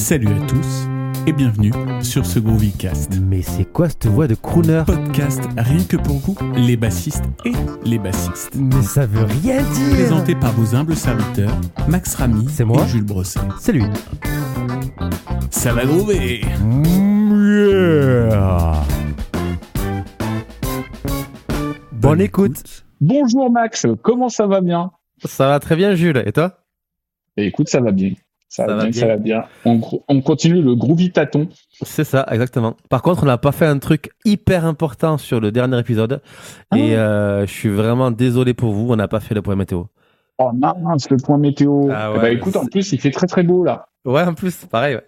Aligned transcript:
Salut 0.00 0.28
à 0.28 0.46
tous 0.46 0.88
et 1.26 1.32
bienvenue 1.32 1.72
sur 2.02 2.24
ce 2.24 2.38
Groovycast. 2.38 3.20
Mais 3.20 3.42
c'est 3.42 3.66
quoi 3.66 3.90
cette 3.90 4.06
voix 4.06 4.26
de 4.26 4.34
crooner? 4.34 4.82
Podcast 4.86 5.42
rien 5.58 5.84
que 5.84 5.98
pour 5.98 6.16
vous, 6.16 6.34
les 6.56 6.78
bassistes 6.78 7.22
et 7.44 7.52
les 7.84 7.98
bassistes. 7.98 8.50
Mais 8.56 8.82
ça 8.82 9.04
veut 9.04 9.24
rien 9.24 9.62
dire 9.62 9.90
Présenté 9.92 10.34
par 10.34 10.52
vos 10.52 10.74
humbles 10.74 10.96
serviteurs, 10.96 11.54
Max 11.86 12.14
Ramy 12.14 12.48
C'est 12.48 12.64
moi 12.64 12.82
et 12.82 12.88
Jules 12.88 13.04
Brosset. 13.04 13.40
C'est 13.60 13.72
lui. 13.72 13.84
Ça 15.50 15.74
va 15.74 15.84
groover 15.84 16.40
Yeah. 17.42 18.82
Bonne 21.92 22.22
écoute. 22.22 22.86
Bonjour 23.02 23.50
Max, 23.50 23.86
comment 24.02 24.30
ça 24.30 24.46
va 24.46 24.62
bien? 24.62 24.92
Ça 25.26 25.46
va 25.46 25.60
très 25.60 25.76
bien 25.76 25.94
Jules, 25.94 26.22
et 26.24 26.32
toi? 26.32 26.64
Écoute, 27.36 27.68
ça 27.68 27.80
va 27.80 27.92
bien. 27.92 28.14
Ça, 28.50 28.66
Ça 28.66 28.74
va 28.74 28.82
bien, 28.82 28.92
ça 28.92 29.06
va 29.06 29.16
bien. 29.16 29.44
On, 29.64 30.20
continue 30.20 30.60
le 30.60 30.74
groovy 30.74 31.12
tâton. 31.12 31.48
C'est 31.82 32.02
ça, 32.02 32.26
exactement. 32.32 32.76
Par 32.88 33.00
contre, 33.00 33.22
on 33.22 33.26
n'a 33.26 33.38
pas 33.38 33.52
fait 33.52 33.64
un 33.64 33.78
truc 33.78 34.10
hyper 34.24 34.64
important 34.64 35.18
sur 35.18 35.38
le 35.38 35.52
dernier 35.52 35.78
épisode. 35.78 36.20
Et 36.74 36.96
euh, 36.96 37.46
je 37.46 37.52
suis 37.52 37.68
vraiment 37.68 38.10
désolé 38.10 38.52
pour 38.52 38.72
vous, 38.72 38.92
on 38.92 38.96
n'a 38.96 39.06
pas 39.06 39.20
fait 39.20 39.36
le 39.36 39.42
point 39.42 39.54
météo. 39.54 39.84
Oh 40.38 40.50
mince, 40.52 41.08
le 41.10 41.18
point 41.18 41.38
météo. 41.38 41.90
Ah 41.94 42.12
ouais, 42.12 42.18
ben, 42.18 42.36
écoute, 42.36 42.56
en 42.56 42.66
plus, 42.66 42.92
il 42.92 43.00
fait 43.00 43.12
très 43.12 43.28
très 43.28 43.44
beau 43.44 43.62
là. 43.62 43.86
Ouais, 44.04 44.22
en 44.22 44.34
plus, 44.34 44.66
pareil. 44.66 44.96
ouais. 44.96 45.04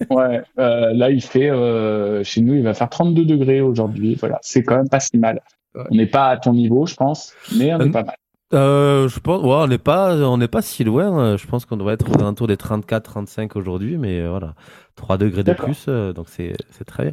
Ouais, 0.10 0.42
euh, 0.58 0.92
là, 0.94 1.10
il 1.10 1.22
fait, 1.22 1.50
euh, 1.50 2.22
chez 2.22 2.40
nous, 2.40 2.54
il 2.54 2.62
va 2.62 2.72
faire 2.72 2.88
32 2.88 3.24
degrés 3.24 3.60
aujourd'hui. 3.60 4.14
Voilà, 4.14 4.38
c'est 4.42 4.62
quand 4.62 4.76
même 4.76 4.88
pas 4.88 5.00
si 5.00 5.18
mal. 5.18 5.40
Ouais. 5.74 5.82
On 5.90 5.94
n'est 5.94 6.06
pas 6.06 6.28
à 6.28 6.36
ton 6.36 6.52
niveau, 6.52 6.86
je 6.86 6.94
pense, 6.94 7.34
mais 7.56 7.74
on 7.74 7.80
est 7.80 7.90
pas 7.90 8.04
mal. 8.04 8.16
Euh, 8.54 9.08
je 9.08 9.20
pense, 9.20 9.42
ouais, 9.42 9.50
on 9.52 9.66
n'est 9.66 9.76
pas, 9.78 10.16
on 10.16 10.38
n'est 10.38 10.48
pas 10.48 10.62
si 10.62 10.82
loin. 10.82 11.18
euh, 11.20 11.36
Je 11.36 11.46
pense 11.46 11.66
qu'on 11.66 11.76
doit 11.76 11.92
être 11.92 12.08
aux 12.10 12.14
alentours 12.18 12.46
des 12.46 12.56
34-35 12.56 13.50
aujourd'hui, 13.56 13.98
mais 13.98 14.20
euh, 14.20 14.30
voilà, 14.30 14.54
3 14.96 15.18
degrés 15.18 15.44
de 15.44 15.52
plus, 15.52 15.84
euh, 15.88 16.14
donc 16.14 16.28
c'est, 16.30 16.54
c'est 16.70 16.84
très 16.84 17.02
bien. 17.04 17.12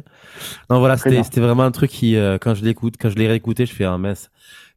Non, 0.70 0.78
voilà, 0.78 0.96
c'était, 0.96 1.22
c'était 1.22 1.42
vraiment 1.42 1.64
un 1.64 1.70
truc 1.72 1.90
qui, 1.90 2.16
euh, 2.16 2.38
quand 2.40 2.54
je 2.54 2.64
l'écoute, 2.64 2.94
quand 2.98 3.10
je 3.10 3.16
l'ai 3.16 3.26
réécouté, 3.28 3.66
je 3.66 3.74
fais 3.74 3.84
un 3.84 3.98
mince. 3.98 4.30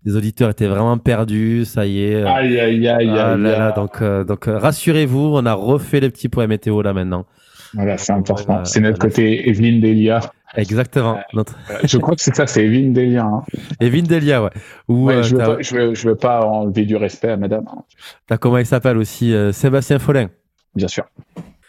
Les 0.03 0.15
auditeurs 0.17 0.49
étaient 0.49 0.67
vraiment 0.67 0.97
perdus, 0.97 1.63
ça 1.65 1.85
y 1.85 2.01
est. 2.03 2.23
Aïe, 2.23 2.59
aïe, 2.59 2.87
aïe, 2.89 3.09
ah 3.17 3.31
aïe. 3.33 3.41
là 3.41 3.57
là, 3.59 3.71
donc, 3.71 4.01
euh, 4.01 4.25
donc 4.25 4.45
rassurez-vous, 4.45 5.31
on 5.35 5.45
a 5.45 5.53
refait 5.53 6.01
les 6.01 6.09
petits 6.09 6.27
points 6.29 6.47
météo 6.47 6.81
là 6.81 6.91
maintenant. 6.93 7.25
Voilà, 7.73 7.97
c'est 7.97 8.13
important. 8.13 8.59
Euh, 8.59 8.65
c'est 8.65 8.79
notre 8.79 8.99
côté 8.99 9.47
Evelyne 9.49 9.79
Delia. 9.81 10.19
Exactement. 10.55 11.19
Notre... 11.33 11.55
Euh, 11.69 11.79
je 11.83 11.97
crois 11.97 12.15
que 12.15 12.21
c'est 12.21 12.35
ça, 12.35 12.47
c'est 12.47 12.63
Evelyne 12.63 12.93
Delia. 12.93 13.23
Hein. 13.23 13.43
Evin 13.79 14.01
Delia, 14.01 14.43
ouais. 14.43 14.49
Ou 14.87 15.05
Ouais, 15.05 15.15
euh, 15.15 15.23
je, 15.23 15.35
veux 15.35 15.37
t'as, 15.37 15.55
pas, 15.55 15.61
je, 15.61 15.75
veux, 15.75 15.93
je 15.93 16.09
veux 16.09 16.15
pas 16.15 16.41
enlever 16.45 16.85
du 16.85 16.95
respect 16.95 17.29
à 17.29 17.37
madame, 17.37 17.65
hein, 17.67 17.83
t'as 18.25 18.37
comment 18.37 18.57
il 18.57 18.65
s'appelle 18.65 18.97
aussi, 18.97 19.33
euh, 19.33 19.51
Sébastien 19.51 19.99
Follin? 19.99 20.29
bien 20.75 20.87
sûr. 20.87 21.05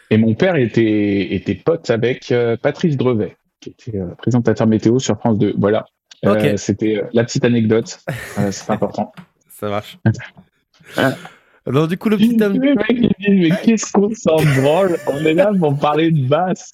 Et 0.09 0.17
mon 0.17 0.33
père 0.33 0.55
était, 0.55 1.33
était 1.33 1.55
pote 1.55 1.89
avec 1.89 2.31
euh, 2.31 2.57
Patrice 2.61 2.97
Drevet, 2.97 3.37
qui 3.59 3.69
était 3.69 3.97
euh, 3.97 4.07
présentateur 4.17 4.67
météo 4.67 4.99
sur 4.99 5.17
France 5.19 5.37
2. 5.37 5.53
Voilà. 5.57 5.85
Euh, 6.25 6.33
Ok. 6.35 6.59
C'était 6.59 6.97
euh, 6.97 7.07
la 7.13 7.23
petite 7.23 7.45
anecdote. 7.45 7.99
Euh, 8.37 8.51
c'est 8.51 8.69
important. 8.71 9.11
Ça 9.49 9.69
marche. 9.69 9.97
Donc 11.67 11.89
du 11.89 11.97
coup, 11.97 12.09
le 12.09 12.17
petit 12.17 12.37
thème. 12.37 12.57
mais 12.59 13.49
qu'est-ce 13.63 13.91
qu'on 13.91 14.09
s'en 14.15 14.37
branle? 14.61 14.97
On 15.07 15.17
est 15.25 15.33
là 15.33 15.51
pour 15.57 15.77
parler 15.77 16.11
de 16.11 16.27
basse. 16.27 16.71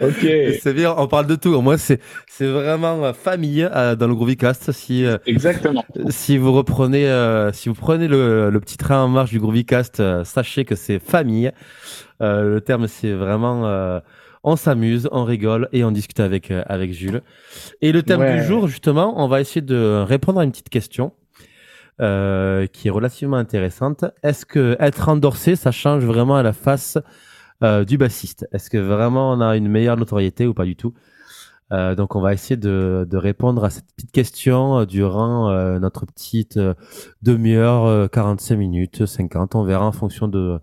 Ok. 0.00 0.26
C'est 0.62 0.72
bien, 0.72 0.94
on 0.96 1.06
parle 1.08 1.26
de 1.26 1.34
tout. 1.34 1.60
Moi, 1.60 1.76
c'est 1.76 2.00
c'est 2.26 2.46
vraiment 2.46 3.04
euh, 3.04 3.12
famille 3.12 3.68
euh, 3.70 3.96
dans 3.96 4.06
le 4.08 4.14
Groovycast. 4.14 4.72
Si 4.72 5.04
euh, 5.04 5.18
Exactement. 5.26 5.84
si 6.08 6.38
vous 6.38 6.52
reprenez 6.52 7.06
euh, 7.06 7.52
si 7.52 7.68
vous 7.68 7.74
prenez 7.74 8.08
le, 8.08 8.48
le 8.48 8.60
petit 8.60 8.78
train 8.78 9.02
en 9.02 9.08
marche 9.08 9.30
du 9.30 9.38
Groovycast, 9.40 10.00
euh, 10.00 10.24
sachez 10.24 10.64
que 10.64 10.74
c'est 10.74 10.98
famille. 11.00 11.50
Euh, 12.22 12.54
le 12.54 12.60
terme, 12.62 12.86
c'est 12.88 13.12
vraiment 13.12 13.66
euh, 13.66 14.00
on 14.42 14.56
s'amuse, 14.56 15.06
on 15.12 15.24
rigole 15.24 15.68
et 15.72 15.84
on 15.84 15.90
discute 15.90 16.20
avec 16.20 16.50
euh, 16.50 16.62
avec 16.66 16.92
Jules. 16.94 17.20
Et 17.82 17.92
le 17.92 18.02
thème 18.02 18.20
Ouais. 18.20 18.36
du 18.40 18.42
jour, 18.44 18.68
justement, 18.68 19.22
on 19.22 19.28
va 19.28 19.42
essayer 19.42 19.60
de 19.60 20.02
répondre 20.06 20.40
à 20.40 20.44
une 20.44 20.50
petite 20.50 20.70
question. 20.70 21.12
Euh, 22.00 22.66
qui 22.66 22.88
est 22.88 22.90
relativement 22.90 23.36
intéressante. 23.36 24.04
Est-ce 24.22 24.46
que 24.46 24.76
être 24.80 25.08
endorsé, 25.08 25.56
ça 25.56 25.70
change 25.70 26.04
vraiment 26.04 26.36
à 26.36 26.42
la 26.42 26.52
face 26.52 26.98
euh, 27.62 27.84
du 27.84 27.98
bassiste? 27.98 28.48
Est-ce 28.52 28.70
que 28.70 28.78
vraiment 28.78 29.32
on 29.32 29.40
a 29.40 29.56
une 29.56 29.68
meilleure 29.68 29.96
notoriété 29.96 30.46
ou 30.46 30.54
pas 30.54 30.64
du 30.64 30.76
tout? 30.76 30.94
Euh, 31.72 31.94
Donc 31.94 32.16
on 32.16 32.20
va 32.20 32.32
essayer 32.32 32.56
de, 32.56 33.06
de 33.08 33.16
répondre 33.16 33.64
à 33.64 33.70
cette 33.70 33.86
petite 33.94 34.12
question 34.12 34.84
durant 34.84 35.50
notre 35.78 36.06
petite 36.06 36.58
demi-heure, 37.22 37.84
euh, 37.86 38.08
45 38.08 38.56
minutes, 38.56 39.06
50. 39.06 39.54
On 39.54 39.62
verra 39.64 39.86
en 39.86 39.92
fonction 39.92 40.26
de, 40.28 40.58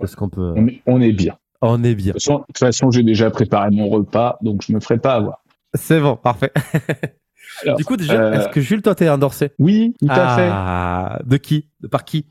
de 0.00 0.06
ce 0.06 0.16
qu'on 0.16 0.28
peut. 0.28 0.52
On 0.56 0.66
est, 0.66 0.82
on 0.86 1.00
est 1.00 1.12
bien. 1.12 1.36
On 1.62 1.82
est 1.84 1.94
bien. 1.94 2.12
De 2.12 2.18
toute 2.18 2.22
façon, 2.22 2.44
façon, 2.58 2.90
j'ai 2.90 3.02
déjà 3.02 3.30
préparé 3.30 3.70
mon 3.70 3.88
repas, 3.88 4.38
donc 4.42 4.62
je 4.62 4.72
me 4.72 4.80
ferai 4.80 4.98
pas 4.98 5.14
avoir. 5.14 5.42
C'est 5.74 6.00
bon, 6.00 6.16
parfait. 6.16 6.52
Alors, 7.62 7.76
du 7.76 7.84
coup, 7.84 7.96
déjà, 7.96 8.14
euh, 8.14 8.32
est-ce 8.32 8.48
que 8.48 8.60
Jules, 8.60 8.82
toi, 8.82 8.94
t'es 8.94 9.08
endorsé 9.08 9.50
Oui, 9.58 9.94
tout 10.00 10.06
à 10.10 10.36
fait. 10.36 10.48
ah, 10.50 11.18
De 11.24 11.36
qui? 11.36 11.66
De 11.80 11.88
Par 11.88 12.04
qui? 12.04 12.26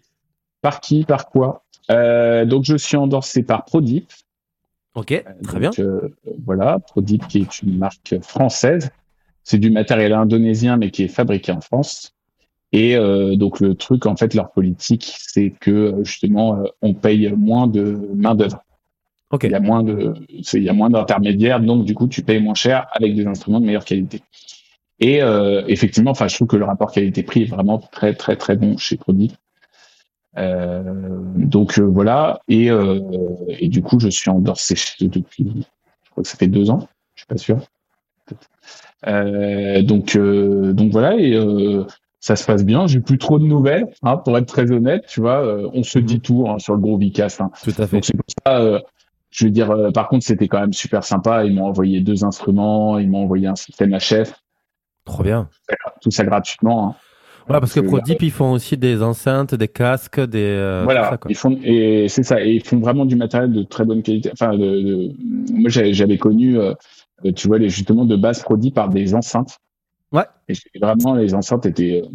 Par 0.62 0.80
qui? 0.80 1.04
Par 1.06 1.30
quoi? 1.30 1.64
Euh, 1.92 2.46
Donc, 2.46 2.64
je 2.64 2.76
suis 2.76 2.98
endorsé 2.98 3.44
par 3.44 3.66
Prodip. 3.66 4.12
Ok, 4.96 5.24
très 5.44 5.60
bien. 5.60 5.70
Donc, 5.72 5.80
euh, 5.80 6.16
voilà, 6.46 6.80
Prodip 6.80 7.28
qui 7.28 7.40
est 7.40 7.62
une 7.62 7.78
marque 7.78 8.16
française. 8.22 8.90
C'est 9.44 9.60
du 9.60 9.70
matériel 9.70 10.14
indonésien 10.14 10.78
mais 10.78 10.90
qui 10.90 11.04
est 11.04 11.08
fabriqué 11.10 11.52
en 11.52 11.62
France. 11.62 12.14
Et 12.72 12.96
euh, 12.96 13.36
donc 13.36 13.60
le 13.60 13.76
truc, 13.76 14.06
en 14.06 14.16
fait, 14.16 14.34
leur 14.34 14.52
politique, 14.52 15.16
c'est 15.20 15.52
que 15.52 15.72
euh, 15.72 16.04
justement, 16.04 16.56
euh, 16.58 16.64
on 16.82 16.94
paye 16.94 17.32
moins 17.32 17.68
de 17.68 18.10
main 18.16 18.36
d'œuvre. 18.36 18.64
Ok. 19.32 19.44
Il 19.44 19.52
y 19.52 19.56
a 19.56 19.60
moins 19.60 19.84
de, 19.84 20.14
il 20.30 20.64
y 20.64 20.70
a 20.70 20.74
moins 20.74 20.90
d'intermédiaires, 20.90 21.60
donc 21.60 21.86
du 21.86 21.94
coup, 21.94 22.08
tu 22.08 22.22
payes 22.22 22.42
moins 22.42 22.54
cher 22.56 22.88
avec 22.92 23.16
des 23.16 23.26
instruments 23.28 23.60
de 23.60 23.66
meilleure 23.66 23.86
qualité. 23.86 24.22
Et 25.00 25.22
euh, 25.22 25.64
effectivement, 25.68 26.12
enfin, 26.12 26.28
je 26.28 26.36
trouve 26.36 26.48
que 26.48 26.56
le 26.58 26.66
rapport 26.66 26.92
qualité-prix 26.92 27.44
est 27.44 27.46
vraiment 27.50 27.80
très 27.80 28.14
très 28.14 28.36
très 28.38 28.56
bon 28.56 28.78
chez 28.78 28.98
Prodip. 28.98 29.34
Euh, 30.38 30.84
donc 31.36 31.80
euh, 31.80 31.84
voilà, 31.84 32.42
et, 32.50 32.70
euh, 32.70 33.00
et 33.48 33.70
du 33.70 33.82
coup, 33.82 34.00
je 34.00 34.10
suis 34.10 34.30
endorsé 34.30 34.76
chez 34.76 35.06
eux 35.06 35.10
depuis, 35.10 35.66
je 36.04 36.10
crois 36.12 36.24
que 36.24 36.30
ça 36.30 36.38
fait 36.38 36.48
deux 36.48 36.70
ans, 36.70 36.88
je 37.16 37.22
suis 37.22 37.28
pas 37.28 37.38
sûr. 37.38 37.58
Euh, 39.08 39.82
donc 39.82 40.16
euh, 40.16 40.74
donc 40.74 40.92
voilà, 40.92 41.16
et 41.16 41.36
euh, 41.36 41.86
ça 42.20 42.36
se 42.36 42.46
passe 42.46 42.66
bien. 42.66 42.88
J'ai 42.88 43.00
plus 43.00 43.18
trop 43.18 43.38
de 43.40 43.46
nouvelles, 43.46 43.88
hein, 44.04 44.18
pour 44.18 44.38
être 44.38 44.48
très 44.48 44.72
honnête. 44.72 45.06
Tu 45.08 45.22
vois, 45.22 45.46
euh, 45.46 45.70
on 45.74 45.84
se 45.84 46.00
dit 46.00 46.20
tout 46.20 46.46
hein, 46.50 46.60
sur 46.60 46.74
le 46.74 46.80
gros 46.80 46.98
Vicast. 46.98 47.42
Hein. 47.42 47.52
Tout 47.64 47.74
à 47.78 47.88
fait. 47.88 47.98
Donc 47.98 48.06
c'est 48.06 48.18
pour 48.18 48.26
ça. 48.46 48.60
euh, 48.62 48.80
je 49.30 49.46
veux 49.46 49.52
dire, 49.52 49.70
euh, 49.72 49.92
par 49.92 50.08
contre, 50.08 50.26
c'était 50.26 50.48
quand 50.48 50.60
même 50.62 50.74
super 50.74 51.04
sympa. 51.04 51.44
Ils 51.46 51.54
m'ont 51.54 51.66
envoyé 51.66 52.00
deux 52.02 52.24
instruments, 52.24 52.98
ils 52.98 53.10
m'ont 53.10 53.24
envoyé 53.24 53.48
un 53.48 53.56
système 53.56 53.96
HF, 53.98 54.34
Trop 55.06 55.24
bien. 55.24 55.50
tout 56.02 56.12
ça 56.12 56.24
gratuitement. 56.24 56.90
hein. 56.90 56.96
Ouais, 57.48 57.60
parce 57.60 57.74
que 57.74 57.80
Prodip, 57.80 58.24
ils 58.24 58.32
font 58.32 58.54
aussi 58.54 58.76
des 58.76 59.04
enceintes, 59.04 59.54
des 59.54 59.68
casques, 59.68 60.20
des. 60.20 60.40
euh, 60.40 60.82
voilà, 60.84 61.12
ça, 61.12 61.20
ils 61.30 61.36
font 61.36 61.56
et 61.64 62.08
c'est 62.10 62.24
ça, 62.24 62.44
et 62.44 62.54
ils 62.54 62.64
font 62.66 62.80
vraiment 62.80 63.06
du 63.06 63.16
matériel 63.16 63.52
de 63.54 63.62
très 63.62 63.86
bonne 63.86 64.02
qualité. 64.02 64.32
Enfin, 64.34 64.58
de, 64.58 64.82
de- 64.82 65.14
moi 65.54 65.70
j'avais 65.70 66.18
connu, 66.18 66.58
euh, 66.58 66.74
tu 67.36 67.48
vois, 67.48 67.60
les 67.60 67.70
justement 67.70 68.04
de 68.06 68.16
base 68.16 68.42
produits 68.42 68.72
par 68.72 68.90
des 68.90 69.14
enceintes. 69.14 69.60
Ouais. 70.12 70.24
Et 70.50 70.56
vraiment 70.82 71.14
les 71.14 71.36
enceintes 71.36 71.68
étaient 71.68 72.02
euh, 72.04 72.10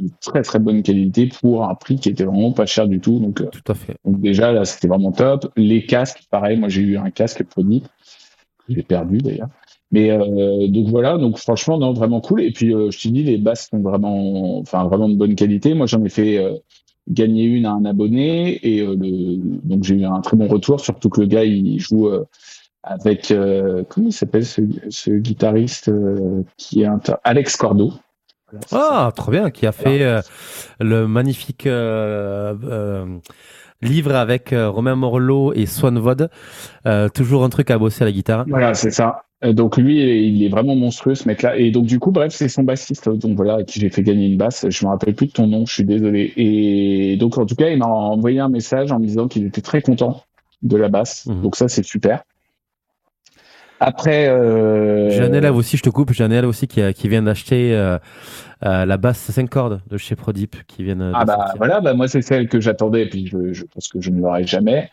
de 0.00 0.08
très 0.20 0.42
très 0.42 0.58
bonne 0.58 0.82
qualité 0.82 1.28
pour 1.28 1.64
un 1.64 1.76
prix 1.76 1.94
qui 1.94 2.08
était 2.08 2.24
vraiment 2.24 2.50
pas 2.52 2.66
cher 2.66 2.88
du 2.88 2.98
tout. 2.98 3.20
Donc, 3.20 3.36
Tout 3.52 3.72
à 3.72 3.74
fait. 3.74 3.94
donc 4.04 4.20
déjà 4.20 4.50
là 4.50 4.64
c'était 4.64 4.88
vraiment 4.88 5.12
top. 5.12 5.46
Les 5.56 5.86
casques, 5.86 6.24
pareil, 6.28 6.58
moi 6.58 6.68
j'ai 6.68 6.82
eu 6.82 6.96
un 6.96 7.10
casque 7.10 7.44
produit 7.44 7.82
que 8.66 8.74
j'ai 8.74 8.82
perdu 8.82 9.18
d'ailleurs. 9.18 9.48
Mais 9.92 10.10
euh, 10.10 10.68
donc 10.68 10.88
voilà, 10.88 11.18
donc 11.18 11.36
franchement 11.36 11.76
non 11.78 11.92
vraiment 11.92 12.22
cool. 12.22 12.40
Et 12.40 12.50
puis 12.50 12.74
euh, 12.74 12.90
je 12.90 12.98
te 12.98 13.08
dis 13.08 13.22
les 13.22 13.36
basses 13.36 13.68
sont 13.70 13.80
vraiment, 13.80 14.58
enfin 14.58 14.84
vraiment 14.84 15.08
de 15.08 15.14
bonne 15.14 15.34
qualité. 15.34 15.74
Moi 15.74 15.86
j'en 15.86 16.02
ai 16.02 16.08
fait 16.08 16.38
euh, 16.38 16.56
gagner 17.10 17.44
une 17.44 17.66
à 17.66 17.72
un 17.72 17.84
abonné 17.84 18.58
et 18.66 18.80
euh, 18.80 18.96
le, 18.98 19.36
donc 19.62 19.84
j'ai 19.84 19.96
eu 19.96 20.04
un 20.06 20.20
très 20.22 20.36
bon 20.36 20.48
retour. 20.48 20.80
Surtout 20.80 21.10
que 21.10 21.20
le 21.20 21.26
gars 21.26 21.44
il 21.44 21.78
joue 21.78 22.08
euh, 22.08 22.24
avec 22.82 23.30
euh, 23.30 23.84
comment 23.88 24.08
il 24.08 24.12
s'appelle 24.12 24.46
ce, 24.46 24.62
ce 24.88 25.10
guitariste 25.10 25.90
euh, 25.90 26.42
qui 26.56 26.82
est 26.82 26.86
inter- 26.86 27.16
Alex 27.22 27.56
Cordo. 27.56 27.92
Voilà, 28.50 28.66
ça. 28.66 28.78
Ah, 28.80 29.12
trop 29.14 29.30
bien, 29.30 29.50
qui 29.50 29.66
a 29.66 29.72
fait 29.72 30.02
euh, 30.02 30.20
le 30.80 31.06
magnifique 31.06 31.66
euh, 31.66 32.54
euh, 32.64 33.06
livre 33.82 34.14
avec 34.14 34.54
Romain 34.54 34.94
Morlot 34.94 35.52
et 35.52 35.66
Swan 35.66 35.98
Vod. 35.98 36.30
Euh, 36.86 37.08
toujours 37.08 37.44
un 37.44 37.50
truc 37.50 37.70
à 37.70 37.78
bosser 37.78 38.02
à 38.02 38.06
la 38.06 38.12
guitare. 38.12 38.44
Voilà, 38.48 38.74
c'est 38.74 38.90
ça. 38.90 39.22
Euh, 39.44 39.52
Donc 39.52 39.76
lui, 39.76 40.28
il 40.28 40.42
est 40.44 40.48
vraiment 40.48 40.76
monstrueux 40.76 41.14
ce 41.14 41.26
mec-là. 41.26 41.56
Et 41.56 41.70
donc 41.70 41.86
du 41.86 41.98
coup, 41.98 42.10
bref, 42.10 42.32
c'est 42.32 42.48
son 42.48 42.62
bassiste. 42.62 43.08
Donc 43.08 43.36
voilà, 43.36 43.56
à 43.56 43.62
qui 43.64 43.80
j'ai 43.80 43.90
fait 43.90 44.02
gagner 44.02 44.26
une 44.26 44.36
basse. 44.36 44.66
Je 44.68 44.84
me 44.84 44.90
rappelle 44.90 45.14
plus 45.14 45.26
de 45.26 45.32
ton 45.32 45.46
nom, 45.46 45.66
je 45.66 45.72
suis 45.72 45.84
désolé. 45.84 46.32
Et 46.36 47.16
donc 47.16 47.38
en 47.38 47.46
tout 47.46 47.56
cas, 47.56 47.68
il 47.68 47.78
m'a 47.78 47.86
envoyé 47.86 48.40
un 48.40 48.48
message 48.48 48.92
en 48.92 48.98
me 48.98 49.06
disant 49.06 49.28
qu'il 49.28 49.46
était 49.46 49.62
très 49.62 49.82
content 49.82 50.22
de 50.62 50.76
la 50.76 50.88
basse. 50.88 51.26
Mhm. 51.26 51.42
Donc 51.42 51.56
ça, 51.56 51.68
c'est 51.68 51.84
super. 51.84 52.22
Après, 53.80 54.28
euh... 54.28 55.10
Élève 55.10 55.56
aussi, 55.56 55.76
je 55.76 55.82
te 55.82 55.90
coupe, 55.90 56.12
élève 56.18 56.46
aussi 56.46 56.68
qui, 56.68 57.08
vient 57.08 57.22
d'acheter 57.22 57.74
euh, 57.74 57.98
euh, 58.64 58.86
la 58.86 58.96
basse 58.96 59.18
5 59.18 59.50
cordes 59.50 59.80
de 59.90 59.96
chez 59.96 60.14
Prodip 60.14 60.54
qui 60.68 60.84
vient 60.84 60.94
de 60.94 61.10
ah 61.12 61.24
bah 61.24 61.34
sortir. 61.34 61.54
voilà, 61.56 61.80
bah 61.80 61.92
moi 61.92 62.06
c'est 62.06 62.22
celle 62.22 62.48
que 62.48 62.60
j'attendais. 62.60 63.02
Et 63.02 63.08
puis 63.08 63.26
je, 63.26 63.52
je 63.52 63.64
pense 63.64 63.88
que 63.88 64.00
je 64.00 64.10
ne 64.10 64.20
l'aurai 64.20 64.46
jamais. 64.46 64.90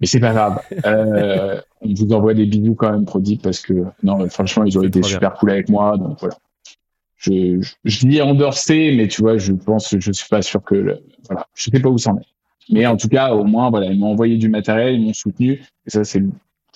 Mais 0.00 0.06
c'est 0.06 0.20
pas 0.20 0.32
grave. 0.32 0.60
Euh, 0.84 1.60
on 1.80 1.92
vous 1.94 2.12
envoie 2.12 2.34
des 2.34 2.46
bisous 2.46 2.74
quand 2.74 2.90
même, 2.90 3.04
Prodigy, 3.04 3.38
parce 3.38 3.60
que 3.60 3.84
non, 4.02 4.28
franchement, 4.28 4.64
ils 4.64 4.78
ont 4.78 4.82
été 4.82 5.02
super 5.02 5.34
cool 5.34 5.50
avec 5.50 5.68
moi. 5.68 5.96
Donc 5.96 6.18
voilà. 6.20 6.36
Je, 7.16 7.60
je, 7.60 7.74
je 7.84 8.06
dis 8.06 8.20
endorsé, 8.20 8.94
mais 8.96 9.08
tu 9.08 9.22
vois, 9.22 9.38
je 9.38 9.52
pense, 9.52 9.96
je 9.98 10.12
suis 10.12 10.28
pas 10.28 10.42
sûr 10.42 10.62
que, 10.62 10.74
le, 10.74 11.00
voilà, 11.28 11.46
je 11.54 11.70
sais 11.70 11.80
pas 11.80 11.88
où 11.88 11.98
c'en 11.98 12.18
est. 12.18 12.26
Mais 12.70 12.86
en 12.86 12.96
tout 12.96 13.08
cas, 13.08 13.32
au 13.32 13.44
moins, 13.44 13.70
voilà, 13.70 13.86
ils 13.86 13.98
m'ont 13.98 14.12
envoyé 14.12 14.36
du 14.36 14.48
matériel, 14.48 14.96
ils 14.96 15.06
m'ont 15.06 15.14
soutenu, 15.14 15.62
et 15.86 15.90
ça, 15.90 16.04
c'est 16.04 16.22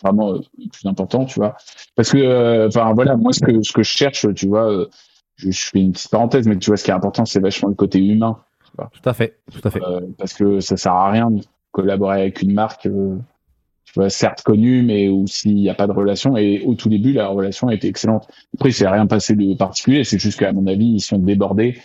vraiment 0.02 0.34
euh, 0.34 0.38
le 0.58 0.68
plus 0.70 0.88
important, 0.88 1.24
tu 1.24 1.38
vois. 1.38 1.56
Parce 1.94 2.10
que, 2.10 2.18
euh, 2.18 2.68
enfin, 2.68 2.92
voilà, 2.94 3.16
moi, 3.16 3.32
ce 3.32 3.40
que, 3.40 3.62
ce 3.62 3.72
que 3.72 3.82
je 3.82 3.90
cherche, 3.90 4.26
tu 4.34 4.48
vois, 4.48 4.70
euh, 4.72 4.88
je, 5.36 5.50
je, 5.50 5.66
fais 5.66 5.80
une 5.80 5.92
petite 5.92 6.10
parenthèse, 6.10 6.46
mais 6.46 6.56
tu 6.56 6.70
vois, 6.70 6.76
ce 6.76 6.84
qui 6.84 6.90
est 6.90 6.94
important, 6.94 7.24
c'est 7.24 7.40
vachement 7.40 7.68
le 7.68 7.74
côté 7.74 7.98
humain. 7.98 8.38
Tout 8.76 9.08
à 9.08 9.12
fait, 9.12 9.40
tout 9.52 9.60
à 9.66 9.70
fait. 9.70 9.80
parce 10.16 10.32
que 10.32 10.60
ça 10.60 10.76
sert 10.76 10.92
à 10.92 11.10
rien 11.10 11.28
collaborer 11.72 12.22
avec 12.22 12.42
une 12.42 12.52
marque, 12.52 12.82
tu 12.82 13.92
vois, 13.94 14.10
certes 14.10 14.42
connue, 14.42 14.82
mais 14.82 15.08
où 15.08 15.26
s'il 15.26 15.56
n'y 15.56 15.68
a 15.68 15.74
pas 15.74 15.86
de 15.86 15.92
relation. 15.92 16.36
Et 16.36 16.62
au 16.64 16.74
tout 16.74 16.88
début, 16.88 17.12
la 17.12 17.28
relation 17.28 17.68
a 17.68 17.74
été 17.74 17.88
excellente. 17.88 18.28
Après, 18.54 18.70
c'est 18.70 18.88
rien 18.88 19.06
passé 19.06 19.34
de 19.34 19.54
particulier. 19.54 20.04
C'est 20.04 20.18
juste 20.18 20.38
qu'à 20.38 20.52
mon 20.52 20.66
avis, 20.66 20.86
ils 20.86 21.00
sont 21.00 21.18
débordés, 21.18 21.78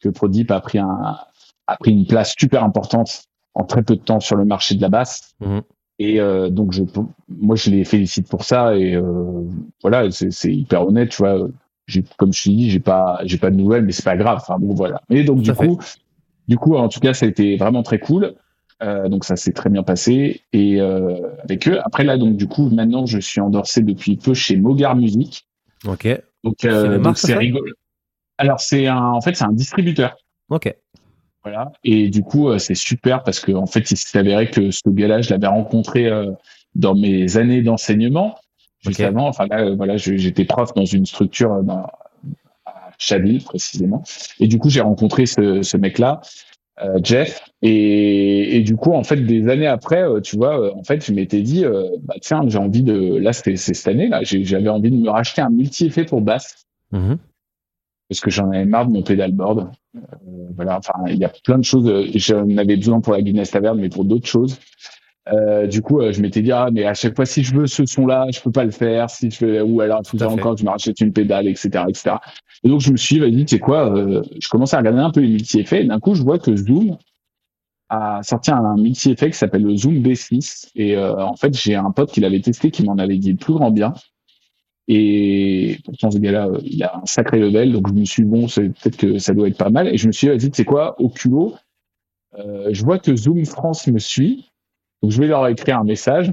que 0.00 0.08
Prodip 0.08 0.50
a 0.50 0.60
pris 0.60 0.78
un, 0.78 1.16
a 1.66 1.76
pris 1.76 1.92
une 1.92 2.06
place 2.06 2.34
super 2.38 2.64
importante 2.64 3.24
en 3.54 3.64
très 3.64 3.82
peu 3.82 3.96
de 3.96 4.00
temps 4.00 4.20
sur 4.20 4.36
le 4.36 4.44
marché 4.44 4.74
de 4.74 4.82
la 4.82 4.88
basse. 4.88 5.34
Mmh. 5.40 5.58
Et 5.98 6.20
euh, 6.20 6.48
donc, 6.48 6.72
je, 6.72 6.82
moi, 7.28 7.56
je 7.56 7.70
les 7.70 7.84
félicite 7.84 8.28
pour 8.28 8.44
ça. 8.44 8.76
Et 8.76 8.94
euh, 8.94 9.44
voilà, 9.82 10.10
c'est 10.10 10.52
hyper 10.52 10.86
honnête, 10.86 11.10
tu 11.10 11.18
vois. 11.18 11.48
Comme 12.18 12.32
je 12.32 12.42
te 12.44 12.48
dis, 12.50 12.70
j'ai 12.70 12.80
pas, 12.80 13.20
j'ai 13.24 13.38
pas 13.38 13.50
de 13.50 13.56
nouvelles, 13.56 13.84
mais 13.84 13.92
c'est 13.92 14.04
pas 14.04 14.16
grave. 14.16 14.38
Enfin 14.40 14.58
bon, 14.58 14.74
voilà. 14.74 15.00
Et 15.10 15.24
donc, 15.24 15.40
du 15.40 15.52
coup, 15.52 15.78
du 16.46 16.56
coup, 16.56 16.76
en 16.76 16.88
tout 16.88 17.00
cas, 17.00 17.14
ça 17.14 17.26
a 17.26 17.28
été 17.28 17.56
vraiment 17.56 17.82
très 17.82 17.98
cool. 17.98 18.34
Euh, 18.80 19.08
donc 19.08 19.24
ça 19.24 19.34
s'est 19.34 19.52
très 19.52 19.70
bien 19.70 19.82
passé 19.82 20.42
et 20.52 20.80
euh, 20.80 21.16
avec 21.42 21.66
eux. 21.66 21.80
Après 21.84 22.04
là, 22.04 22.16
donc 22.16 22.36
du 22.36 22.46
coup, 22.46 22.68
maintenant, 22.68 23.06
je 23.06 23.18
suis 23.18 23.40
endorsé 23.40 23.82
depuis 23.82 24.16
peu 24.16 24.34
chez 24.34 24.56
Mogar 24.56 24.94
Music. 24.94 25.48
Ok. 25.84 26.06
Donc 26.44 26.64
euh, 26.64 27.02
c'est 27.16 27.34
rigolo. 27.34 27.72
Alors 28.38 28.60
c'est 28.60 28.86
un, 28.86 29.02
en 29.10 29.20
fait, 29.20 29.34
c'est 29.34 29.44
un 29.44 29.52
distributeur. 29.52 30.16
Ok. 30.48 30.72
Voilà. 31.42 31.72
Et 31.82 32.08
du 32.08 32.22
coup, 32.22 32.48
euh, 32.48 32.58
c'est 32.58 32.76
super 32.76 33.24
parce 33.24 33.40
que 33.40 33.50
en 33.50 33.66
fait, 33.66 33.90
il 33.90 33.96
s'est 33.96 34.18
avéré 34.18 34.48
que 34.48 34.70
ce 34.70 34.88
gars-là, 34.88 35.22
je 35.22 35.30
l'avais 35.30 35.46
rencontré 35.48 36.06
euh, 36.06 36.30
dans 36.76 36.94
mes 36.94 37.36
années 37.36 37.62
d'enseignement. 37.62 38.38
Juste 38.80 39.00
Ok. 39.00 39.06
avant, 39.06 39.26
enfin 39.26 39.46
là, 39.50 39.74
voilà, 39.74 39.96
j'étais 39.96 40.44
prof 40.44 40.72
dans 40.74 40.84
une 40.84 41.04
structure 41.04 41.52
euh, 41.52 41.62
dans- 41.62 41.88
à 42.64 42.90
Chaville 42.98 43.42
précisément. 43.42 44.04
Et 44.38 44.46
du 44.46 44.58
coup, 44.58 44.70
j'ai 44.70 44.82
rencontré 44.82 45.26
ce, 45.26 45.62
ce 45.62 45.76
mec-là, 45.76 46.20
euh, 46.82 46.98
Jeff. 47.02 47.42
Et, 47.62 48.56
et 48.56 48.60
du 48.62 48.76
coup, 48.76 48.92
en 48.92 49.02
fait, 49.02 49.16
des 49.16 49.48
années 49.48 49.66
après, 49.66 50.02
euh, 50.02 50.20
tu 50.20 50.36
vois, 50.36 50.60
euh, 50.60 50.70
en 50.74 50.84
fait, 50.84 51.04
je 51.04 51.12
m'étais 51.12 51.42
dit, 51.42 51.64
euh, 51.64 51.88
bah 52.04 52.14
tiens, 52.20 52.42
j'ai 52.46 52.58
envie 52.58 52.82
de, 52.84 53.16
là, 53.16 53.32
c'était 53.32 53.56
c'est 53.56 53.74
cette 53.74 53.88
année, 53.88 54.08
là, 54.08 54.20
j'avais 54.22 54.68
envie 54.68 54.90
de 54.92 54.96
me 54.96 55.10
racheter 55.10 55.42
un 55.42 55.50
multi-effet 55.50 56.04
pour 56.04 56.20
basse 56.20 56.64
Mhm. 56.92 57.18
parce 58.08 58.20
que 58.20 58.30
j'en 58.30 58.50
avais 58.50 58.64
marre 58.64 58.86
de 58.86 58.92
mon 58.92 59.02
pédalboard. 59.02 59.70
Euh, 59.96 60.00
voilà, 60.56 60.78
enfin, 60.78 60.94
il 61.08 61.16
y 61.16 61.24
a 61.24 61.32
plein 61.44 61.58
de 61.58 61.64
choses. 61.64 61.90
J'en 62.14 62.56
avais 62.56 62.76
besoin 62.76 63.00
pour 63.00 63.12
la 63.12 63.20
Guinness 63.22 63.50
Taverne, 63.50 63.78
mais 63.80 63.88
pour 63.90 64.04
d'autres 64.04 64.26
choses. 64.28 64.56
Euh, 65.30 65.66
du 65.66 65.82
coup, 65.82 66.00
je 66.10 66.22
m'étais 66.22 66.40
dit, 66.40 66.52
ah, 66.52 66.70
mais 66.72 66.84
à 66.84 66.94
chaque 66.94 67.14
fois, 67.14 67.26
si 67.26 67.42
je 67.42 67.54
veux 67.54 67.66
ce 67.66 67.84
son-là, 67.84 68.26
je 68.32 68.40
peux 68.40 68.50
pas 68.52 68.64
le 68.64 68.70
faire. 68.70 69.10
Si 69.10 69.30
je 69.30 69.44
veux, 69.44 69.62
ou 69.62 69.80
alors, 69.82 70.00
faudrait 70.06 70.26
à 70.28 70.30
fait. 70.30 70.40
encore 70.40 70.56
je 70.56 70.64
me 70.64 70.70
rachète 70.70 71.00
une 71.00 71.12
pédale, 71.12 71.46
etc., 71.48 71.84
etc. 71.88 72.16
Et 72.64 72.68
donc, 72.68 72.80
je 72.80 72.90
me 72.92 72.96
suis 72.96 73.16
dit, 73.16 73.20
vas-y, 73.20 73.44
tu 73.44 73.56
sais 73.56 73.58
quoi, 73.58 73.94
euh, 73.94 74.22
je 74.40 74.48
commençais 74.48 74.76
à 74.76 74.78
regarder 74.78 75.00
un 75.00 75.10
peu 75.10 75.20
les 75.20 75.28
multi-effets. 75.28 75.82
Et 75.82 75.84
d'un 75.84 76.00
coup, 76.00 76.14
je 76.14 76.22
vois 76.22 76.38
que 76.38 76.56
Zoom 76.56 76.96
a 77.88 78.22
sorti 78.22 78.50
un 78.50 78.76
multi-effet 78.76 79.30
qui 79.30 79.36
s'appelle 79.36 79.62
le 79.62 79.76
Zoom 79.76 80.02
B6. 80.02 80.70
Et 80.74 80.96
euh, 80.96 81.24
en 81.24 81.36
fait, 81.36 81.54
j'ai 81.54 81.74
un 81.74 81.90
pote 81.90 82.10
qui 82.12 82.20
l'avait 82.20 82.40
testé, 82.40 82.70
qui 82.70 82.84
m'en 82.84 82.98
avait 82.98 83.16
dit 83.16 83.32
le 83.32 83.38
plus 83.38 83.54
grand 83.54 83.70
bien. 83.70 83.94
Et 84.88 85.78
pourtant, 85.84 86.10
ce 86.10 86.18
gars-là, 86.18 86.46
euh, 86.46 86.60
il 86.64 86.82
a 86.82 86.96
un 86.96 87.06
sacré 87.06 87.38
level. 87.38 87.72
Donc, 87.72 87.88
je 87.88 87.92
me 87.92 88.04
suis 88.04 88.24
dit, 88.24 88.28
bon, 88.28 88.46
peut-être 88.46 88.96
que 88.96 89.18
ça 89.18 89.34
doit 89.34 89.48
être 89.48 89.58
pas 89.58 89.70
mal. 89.70 89.88
Et 89.88 89.98
je 89.98 90.06
me 90.06 90.12
suis 90.12 90.26
dit, 90.26 90.30
vas-y, 90.30 90.50
tu 90.50 90.56
sais 90.56 90.64
quoi, 90.64 91.00
au 91.00 91.08
culot, 91.08 91.54
euh, 92.38 92.68
je 92.72 92.84
vois 92.84 92.98
que 92.98 93.14
Zoom 93.14 93.44
France 93.44 93.86
me 93.86 93.98
suit. 93.98 94.50
Donc, 95.02 95.12
je 95.12 95.20
vais 95.20 95.26
leur 95.26 95.46
écrire 95.48 95.78
un 95.78 95.84
message 95.84 96.32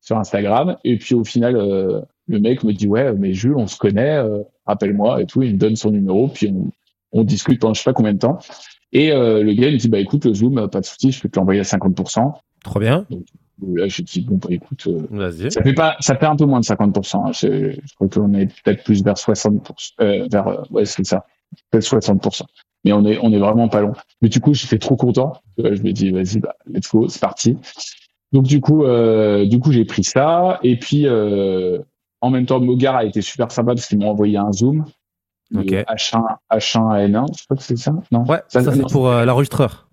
sur 0.00 0.16
Instagram. 0.18 0.76
Et 0.84 0.96
puis, 0.98 1.14
au 1.14 1.24
final, 1.24 1.56
euh, 1.56 2.00
le 2.28 2.38
mec 2.38 2.62
me 2.64 2.72
dit, 2.72 2.86
ouais, 2.86 3.12
mais 3.12 3.32
Jules, 3.32 3.56
on 3.56 3.66
se 3.66 3.76
connaît, 3.76 4.16
euh, 4.16 4.42
rappelle-moi 4.66 5.22
et 5.22 5.26
tout. 5.26 5.42
Il 5.42 5.54
me 5.54 5.58
donne 5.58 5.76
son 5.76 5.90
numéro. 5.90 6.28
Puis, 6.28 6.48
on, 6.48 6.70
on 7.12 7.24
discute 7.24 7.60
pendant 7.60 7.74
je 7.74 7.82
sais 7.82 7.90
pas 7.90 7.94
combien 7.94 8.12
de 8.12 8.18
temps. 8.18 8.38
Et 8.92 9.12
euh, 9.12 9.42
le 9.42 9.52
gars, 9.54 9.68
il 9.68 9.74
me 9.74 9.78
dit, 9.78 9.88
bah 9.88 9.98
écoute, 9.98 10.24
le 10.24 10.34
Zoom, 10.34 10.58
euh, 10.58 10.68
pas 10.68 10.80
de 10.80 10.86
souci, 10.86 11.12
je 11.12 11.20
peux 11.20 11.28
te 11.28 11.38
l'envoyer 11.38 11.60
à 11.60 11.64
50%. 11.64 12.32
Trop 12.64 12.80
bien. 12.80 13.06
Donc, 13.10 13.24
Là, 13.74 13.88
j'ai 13.88 14.02
dit, 14.02 14.20
bon, 14.20 14.36
bah 14.36 14.48
écoute, 14.50 14.86
euh, 14.86 15.00
ça 15.50 15.62
fait 15.62 15.72
pas, 15.72 15.96
ça 16.00 16.14
fait 16.16 16.26
un 16.26 16.36
peu 16.36 16.44
moins 16.44 16.60
de 16.60 16.64
50%. 16.66 17.16
hein. 17.28 17.32
Je 17.32 17.94
crois 17.94 18.06
qu'on 18.08 18.34
est 18.34 18.46
peut-être 18.62 18.84
plus 18.84 19.02
vers 19.02 19.14
60%. 19.16 19.92
Euh, 20.02 20.26
vers, 20.30 20.46
euh, 20.46 20.62
ouais, 20.70 20.84
c'est 20.84 21.04
ça. 21.06 21.24
Peut-être 21.70 21.84
60%. 21.86 22.42
Mais 22.84 22.92
on 22.92 23.04
est, 23.06 23.18
on 23.22 23.32
est 23.32 23.38
vraiment 23.38 23.68
pas 23.68 23.80
loin. 23.80 23.94
Mais 24.20 24.28
du 24.28 24.40
coup, 24.40 24.52
j'étais 24.52 24.78
trop 24.78 24.96
content. 24.96 25.32
Euh, 25.60 25.74
Je 25.74 25.82
me 25.82 25.92
dis, 25.92 26.10
vas-y, 26.10 26.38
bah, 26.38 26.54
let's 26.66 26.90
go, 26.92 27.08
c'est 27.08 27.20
parti. 27.20 27.56
Donc, 28.32 28.44
du 28.44 28.60
coup, 28.60 28.84
euh, 28.84 29.46
du 29.46 29.58
coup, 29.58 29.72
j'ai 29.72 29.86
pris 29.86 30.04
ça. 30.04 30.60
Et 30.62 30.78
puis, 30.78 31.06
euh, 31.06 31.78
en 32.20 32.28
même 32.30 32.44
temps, 32.44 32.60
Mogar 32.60 32.96
a 32.96 33.04
été 33.06 33.22
super 33.22 33.50
sympa 33.50 33.74
parce 33.74 33.86
qu'ils 33.86 33.98
m'ont 33.98 34.10
envoyé 34.10 34.36
un 34.36 34.52
zoom. 34.52 34.84
Le 35.50 35.60
Ok. 35.60 35.66
H1, 35.70 36.24
H1N1, 36.50 37.38
je 37.38 37.44
crois 37.44 37.56
que 37.56 37.62
c'est 37.62 37.76
ça? 37.76 37.92
Non? 38.10 38.24
Ouais, 38.24 38.42
Ça, 38.48 38.62
c'est 38.62 38.82
pour 38.90 39.08
euh, 39.08 39.24
l'enregistreur. 39.24 39.88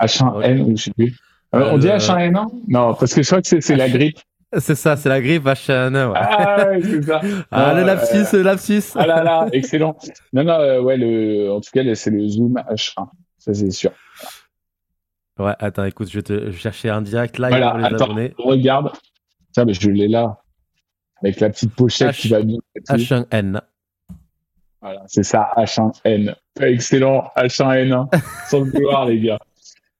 H1N, 0.00 0.60
ou 0.62 0.76
je 0.76 0.82
sais 0.84 0.90
plus. 0.92 1.16
Euh, 1.54 1.70
on 1.72 1.78
dit 1.78 1.88
Euh, 1.88 1.96
H1N1? 1.98 2.46
Non, 2.68 2.94
parce 2.94 3.12
que 3.14 3.22
je 3.22 3.28
crois 3.28 3.42
que 3.42 3.60
c'est 3.60 3.76
la 3.76 3.88
grippe. 3.88 4.18
C'est 4.58 4.74
ça, 4.74 4.98
c'est 4.98 5.08
la 5.08 5.22
griffe 5.22 5.44
H1. 5.44 5.94
Ouais. 5.94 6.12
Ah, 6.14 6.66
ouais, 6.68 6.82
c'est 6.82 7.00
ça. 7.02 7.22
Ah, 7.50 7.68
Non, 7.70 7.74
le 7.76 7.82
euh, 7.82 7.84
lapsus, 7.86 8.36
le 8.36 8.42
lapsus. 8.42 8.82
Ah 8.96 9.06
là 9.06 9.22
là, 9.24 9.46
excellent. 9.52 9.96
Non, 10.34 10.44
non, 10.44 10.52
euh, 10.60 10.78
ouais, 10.82 10.98
le, 10.98 11.50
en 11.52 11.60
tout 11.62 11.70
cas, 11.72 11.80
c'est 11.94 12.10
le 12.10 12.28
Zoom 12.28 12.52
H1. 12.70 13.06
Ça, 13.38 13.54
c'est 13.54 13.70
sûr. 13.70 13.92
Ouais, 15.38 15.54
attends, 15.58 15.84
écoute, 15.84 16.10
je 16.10 16.18
vais 16.18 16.22
te 16.22 16.50
chercher 16.52 16.90
un 16.90 17.00
direct 17.00 17.38
live 17.38 17.48
Voilà, 17.48 17.70
pour 17.70 17.78
les 17.78 17.84
attends, 17.86 18.04
abonnés. 18.04 18.34
regarde. 18.36 18.90
Tiens, 19.52 19.64
mais 19.64 19.72
je 19.72 19.88
l'ai 19.90 20.08
là. 20.08 20.38
Avec 21.22 21.40
la 21.40 21.48
petite 21.48 21.74
pochette 21.74 22.10
H- 22.10 22.20
qui 22.20 22.28
va 22.28 22.42
bien. 22.42 22.58
et 22.74 22.80
tout. 22.82 22.92
H1N. 22.92 23.60
Voilà, 24.82 25.02
c'est 25.06 25.22
ça, 25.22 25.48
H1N. 25.56 26.34
Excellent, 26.60 27.30
H1N1. 27.36 28.08
Sans 28.50 28.60
le 28.60 28.70
vouloir, 28.70 29.06
les 29.06 29.20
gars. 29.20 29.38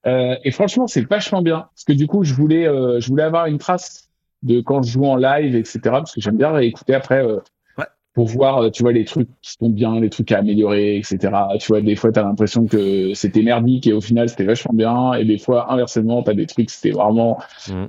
Euh, 0.07 0.35
et 0.45 0.51
franchement, 0.51 0.89
c'est 0.89 1.09
vachement 1.09 1.41
bien. 1.43 1.67
Parce 1.75 1.85
que 1.85 1.93
du 1.93 2.09
coup, 2.09 2.25
je 2.25 2.35
voulais, 2.35 2.67
euh, 2.67 2.99
je 2.99 3.09
voulais 3.09 3.23
avoir 3.23 3.47
une 3.47 3.59
trace 3.59 4.11
de 4.43 4.61
quand 4.61 4.83
je 4.83 4.91
joue 4.93 5.05
en 5.05 5.15
live, 5.17 5.55
etc. 5.55 5.79
Parce 5.85 6.13
que 6.13 6.21
j'aime 6.21 6.37
bien 6.37 6.51
réécouter 6.51 6.95
après 6.95 7.25
euh, 7.25 7.39
Ouais. 7.79 7.85
pour 8.13 8.27
voir, 8.27 8.59
euh, 8.65 8.71
tu 8.71 8.83
vois, 8.83 8.91
les 8.91 9.05
trucs 9.05 9.29
qui 9.41 9.53
sont 9.53 9.71
bien, 9.71 10.01
les 10.01 10.11
trucs 10.11 10.33
à 10.33 10.39
améliorer, 10.39 10.97
etc. 10.97 11.19
Tu 11.61 11.69
vois, 11.69 11.81
des 11.81 11.95
fois, 11.95 12.11
tu 12.11 12.19
as 12.19 12.25
l'impression 12.25 12.67
que 12.67 13.15
c'était 13.15 13.43
merdique 13.43 13.87
et 13.87 13.93
au 13.93 14.01
final, 14.01 14.29
c'était 14.29 14.43
vachement 14.43 14.75
bien. 14.75 15.13
Et 15.15 15.25
des 15.25 15.39
fois, 15.39 15.73
inversement, 15.73 16.25
tu 16.25 16.31
as 16.33 16.35
des 16.35 16.47
trucs, 16.47 16.71
c'était 16.71 16.91
vraiment, 16.91 17.39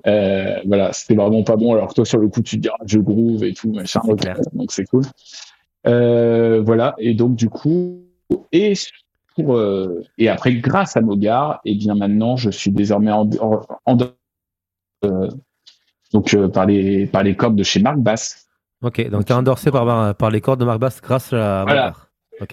euh, 0.05 0.59
voilà, 0.67 0.93
c'était 0.93 1.15
vraiment 1.15 1.41
pas 1.43 1.55
bon. 1.55 1.73
Alors 1.73 1.87
que 1.87 1.95
toi, 1.95 2.05
sur 2.05 2.19
le 2.19 2.27
coup, 2.27 2.43
tu 2.43 2.57
te 2.57 2.61
dis, 2.61 2.69
ah, 2.71 2.83
je 2.85 2.99
groove 2.99 3.43
et 3.43 3.53
tout, 3.53 3.71
machin. 3.73 4.01
Donc 4.53 4.71
c'est 4.71 4.85
cool. 4.85 5.01
Euh, 5.87 6.61
voilà. 6.65 6.95
Et 6.97 7.13
donc, 7.13 7.35
du 7.35 7.49
coup, 7.49 8.01
et 8.51 8.73
pour, 9.35 9.55
euh, 9.55 10.01
et 10.17 10.29
après, 10.29 10.53
grâce 10.55 10.95
à 10.97 11.01
Mogar, 11.01 11.59
et 11.65 11.75
bien 11.75 11.95
maintenant, 11.95 12.35
je 12.37 12.49
suis 12.49 12.71
désormais 12.71 13.11
en, 13.11 13.29
en, 13.41 13.61
en- 13.85 13.97
euh, 15.05 15.27
donc 16.13 16.33
euh, 16.33 16.47
par 16.47 16.65
les 16.65 17.07
par 17.07 17.23
les 17.23 17.35
cordes 17.35 17.55
de 17.55 17.63
chez 17.63 17.81
Marc 17.81 17.97
Bass. 17.97 18.47
Ok, 18.81 19.09
donc 19.09 19.25
t'es 19.25 19.33
endorsé 19.33 19.71
par, 19.71 20.15
par 20.15 20.29
les 20.29 20.41
cordes 20.41 20.59
de 20.59 20.65
Marc 20.65 20.79
Bass 20.79 21.01
grâce 21.01 21.33
à 21.33 21.63
Voilà. 21.65 21.85
Mogar. 21.87 22.09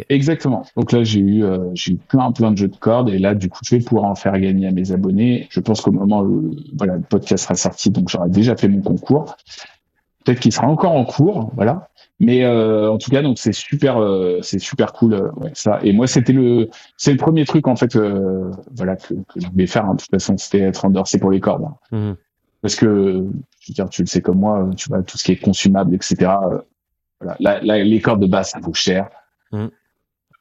Exactement. 0.08 0.64
Donc 0.76 0.92
là, 0.92 1.02
j'ai 1.02 1.20
eu 1.20 1.42
euh, 1.44 1.70
j'ai 1.74 1.92
eu 1.92 1.96
plein 1.96 2.30
plein 2.32 2.52
de 2.52 2.56
jeux 2.58 2.68
de 2.68 2.76
cordes 2.76 3.08
et 3.08 3.18
là, 3.18 3.34
du 3.34 3.48
coup, 3.48 3.60
je 3.64 3.76
vais 3.76 3.82
pouvoir 3.82 4.04
en 4.04 4.14
faire 4.14 4.38
gagner 4.38 4.68
à 4.68 4.70
mes 4.70 4.92
abonnés. 4.92 5.48
Je 5.50 5.58
pense 5.60 5.80
qu'au 5.80 5.90
moment 5.90 6.22
où 6.22 6.54
voilà 6.76 6.94
le 6.96 7.02
podcast 7.02 7.44
sera 7.44 7.54
sorti, 7.56 7.90
donc 7.90 8.08
j'aurai 8.08 8.28
déjà 8.30 8.56
fait 8.56 8.68
mon 8.68 8.82
concours. 8.82 9.36
Peut-être 10.24 10.40
qu'il 10.40 10.52
sera 10.52 10.66
encore 10.68 10.92
en 10.92 11.04
cours, 11.04 11.50
voilà. 11.56 11.88
Mais 12.22 12.44
euh, 12.44 12.90
en 12.90 12.98
tout 12.98 13.10
cas, 13.10 13.22
donc 13.22 13.38
c'est 13.38 13.52
super, 13.52 13.96
euh, 13.96 14.40
c'est 14.42 14.58
super 14.58 14.92
cool, 14.92 15.14
euh, 15.14 15.30
ouais, 15.36 15.50
ça. 15.54 15.80
Et 15.82 15.92
moi, 15.94 16.06
c'était 16.06 16.34
le, 16.34 16.68
c'est 16.98 17.12
le 17.12 17.16
premier 17.16 17.46
truc 17.46 17.66
en 17.66 17.76
fait, 17.76 17.96
euh, 17.96 18.50
voilà, 18.74 18.96
que, 18.96 19.14
que 19.14 19.40
je 19.40 19.46
voulais 19.48 19.66
faire. 19.66 19.86
hein. 19.86 19.94
De 19.94 20.00
toute 20.02 20.10
façon, 20.10 20.36
c'était 20.36 20.60
être 20.60 20.84
endorsé 20.84 21.18
pour 21.18 21.30
les 21.30 21.40
cordes. 21.40 21.64
hein. 21.64 21.76
Mhm. 21.96 22.16
Parce 22.60 22.74
que, 22.76 22.86
je 23.60 23.70
veux 23.70 23.74
dire, 23.74 23.88
tu 23.88 24.02
le 24.02 24.06
sais 24.06 24.20
comme 24.20 24.38
moi, 24.38 24.68
tu 24.76 24.88
vois, 24.90 25.02
tout 25.02 25.16
ce 25.16 25.24
qui 25.24 25.32
est 25.32 25.36
consumable, 25.40 25.94
etc. 25.94 26.32
euh, 26.52 26.58
voilà. 27.20 27.36
La- 27.40 27.60
la- 27.62 27.82
les 27.84 28.00
cordes 28.00 28.20
de 28.20 28.26
basse, 28.26 28.50
ça 28.50 28.60
vaut 28.60 28.74
cher. 28.74 29.08
Mhm. 29.52 29.70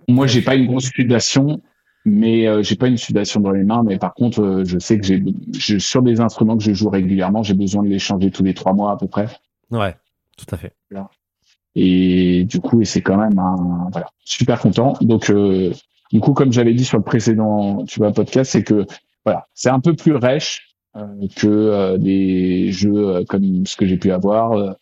Moi, 0.09 0.27
j'ai 0.27 0.41
pas 0.41 0.55
une 0.55 0.67
grosse 0.67 0.89
sudation, 0.89 1.61
mais 2.03 2.45
euh, 2.47 2.61
j'ai 2.61 2.75
pas 2.75 2.87
une 2.87 2.97
sudation 2.97 3.39
dans 3.39 3.51
les 3.51 3.63
mains. 3.63 3.83
Mais 3.83 3.97
par 3.97 4.13
contre, 4.15 4.41
euh, 4.41 4.65
je 4.65 4.79
sais 4.79 4.99
que 4.99 5.05
j'ai, 5.05 5.23
je- 5.57 5.77
sur 5.77 6.01
des 6.01 6.19
instruments 6.19 6.57
que 6.57 6.63
je 6.63 6.73
joue 6.73 6.89
régulièrement, 6.89 7.41
j'ai 7.43 7.53
besoin 7.53 7.83
de 7.83 7.87
les 7.89 7.99
changer 7.99 8.31
tous 8.31 8.43
les 8.43 8.53
trois 8.53 8.73
mois 8.73 8.91
à 8.91 8.97
peu 8.97 9.07
près. 9.07 9.27
Ouais, 9.71 9.95
tout 10.37 10.45
à 10.51 10.57
fait. 10.57 10.73
Et 11.75 12.45
du 12.45 12.59
coup, 12.59 12.81
et 12.81 12.85
c'est 12.85 13.01
quand 13.01 13.17
même 13.17 13.37
un 13.39 13.89
voilà, 13.91 14.07
super 14.25 14.59
content. 14.59 14.93
Donc, 15.01 15.29
euh, 15.29 15.71
du 16.11 16.19
coup, 16.19 16.33
comme 16.33 16.51
j'avais 16.51 16.73
dit 16.73 16.85
sur 16.85 16.97
le 16.97 17.03
précédent, 17.03 17.85
tu 17.85 17.99
podcast, 18.11 18.51
c'est 18.51 18.63
que 18.63 18.85
voilà, 19.25 19.47
c'est 19.53 19.69
un 19.69 19.79
peu 19.79 19.93
plus 19.93 20.15
rêche. 20.15 20.65
que 21.35 21.97
des 21.97 22.71
jeux 22.71 23.23
comme 23.29 23.65
ce 23.65 23.75
que 23.75 23.85
j'ai 23.85 23.97
pu 23.97 24.11
avoir 24.11 24.75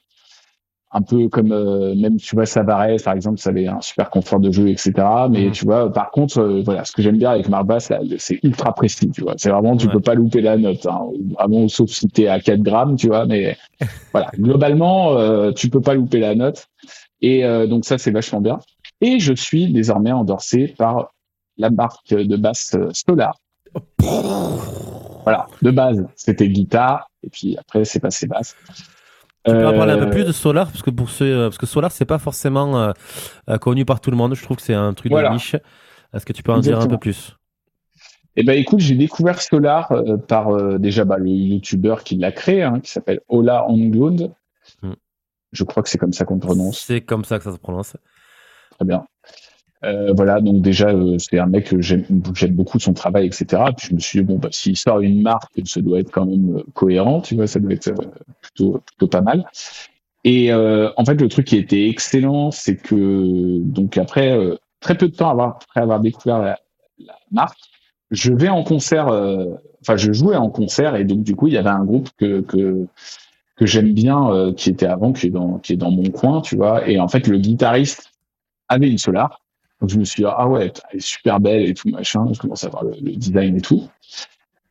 un 0.98 1.02
peu 1.04 1.30
comme 1.30 1.52
euh, 1.52 1.94
même 1.96 2.18
tu 2.18 2.36
vois 2.36 2.46
Savarez 2.46 2.98
par 3.04 3.14
exemple 3.14 3.38
ça 3.38 3.52
avait 3.52 3.68
un 3.68 3.82
super 3.82 4.10
confort 4.10 4.40
de 4.40 4.52
jeu 4.52 4.68
etc 4.70 4.94
mais 5.30 5.46
mhm. 5.46 5.52
tu 5.52 5.66
vois 5.66 5.92
par 5.94 6.10
contre 6.10 6.40
euh, 6.40 6.62
voilà 6.66 6.86
ce 6.86 6.92
que 6.92 7.04
j'aime 7.04 7.18
bien 7.18 7.30
avec 7.30 7.50
Marbas 7.50 7.92
c'est 8.18 8.40
ultra 8.44 8.74
précis 8.74 9.10
tu 9.12 9.22
vois. 9.22 9.36
C'est 9.38 9.52
vraiment 9.52 9.78
tu 9.78 9.88
peux 9.88 10.00
pas 10.00 10.16
louper 10.16 10.42
la 10.42 10.58
note 10.58 10.86
hein, 10.88 11.02
vraiment 11.38 11.68
sauf 11.68 11.90
si 11.90 12.08
t'es 12.08 12.28
à 12.28 12.40
4 12.40 12.62
grammes 12.62 12.96
tu 12.96 13.08
vois 13.08 13.26
mais 13.26 13.58
voilà. 14.12 14.32
Globalement 14.40 15.18
euh, 15.18 15.52
tu 15.52 15.70
peux 15.70 15.82
pas 15.82 15.94
louper 15.94 16.20
la 16.20 16.36
note. 16.36 16.68
Et 17.22 17.42
donc 17.68 17.84
ça 17.86 17.98
c'est 17.98 18.12
vachement 18.12 18.42
bien. 18.42 18.60
Et 19.02 19.18
je 19.20 19.34
suis 19.34 19.74
désormais 19.74 20.12
endorsé 20.12 20.68
par 20.78 21.14
la 21.58 21.72
marque 21.72 22.14
de 22.14 22.38
basse 22.38 22.76
Solar. 22.94 23.40
Voilà. 25.24 25.48
De 25.64 25.72
base 25.72 26.06
c'était 26.16 26.48
guitare 26.48 27.10
et 27.24 27.30
puis 27.30 27.58
après 27.58 27.86
c'est 27.86 28.00
passé 28.00 28.28
basse 28.28 28.56
tu 29.48 29.54
peux 29.54 29.68
en 29.68 29.74
parler 29.74 29.94
un 29.94 30.00
peu 30.00 30.10
plus 30.10 30.26
de 30.26 30.32
Solar 30.32 30.68
parce 30.68 30.82
que 30.82 30.90
pour 30.90 31.10
ceux, 31.10 31.26
euh, 31.26 31.44
parce 31.48 31.58
que 31.58 31.66
Solar 31.66 31.92
c'est 31.92 32.06
pas 32.06 32.20
forcément 32.20 32.80
euh, 32.80 32.92
euh, 33.50 33.58
connu 33.58 33.86
par 33.86 34.00
tout 34.02 34.12
le 34.12 34.18
monde. 34.18 34.36
Je 34.36 34.44
trouve 34.44 34.58
que 34.58 34.64
c'est 34.64 34.74
un 34.74 34.94
truc 34.94 35.12
de 35.12 35.34
niche. 35.34 35.56
Est-ce 36.14 36.26
que 36.26 36.34
tu 36.34 36.44
peux 36.44 36.52
en 36.52 36.60
dire 36.60 36.80
un 36.80 36.88
peu 36.88 36.98
plus? 36.98 37.36
Eh 38.36 38.44
ben 38.44 38.54
écoute, 38.54 38.80
j'ai 38.80 38.96
découvert 38.96 39.42
Solar 39.42 39.92
par 40.28 40.80
déjà 40.80 41.06
bah, 41.06 41.18
le 41.18 41.30
YouTuber 41.30 41.96
qui 42.06 42.18
l'a 42.18 42.32
créé, 42.32 42.62
hein, 42.62 42.80
qui 42.80 42.92
s'appelle 42.92 43.22
Ola 43.28 43.66
Anglund. 43.68 44.32
Hmm. 44.84 44.94
Je 45.52 45.64
crois 45.64 45.82
que 45.82 45.90
c'est 45.90 45.98
comme 45.98 46.14
ça 46.14 46.24
qu'on 46.24 46.38
prononce. 46.38 46.80
C'est 46.80 47.02
comme 47.02 47.26
ça 47.26 47.40
que 47.40 47.46
ça 47.46 47.52
se 47.52 47.58
prononce. 47.58 47.98
Très 48.72 48.86
bien. 48.86 49.06
Euh, 49.88 50.12
voilà, 50.14 50.42
donc 50.42 50.62
déjà, 50.62 50.90
euh, 50.90 51.18
c'est 51.18 51.40
un 51.40 51.46
mec 51.46 51.70
que 51.70 51.82
j'aime 51.82 52.04
beaucoup 52.52 52.80
son 52.80 52.94
travail, 52.94 53.28
etc. 53.28 53.64
Puis 53.78 53.88
je 53.90 53.96
me 53.96 54.00
suis 54.00 54.20
dit, 54.20 54.26
bon, 54.26 54.38
bah, 54.38 54.50
s'il 54.52 54.76
sort 54.76 55.00
une 55.00 55.22
marque, 55.22 55.52
ça 55.66 55.82
doit 55.82 56.00
être 56.00 56.12
quand 56.12 56.26
même 56.26 56.58
euh, 56.58 56.64
cohérent, 56.74 57.22
tu 57.22 57.36
vois, 57.36 57.48
ça 57.48 57.60
doit 57.60 57.72
être 57.72 57.94
plutôt, 58.42 58.82
plutôt 58.86 59.08
pas 59.08 59.22
mal. 59.22 59.46
Et 60.24 60.54
en 60.54 61.06
fait, 61.06 61.22
le 61.22 61.30
truc 61.30 61.46
qui 61.48 61.56
était 61.56 61.88
excellent, 61.88 62.52
c'est 62.52 62.76
que, 62.76 63.60
donc 63.62 63.98
après, 63.98 64.38
très 64.82 64.98
peu 64.98 65.08
de 65.08 65.16
temps 65.16 65.40
après 65.40 65.80
avoir 65.80 66.02
découvert 66.02 66.40
la, 66.40 66.60
marque, 67.32 67.60
je 68.12 68.34
vais 68.34 68.50
en 68.50 68.64
concert, 68.64 69.08
enfin, 69.82 69.96
je 69.96 70.12
jouais 70.12 70.36
en 70.36 70.50
concert, 70.50 70.98
et 70.98 71.06
donc, 71.06 71.24
du 71.24 71.34
coup, 71.34 71.48
il 71.48 71.54
y 71.54 71.58
avait 71.58 71.70
un 71.70 71.86
groupe 71.86 72.10
que, 72.18 72.42
que, 72.42 72.88
que 73.56 73.66
j'aime 73.66 73.94
bien, 73.94 74.52
qui 74.58 74.70
était 74.70 74.88
avant, 74.88 75.14
qui 75.14 75.28
est, 75.28 75.30
dans, 75.30 75.60
qui 75.60 75.74
est 75.74 75.78
dans 75.78 75.92
mon 75.92 76.10
coin, 76.10 76.42
tu 76.42 76.58
vois, 76.58 76.90
et 76.90 77.00
en 77.00 77.08
fait, 77.08 77.28
le 77.28 77.38
guitariste 77.38 78.12
avait 78.68 78.90
une 78.90 78.98
Solar, 78.98 79.40
donc 79.80 79.90
je 79.90 80.00
me 80.00 80.04
suis 80.04 80.24
dit, 80.24 80.30
ah 80.30 80.48
ouais, 80.48 80.72
elle 80.92 80.98
est 80.98 81.02
super 81.02 81.40
belle 81.40 81.70
et 81.70 81.74
tout, 81.74 81.90
machin. 81.90 82.26
Je 82.32 82.40
commence 82.40 82.64
à 82.64 82.70
voir 82.70 82.84
le, 82.84 82.96
design 83.16 83.58
et 83.58 83.62
tout. 83.62 83.88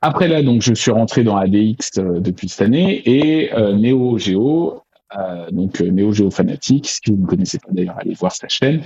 Après 0.00 0.28
là, 0.28 0.42
donc 0.42 0.62
je 0.62 0.74
suis 0.74 0.90
rentré 0.90 1.24
dans 1.24 1.36
ADX 1.36 1.98
euh, 1.98 2.20
depuis 2.20 2.48
cette 2.48 2.62
année 2.62 3.02
et 3.08 3.52
euh, 3.54 3.74
Neo 3.74 4.18
Geo, 4.18 4.82
euh, 5.16 5.50
donc 5.50 5.80
euh, 5.80 5.90
Neo 5.90 6.12
Geo 6.12 6.30
Fanatic, 6.30 6.86
si 6.86 7.00
vous 7.08 7.16
ne 7.16 7.26
connaissez 7.26 7.58
pas 7.58 7.68
d'ailleurs, 7.70 7.96
allez 7.98 8.14
voir 8.14 8.32
sa 8.32 8.48
chaîne. 8.48 8.82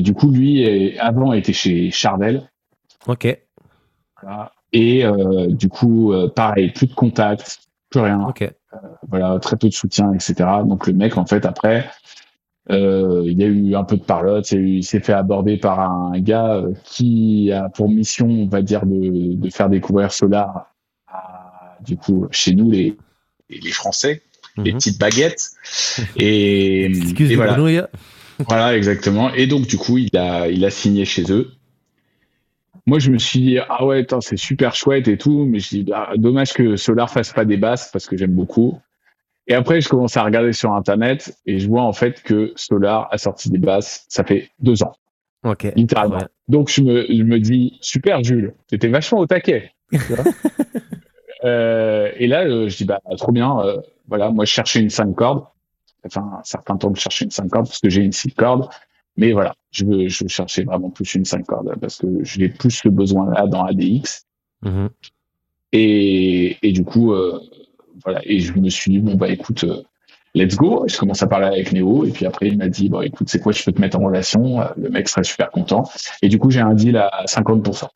du 0.00 0.14
coup, 0.14 0.30
lui, 0.30 0.98
avant 0.98 1.32
était 1.32 1.54
chez 1.54 1.90
Charvel. 1.90 2.48
Ok. 3.06 3.26
Voilà. 4.22 4.52
Et 4.72 5.02
du 5.48 5.68
coup, 5.70 6.12
pareil, 6.36 6.70
plus 6.72 6.86
de 6.86 6.94
contact, 6.94 7.60
plus 7.88 8.00
rien. 8.00 8.20
Ok. 8.28 8.48
voilà, 9.08 9.38
très 9.40 9.56
peu 9.56 9.68
de 9.68 9.72
soutien, 9.72 10.12
etc. 10.12 10.34
Donc 10.66 10.86
le 10.86 10.92
mec, 10.92 11.16
en 11.16 11.24
fait, 11.24 11.46
après, 11.46 11.88
euh, 12.70 13.22
il 13.24 13.38
y 13.38 13.44
a 13.44 13.46
eu 13.46 13.74
un 13.74 13.84
peu 13.84 13.96
de 13.96 14.02
parlotte, 14.02 14.52
il 14.52 14.84
s'est 14.84 15.00
fait 15.00 15.14
aborder 15.14 15.56
par 15.56 15.80
un 15.80 16.20
gars 16.20 16.56
euh, 16.56 16.72
qui 16.84 17.50
a 17.50 17.70
pour 17.70 17.88
mission, 17.88 18.28
on 18.28 18.46
va 18.46 18.60
dire, 18.60 18.84
de, 18.84 19.34
de 19.34 19.50
faire 19.50 19.70
découvrir 19.70 20.12
Solar 20.12 20.74
à, 21.06 21.78
du 21.82 21.96
coup, 21.96 22.26
chez 22.30 22.54
nous, 22.54 22.70
les, 22.70 22.94
les 23.48 23.70
Français, 23.70 24.22
les 24.58 24.72
mhm. 24.72 24.78
petites 24.78 25.00
baguettes. 25.00 25.50
Et, 26.16 26.84
et 26.84 27.36
voilà. 27.36 27.88
voilà, 28.46 28.76
exactement. 28.76 29.32
Et 29.32 29.46
donc, 29.46 29.66
du 29.66 29.78
coup, 29.78 29.96
il 29.96 30.14
a, 30.16 30.48
il 30.48 30.64
a 30.64 30.70
signé 30.70 31.04
chez 31.04 31.32
eux. 31.32 31.52
Moi, 32.86 32.98
je 32.98 33.10
me 33.10 33.18
suis 33.18 33.40
dit, 33.40 33.58
ah 33.68 33.84
ouais, 33.84 34.06
c'est 34.20 34.38
super 34.38 34.74
chouette 34.74 35.08
et 35.08 35.18
tout, 35.18 35.44
mais 35.44 35.58
je 35.58 35.68
dis, 35.68 35.84
bah, 35.84 36.10
dommage 36.16 36.52
que 36.52 36.76
Solar 36.76 37.10
fasse 37.10 37.32
pas 37.32 37.44
des 37.44 37.56
basses 37.56 37.90
parce 37.92 38.06
que 38.06 38.16
j'aime 38.16 38.32
beaucoup. 38.32 38.78
Et 39.48 39.54
après, 39.54 39.80
je 39.80 39.88
commence 39.88 40.16
à 40.16 40.22
regarder 40.22 40.52
sur 40.52 40.72
Internet 40.72 41.36
et 41.46 41.58
je 41.58 41.66
vois 41.68 41.82
en 41.82 41.94
fait 41.94 42.22
que 42.22 42.52
Solar 42.54 43.08
a 43.10 43.16
sorti 43.16 43.50
des 43.50 43.58
basses, 43.58 44.04
ça 44.08 44.22
fait 44.22 44.50
deux 44.60 44.82
ans. 44.82 44.92
Ok. 45.42 45.72
Littéralement. 45.74 46.18
Donc, 46.48 46.68
je 46.70 46.82
me, 46.82 47.06
je 47.08 47.22
me 47.22 47.40
dis, 47.40 47.78
super, 47.80 48.22
Jules, 48.22 48.54
t'étais 48.66 48.88
vachement 48.88 49.20
au 49.20 49.26
taquet. 49.26 49.72
euh, 51.44 52.10
et 52.16 52.26
là, 52.26 52.44
euh, 52.44 52.68
je 52.68 52.76
dis, 52.76 52.84
bah, 52.84 53.00
trop 53.16 53.32
bien. 53.32 53.58
Euh, 53.60 53.80
voilà, 54.06 54.30
moi, 54.30 54.44
je 54.44 54.52
cherchais 54.52 54.80
une 54.80 54.90
5 54.90 55.14
cordes. 55.14 55.44
Enfin, 56.04 56.30
un 56.38 56.44
certain 56.44 56.76
temps 56.76 56.90
de 56.90 56.96
chercher 56.96 57.24
une 57.24 57.30
5 57.30 57.48
cordes 57.48 57.66
parce 57.66 57.80
que 57.80 57.88
j'ai 57.88 58.02
une 58.02 58.12
6 58.12 58.34
cordes. 58.34 58.68
Mais 59.16 59.32
voilà, 59.32 59.54
je 59.70 59.84
veux, 59.84 60.08
je 60.08 60.24
veux 60.24 60.28
chercher 60.28 60.64
vraiment 60.64 60.90
plus 60.90 61.14
une 61.14 61.24
5 61.24 61.44
cordes 61.46 61.74
parce 61.80 61.96
que 61.96 62.06
j'ai 62.22 62.48
plus 62.48 62.70
ce 62.70 62.88
besoin-là 62.88 63.46
dans 63.46 63.64
ADX. 63.64 64.26
Mm 64.62 64.88
et, 65.72 66.56
et 66.62 66.72
du 66.72 66.84
coup, 66.84 67.12
euh, 67.12 67.40
voilà. 68.08 68.20
Et 68.24 68.40
je 68.40 68.54
me 68.54 68.70
suis 68.70 68.92
dit, 68.92 68.98
bon, 69.00 69.16
bah, 69.16 69.28
écoute, 69.28 69.64
euh, 69.64 69.82
let's 70.34 70.56
go. 70.56 70.84
Je 70.88 70.96
commence 70.96 71.22
à 71.22 71.26
parler 71.26 71.46
avec 71.46 71.72
Néo. 71.72 72.06
Et 72.06 72.10
puis 72.10 72.24
après, 72.24 72.48
il 72.48 72.56
m'a 72.56 72.68
dit, 72.68 72.88
bon, 72.88 73.02
écoute, 73.02 73.28
c'est 73.28 73.38
quoi, 73.38 73.52
je 73.52 73.62
peux 73.62 73.72
te 73.72 73.80
mettre 73.80 73.98
en 73.98 74.04
relation? 74.04 74.62
Euh, 74.62 74.68
le 74.78 74.88
mec 74.88 75.08
serait 75.08 75.24
super 75.24 75.50
content. 75.50 75.84
Et 76.22 76.28
du 76.28 76.38
coup, 76.38 76.50
j'ai 76.50 76.60
un 76.60 76.72
deal 76.72 76.96
à 76.96 77.24
50%. 77.26 77.88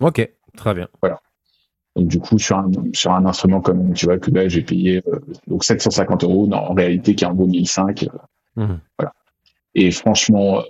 Ok, 0.00 0.30
très 0.56 0.74
bien. 0.74 0.86
Voilà. 1.02 1.20
Donc, 1.96 2.06
du 2.06 2.20
coup, 2.20 2.38
sur 2.38 2.58
un, 2.58 2.70
sur 2.92 3.10
un 3.10 3.26
instrument 3.26 3.60
comme, 3.60 3.92
tu 3.92 4.06
vois, 4.06 4.18
que 4.18 4.30
là, 4.30 4.46
j'ai 4.46 4.62
payé 4.62 5.02
euh, 5.08 5.18
donc 5.48 5.64
750 5.64 6.22
euros, 6.22 6.48
en 6.52 6.72
réalité, 6.72 7.16
qui 7.16 7.24
en 7.24 7.34
vaut 7.34 7.46
1005. 7.46 8.06
Mhm. 8.54 8.78
Voilà. 8.98 9.12
Et 9.74 9.90
franchement, 9.90 10.62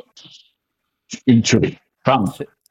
une 1.26 1.42
tuerie. 1.42 1.76
Enfin, 2.06 2.24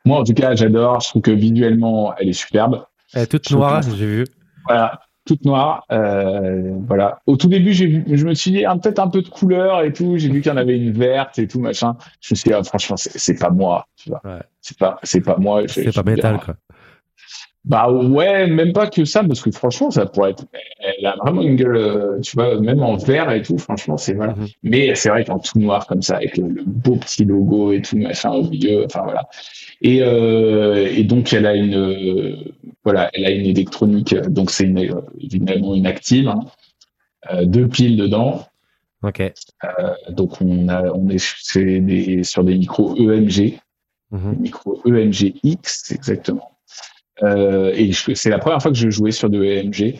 moi, 0.05 0.21
en 0.21 0.23
tout 0.23 0.33
cas, 0.33 0.55
j'adore. 0.55 1.01
Je 1.01 1.09
trouve 1.09 1.21
que 1.21 1.31
visuellement, 1.31 2.15
elle 2.17 2.29
est 2.29 2.33
superbe. 2.33 2.83
Elle 3.13 3.23
est 3.23 3.27
toute 3.27 3.51
noire, 3.51 3.83
j'ai 3.83 4.07
vu. 4.07 4.25
Voilà 4.65 4.99
toute 5.25 5.45
noire. 5.45 5.85
Euh, 5.91 6.73
voilà. 6.87 7.19
Au 7.27 7.37
tout 7.37 7.47
début, 7.47 7.73
j'ai 7.73 7.87
vu, 7.87 8.17
je 8.17 8.25
me 8.25 8.33
suis 8.33 8.51
dit 8.51 8.65
ah, 8.65 8.75
peut-être 8.75 8.99
un 8.99 9.09
peu 9.09 9.21
de 9.21 9.29
couleur 9.29 9.81
et 9.83 9.93
tout. 9.93 10.17
J'ai 10.17 10.29
vu 10.29 10.41
qu'il 10.41 10.51
y 10.51 10.53
en 10.53 10.57
avait 10.57 10.77
une 10.77 10.91
verte 10.91 11.39
et 11.39 11.47
tout 11.47 11.59
machin. 11.59 11.95
Je 12.21 12.33
me 12.33 12.35
suis 12.35 12.49
dit 12.49 12.53
ah, 12.53 12.63
franchement, 12.63 12.95
c'est 12.97 13.39
pas 13.39 13.49
moi. 13.49 13.85
Tu 13.95 14.09
vois. 14.09 14.21
C'est 14.61 14.77
pas, 14.77 14.99
c'est 15.03 15.21
pas 15.21 15.37
moi. 15.37 15.63
C'est 15.67 15.93
pas 15.93 16.03
métal 16.03 16.39
quoi. 16.39 16.55
Bah 17.65 17.91
ouais, 17.91 18.47
même 18.47 18.71
pas 18.71 18.87
que 18.87 19.03
ça, 19.05 19.23
parce 19.23 19.41
que 19.41 19.51
franchement, 19.51 19.91
ça 19.91 20.05
pourrait 20.05 20.31
être. 20.31 20.45
Elle 20.79 21.05
a 21.05 21.15
vraiment 21.17 21.41
une 21.41 21.55
gueule, 21.55 21.75
euh, 21.75 22.19
tu 22.21 22.35
vois, 22.35 22.59
même 22.59 22.81
en 22.81 22.95
vert 22.95 23.29
et 23.31 23.41
tout. 23.41 23.57
Franchement, 23.57 23.97
c'est 23.97 24.13
voilà. 24.13 24.33
Mhm. 24.33 24.47
Mais 24.63 24.95
c'est 24.95 25.09
vrai 25.09 25.25
qu'en 25.25 25.39
tout 25.39 25.59
noir 25.59 25.85
comme 25.85 26.01
ça, 26.01 26.15
avec 26.15 26.37
le, 26.37 26.63
beau 26.65 26.95
petit 26.95 27.25
logo 27.25 27.73
et 27.73 27.81
tout 27.81 27.97
machin 27.97 28.31
au 28.31 28.43
milieu. 28.43 28.85
Enfin 28.85 29.01
voilà. 29.03 29.27
Et, 29.81 30.01
euh, 30.01 30.87
et 30.89 31.03
donc 31.03 31.33
elle 31.33 31.45
a 31.45 31.55
une, 31.55 32.53
voilà, 32.83 33.09
elle 33.13 33.25
a 33.25 33.31
une 33.31 33.45
électronique. 33.45 34.15
Donc 34.15 34.51
c'est 34.51 34.63
une, 34.63 35.01
évidemment 35.19 35.75
une 35.75 35.85
active. 35.85 36.29
Hein, 36.29 36.45
euh, 37.31 37.45
deux 37.45 37.67
piles 37.67 37.97
dedans. 37.97 38.45
Ok. 39.03 39.21
Euh, 39.21 39.93
donc 40.09 40.41
on 40.41 40.67
a, 40.69 40.91
on 40.91 41.09
est 41.09 41.57
des, 41.57 42.23
sur 42.23 42.43
des 42.43 42.57
micros 42.57 42.95
EMG, 42.95 43.59
mhm. 44.11 44.37
micros 44.39 44.81
EMG 44.85 45.35
X 45.43 45.91
exactement. 45.91 46.58
Euh, 47.23 47.73
et 47.75 47.91
c'est 47.93 48.29
la 48.29 48.39
première 48.39 48.61
fois 48.61 48.71
que 48.71 48.77
je 48.77 48.89
jouais 48.89 49.11
sur 49.11 49.29
de 49.29 49.43
EMG. 49.43 49.95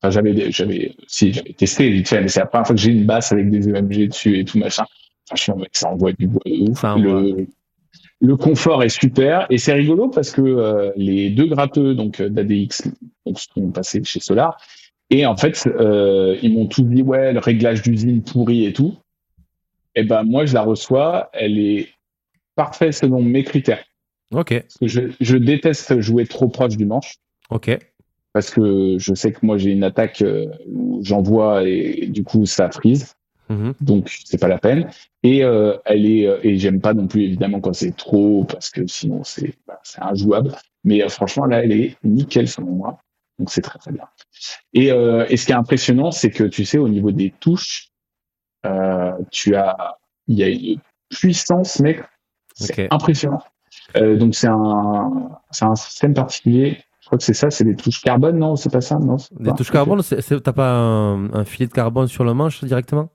Enfin, 0.00 0.10
j'avais, 0.10 0.50
j'avais, 0.50 0.94
si, 1.06 1.32
j'avais 1.32 1.52
testé 1.52 1.90
vite 1.90 2.08
fait, 2.08 2.20
mais 2.20 2.28
c'est 2.28 2.40
la 2.40 2.46
première 2.46 2.66
fois 2.66 2.76
que 2.76 2.80
j'ai 2.80 2.92
une 2.92 3.04
basse 3.04 3.32
avec 3.32 3.50
des 3.50 3.68
EMG 3.68 4.08
dessus 4.08 4.38
et 4.38 4.44
tout 4.44 4.58
machin. 4.58 4.84
Franchement, 5.26 5.56
mec, 5.56 5.70
ça 5.72 5.90
envoie 5.90 6.12
du 6.12 6.26
bois 6.26 6.42
de 6.46 6.70
ouf. 6.70 6.82
Le, 6.82 7.46
le, 8.20 8.36
confort 8.36 8.82
est 8.82 8.88
super 8.88 9.46
et 9.50 9.58
c'est 9.58 9.74
rigolo 9.74 10.08
parce 10.08 10.30
que 10.30 10.40
euh, 10.40 10.92
les 10.96 11.30
deux 11.30 11.46
gratteux 11.46 11.94
donc 11.94 12.22
d'ADX 12.22 12.88
donc, 13.26 13.38
sont 13.38 13.70
passés 13.70 14.02
chez 14.04 14.20
Solar 14.20 14.56
et 15.10 15.26
en 15.26 15.36
fait 15.36 15.66
euh, 15.66 16.36
ils 16.42 16.54
m'ont 16.54 16.66
tout 16.66 16.82
dit 16.82 17.02
ouais 17.02 17.32
le 17.32 17.40
réglage 17.40 17.82
d'usine 17.82 18.22
pourri 18.22 18.64
et 18.64 18.72
tout. 18.72 18.96
Et 19.94 20.04
ben 20.04 20.22
moi 20.22 20.46
je 20.46 20.54
la 20.54 20.62
reçois, 20.62 21.28
elle 21.32 21.58
est 21.58 21.88
parfaite 22.54 22.94
selon 22.94 23.20
mes 23.22 23.44
critères. 23.44 23.84
Ok. 24.32 24.60
Parce 24.60 24.78
que 24.78 24.88
je, 24.88 25.00
je, 25.20 25.36
déteste 25.36 26.00
jouer 26.00 26.26
trop 26.26 26.48
proche 26.48 26.76
du 26.76 26.84
manche. 26.84 27.16
Ok. 27.50 27.78
Parce 28.32 28.50
que 28.50 28.96
je 28.98 29.14
sais 29.14 29.32
que 29.32 29.38
moi 29.42 29.56
j'ai 29.56 29.70
une 29.70 29.84
attaque 29.84 30.22
euh, 30.22 30.46
où 30.66 31.00
j'envoie 31.02 31.66
et, 31.66 32.06
du 32.08 32.24
coup 32.24 32.44
ça 32.46 32.70
frise. 32.70 33.14
Mm-hmm. 33.50 33.74
Donc 33.80 34.10
c'est 34.24 34.38
pas 34.38 34.48
la 34.48 34.58
peine. 34.58 34.90
Et 35.22 35.42
euh, 35.42 35.76
elle 35.86 36.04
est 36.04 36.26
euh, 36.26 36.38
et 36.42 36.58
j'aime 36.58 36.80
pas 36.80 36.92
non 36.92 37.06
plus 37.06 37.22
évidemment 37.22 37.60
quand 37.60 37.72
c'est 37.72 37.96
trop 37.96 38.44
parce 38.44 38.70
que 38.70 38.86
sinon 38.86 39.24
c'est 39.24 39.54
bah, 39.66 39.80
c'est 39.82 40.02
injouable. 40.02 40.54
Mais 40.84 41.02
euh, 41.02 41.08
franchement 41.08 41.46
là 41.46 41.64
elle 41.64 41.72
est 41.72 41.96
nickel 42.04 42.48
selon 42.48 42.72
moi. 42.72 42.98
Donc 43.38 43.50
c'est 43.50 43.62
très 43.62 43.78
très 43.78 43.92
bien. 43.92 44.04
Et, 44.74 44.88
et 44.88 45.36
ce 45.36 45.46
qui 45.46 45.52
est 45.52 45.54
impressionnant 45.54 46.10
c'est 46.10 46.30
que 46.30 46.42
tu 46.42 46.64
sais 46.64 46.76
au 46.76 46.88
niveau 46.88 47.12
des 47.12 47.30
touches, 47.38 47.90
tu 49.30 49.54
as 49.54 49.96
il 50.26 50.36
y 50.36 50.42
a 50.42 50.48
une 50.48 50.80
puissance 51.08 51.78
mec, 51.78 52.02
c'est 52.54 52.92
impressionnant. 52.92 53.42
Euh, 53.96 54.16
donc 54.16 54.34
c'est 54.34 54.48
un, 54.48 55.30
c'est 55.50 55.64
un 55.64 55.74
système 55.74 56.14
particulier. 56.14 56.78
crois 57.06 57.18
que 57.18 57.24
c'est 57.24 57.34
ça, 57.34 57.50
c'est 57.50 57.64
des 57.64 57.74
touches 57.74 58.02
carbone, 58.02 58.38
non 58.38 58.56
C'est 58.56 58.72
pas 58.72 58.80
ça, 58.80 58.98
non 58.98 59.16
Des 59.38 59.52
touches 59.52 59.70
carbone, 59.70 60.02
t'as 60.02 60.52
pas 60.52 60.74
un, 60.74 61.44
filet 61.44 61.66
de 61.66 61.72
carbone 61.72 62.08
sur 62.08 62.24
le 62.24 62.34
manche 62.34 62.62
directement? 62.64 63.10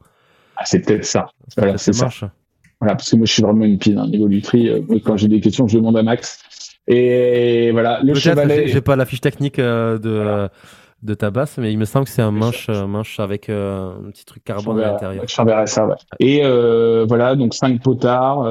Ah, 0.57 0.65
c'est 0.65 0.79
peut-être 0.79 1.05
ça. 1.05 1.27
Voilà, 1.57 1.77
c'est 1.77 1.93
ça. 1.93 2.09
Voilà, 2.79 2.95
parce 2.95 3.09
que 3.09 3.15
moi, 3.15 3.25
je 3.25 3.31
suis 3.31 3.43
vraiment 3.43 3.63
une 3.63 3.77
pile, 3.77 3.97
hein, 3.97 4.07
niveau 4.07 4.27
du 4.27 4.41
tri. 4.41 4.67
Euh, 4.67 4.81
quand 5.05 5.15
j'ai 5.15 5.29
des 5.29 5.39
questions, 5.39 5.67
je 5.67 5.77
demande 5.77 5.97
à 5.97 6.03
Max. 6.03 6.39
Et 6.87 7.71
voilà, 7.71 8.01
le 8.03 8.13
chevalet. 8.13 8.67
J'ai 8.67 8.81
pas 8.81 8.95
la 8.95 9.05
fiche 9.05 9.21
technique 9.21 9.57
euh, 9.57 9.97
de 9.97 10.49
de 11.03 11.13
ta 11.13 11.31
basse, 11.31 11.57
mais 11.57 11.71
il 11.71 11.77
me 11.77 11.85
semble 11.85 12.05
que 12.05 12.11
c'est 12.11 12.21
un 12.21 12.31
manche, 12.31 12.67
euh, 12.69 12.87
manche 12.87 13.19
avec 13.19 13.49
euh, 13.49 13.91
un 13.91 14.11
petit 14.11 14.23
truc 14.23 14.43
carbone 14.43 14.79
à 14.79 14.93
l'intérieur. 14.93 15.25
Je 15.27 15.35
t'enverrai 15.35 15.67
ça, 15.67 15.85
ouais. 15.85 15.95
Et 16.19 16.41
euh, 16.43 17.05
voilà, 17.07 17.35
donc 17.35 17.53
cinq 17.53 17.81
potards, 17.83 18.47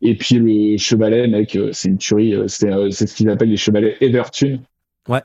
et 0.00 0.16
puis 0.16 0.36
le 0.36 0.78
chevalet, 0.78 1.28
mec, 1.28 1.56
c'est 1.72 1.88
une 1.88 1.98
tuerie, 1.98 2.34
c'est 2.48 2.70
ce 3.06 3.14
qu'ils 3.14 3.28
appellent 3.28 3.50
les 3.50 3.56
chevalets 3.56 3.96
Evertune. 4.00 4.60
Ouais. 5.08 5.22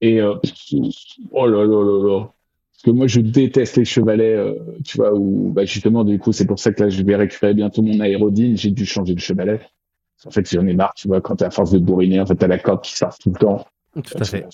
Et 0.00 0.22
oh 0.22 1.46
là 1.46 1.64
là 1.64 1.82
là 1.84 2.08
là. 2.08 2.28
Parce 2.72 2.82
que 2.84 2.90
moi, 2.92 3.08
je 3.08 3.20
déteste 3.20 3.76
les 3.76 3.84
chevalets, 3.84 4.54
tu 4.84 4.98
vois, 4.98 5.12
où 5.12 5.50
bah, 5.52 5.64
justement, 5.64 6.04
du 6.04 6.18
coup, 6.18 6.32
c'est 6.32 6.46
pour 6.46 6.58
ça 6.58 6.72
que 6.72 6.84
là, 6.84 6.88
je 6.88 7.02
vais 7.02 7.16
récupérer 7.16 7.52
bientôt 7.52 7.82
mon 7.82 8.00
aérodine, 8.00 8.56
j'ai 8.56 8.70
dû 8.70 8.86
changer 8.86 9.14
de 9.14 9.20
chevalet. 9.20 9.60
En 10.24 10.30
fait, 10.30 10.48
j'en 10.50 10.66
ai 10.66 10.74
marre, 10.74 10.94
tu 10.94 11.06
vois, 11.06 11.20
quand 11.20 11.36
t'es 11.36 11.44
à 11.44 11.50
force 11.50 11.70
de 11.72 11.78
bourriner, 11.78 12.20
en 12.20 12.26
fait, 12.26 12.36
t'as 12.36 12.46
la 12.46 12.58
corde 12.58 12.82
qui 12.82 12.96
sort 12.96 13.16
tout 13.18 13.30
le 13.30 13.38
temps. 13.38 13.66
Tout 13.94 14.18
à 14.18 14.24
fait 14.24 14.46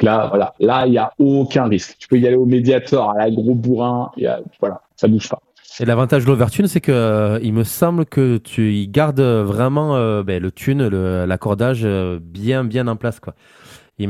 là, 0.00 0.26
voilà, 0.28 0.54
là, 0.60 0.86
il 0.86 0.92
n'y 0.92 0.98
a 0.98 1.12
aucun 1.18 1.68
risque. 1.68 1.96
Tu 1.98 2.08
peux 2.08 2.18
y 2.18 2.26
aller 2.26 2.36
au 2.36 2.46
Mediator, 2.46 3.10
à 3.10 3.16
la 3.16 3.30
gros 3.30 3.54
bourrin, 3.54 4.10
y 4.16 4.26
a, 4.26 4.40
voilà, 4.60 4.80
ça 4.96 5.08
bouge 5.08 5.28
pas. 5.28 5.40
Et 5.78 5.84
l'avantage 5.84 6.24
de 6.24 6.28
l'Overtune, 6.28 6.68
c'est 6.68 6.80
que 6.80 6.92
euh, 6.92 7.38
il 7.42 7.52
me 7.52 7.64
semble 7.64 8.06
que 8.06 8.38
tu 8.38 8.74
y 8.74 8.88
gardes 8.88 9.20
vraiment 9.20 9.96
euh, 9.96 10.22
ben, 10.22 10.42
le 10.42 10.50
tune, 10.50 10.86
l'accordage 10.88 11.82
euh, 11.84 12.18
bien, 12.20 12.64
bien 12.64 12.88
en 12.88 12.96
place, 12.96 13.20
quoi. 13.20 13.34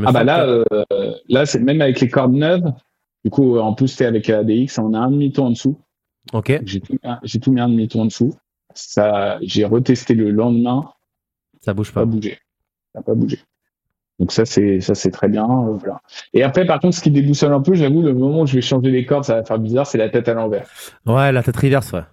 ah 0.04 0.12
bah 0.12 0.23
là, 0.23 0.46
là, 1.28 1.46
c'est 1.46 1.58
même 1.58 1.80
avec 1.80 2.00
les 2.00 2.08
cordes 2.08 2.35
neuves. 2.35 2.73
Du 3.25 3.30
coup, 3.30 3.58
en 3.58 3.75
plus, 3.75 4.00
es 4.00 4.06
avec 4.06 4.30
ADX, 4.30 4.78
on 4.78 4.94
a 4.94 4.99
un 4.99 5.11
demi-ton 5.11 5.46
en 5.46 5.50
dessous. 5.50 5.80
Ok. 6.32 6.61
J'ai 6.64 6.80
tout, 6.80 6.96
tout, 7.42 7.52
mis 7.52 7.61
un 7.61 7.68
demi-ton 7.68 8.02
en 8.02 8.04
dessous. 8.06 8.35
Ça, 8.75 9.38
j'ai 9.42 9.64
retesté 9.64 10.14
le 10.14 10.30
lendemain. 10.30 10.90
Ça 11.62 11.75
bouge 11.75 11.92
pas. 11.92 12.02
Ça 12.02 12.06
bougé. 12.06 12.38
Ça 12.92 13.00
n'a 13.00 13.02
pas 13.02 13.14
bougé. 13.14 13.40
Donc 14.18 14.32
ça 14.32 14.44
c'est 14.44 14.80
ça 14.80 14.94
c'est 14.94 15.11
très 15.11 15.28
bien. 15.28 15.44
Euh, 15.44 15.73
voilà. 15.73 16.00
Et 16.32 16.42
après 16.42 16.64
par 16.64 16.80
contre 16.80 16.96
ce 16.96 17.02
qui 17.02 17.11
déboussole 17.11 17.52
un 17.52 17.61
peu, 17.61 17.75
j'avoue, 17.75 18.02
le 18.02 18.14
moment 18.14 18.42
où 18.42 18.46
je 18.46 18.54
vais 18.54 18.62
changer 18.62 18.90
les 18.90 19.04
cordes, 19.04 19.25
ça 19.25 19.37
va 19.37 19.44
faire 19.44 19.58
bizarre, 19.58 19.87
c'est 19.87 19.99
la 19.99 20.08
tête 20.08 20.28
à 20.28 20.35
l'envers. 20.35 20.66
Ouais, 21.04 21.32
la 21.32 21.42
tête 21.42 21.56
reverse, 21.56 21.92
ouais. 21.92 22.04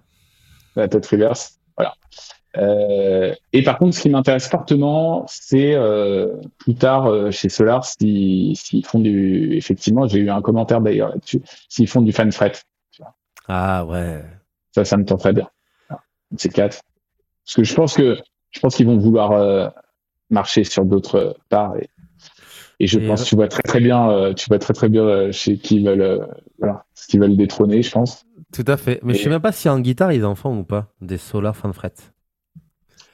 La 0.76 0.88
tête 0.88 1.06
reverse, 1.06 1.58
voilà. 1.76 1.94
Euh, 2.56 3.34
et 3.52 3.62
par 3.64 3.78
contre, 3.78 3.96
ce 3.96 4.02
qui 4.02 4.10
m'intéresse 4.10 4.48
fortement, 4.48 5.24
c'est 5.26 5.74
euh, 5.74 6.36
plus 6.58 6.74
tard 6.74 7.06
euh, 7.06 7.30
chez 7.30 7.48
Solar, 7.48 7.84
s'ils 7.84 8.56
font 8.84 9.00
du, 9.00 9.56
effectivement, 9.56 10.06
j'ai 10.06 10.20
eu 10.20 10.30
un 10.30 10.40
commentaire 10.40 10.80
d'ailleurs 10.80 11.08
là-dessus, 11.08 11.42
s'ils 11.68 11.88
font 11.88 12.02
du 12.02 12.12
fan 12.12 12.30
fret. 12.30 12.52
Ah 13.48 13.84
ouais. 13.84 14.22
Ça, 14.72 14.84
ça 14.84 14.96
me 14.96 15.04
tente 15.04 15.20
très 15.20 15.32
bien. 15.32 15.48
C'est 16.36 16.48
quatre. 16.48 16.80
Parce 17.44 17.56
que 17.56 17.64
je 17.64 17.74
pense 17.74 17.94
que 17.94 18.18
je 18.50 18.60
pense 18.60 18.76
qu'ils 18.76 18.86
vont 18.86 18.98
vouloir 18.98 19.32
euh, 19.32 19.68
marcher 20.30 20.64
sur 20.64 20.84
d'autres 20.84 21.36
parts 21.48 21.76
et 21.76 21.90
et 22.84 22.86
je 22.86 22.98
pense 22.98 23.24
que 23.24 23.28
tu 23.30 23.34
vois 23.34 23.48
très 23.48 23.62
très 23.62 23.80
bien, 23.80 24.10
euh, 24.10 24.34
tu 24.34 24.44
vois 24.46 24.58
très 24.58 24.74
très 24.74 24.90
bien 24.90 25.04
euh, 25.04 25.32
chez 25.32 25.56
qui 25.56 25.76
ils 25.76 25.86
veulent, 25.86 26.02
euh, 26.02 26.18
voilà, 26.58 26.84
ce 26.92 27.06
qu'ils 27.06 27.18
veulent 27.18 27.34
détrôner, 27.34 27.82
je 27.82 27.90
pense. 27.90 28.26
Tout 28.52 28.64
à 28.66 28.76
fait. 28.76 29.00
Mais 29.02 29.14
je 29.14 29.22
sais 29.22 29.30
même 29.30 29.40
pas 29.40 29.52
si 29.52 29.70
en 29.70 29.80
guitare 29.80 30.12
ils 30.12 30.26
en 30.26 30.34
font 30.34 30.58
ou 30.58 30.64
pas 30.64 30.92
des 31.00 31.16
Solar 31.16 31.56
Fanfret. 31.56 31.94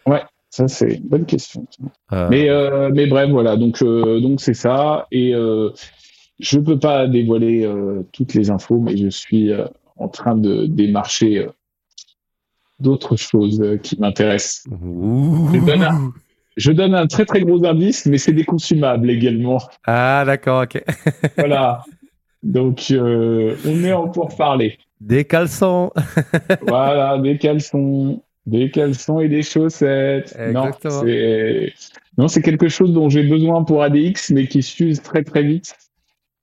Ouais, 0.06 0.22
ça 0.48 0.66
c'est 0.66 0.94
une 0.94 1.06
bonne 1.06 1.24
question. 1.24 1.64
Mais 2.10 2.48
mais 2.90 3.06
bref, 3.06 3.30
voilà. 3.30 3.56
Donc 3.56 3.80
donc 3.80 4.40
c'est 4.40 4.54
ça 4.54 5.06
et 5.12 5.34
je 6.40 6.58
peux 6.58 6.78
pas 6.80 7.06
dévoiler 7.06 7.72
toutes 8.12 8.34
les 8.34 8.50
infos, 8.50 8.80
mais 8.80 8.96
je 8.96 9.08
suis 9.08 9.52
en 9.96 10.08
train 10.08 10.34
de 10.34 10.66
démarcher 10.66 11.46
d'autres 12.80 13.14
choses 13.14 13.62
qui 13.84 14.00
m'intéressent. 14.00 14.64
Je 14.68 15.64
donne 15.64 15.82
un 15.84 16.12
très 17.08 17.24
très 17.24 17.40
gros 17.40 17.64
indice, 17.64 18.06
mais 18.06 18.18
c'est 18.18 18.32
des 18.32 18.44
consumables 18.44 19.10
également. 19.10 19.58
Ah 19.86 20.24
d'accord, 20.26 20.62
ok. 20.62 20.82
voilà. 21.36 21.82
Donc 22.42 22.86
euh, 22.90 23.56
on 23.66 23.84
est 23.84 23.92
en 23.92 24.08
pourparler. 24.08 24.78
Des 25.00 25.24
caleçons. 25.24 25.92
voilà, 26.66 27.18
des 27.18 27.38
caleçons, 27.38 28.22
des 28.46 28.70
caleçons 28.70 29.20
et 29.20 29.28
des 29.28 29.42
chaussettes. 29.42 30.36
Exactement. 30.38 31.02
Non, 32.18 32.28
c'est 32.28 32.42
quelque 32.42 32.68
chose 32.68 32.92
dont 32.92 33.08
j'ai 33.08 33.22
besoin 33.22 33.64
pour 33.64 33.82
ADX, 33.82 34.30
mais 34.30 34.46
qui 34.46 34.62
s'use 34.62 35.00
très 35.00 35.22
très 35.22 35.42
vite 35.42 35.74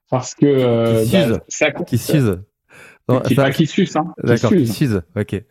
parce 0.09 0.35
que 0.35 0.45
euh, 0.45 1.03
qui 1.03 1.09
s'use. 1.09 1.29
Bah, 1.29 1.39
ça 1.47 1.71
qui 1.71 1.97
s'use. 1.97 2.39
qui, 3.25 3.35
pas 3.35 3.51
qui 3.51 3.67
s'use, 3.67 3.95
hein. 3.95 4.13
D'accord, 4.23 4.51
qui 4.51 4.67
s'use. 4.67 5.01
Ok. 5.15 5.35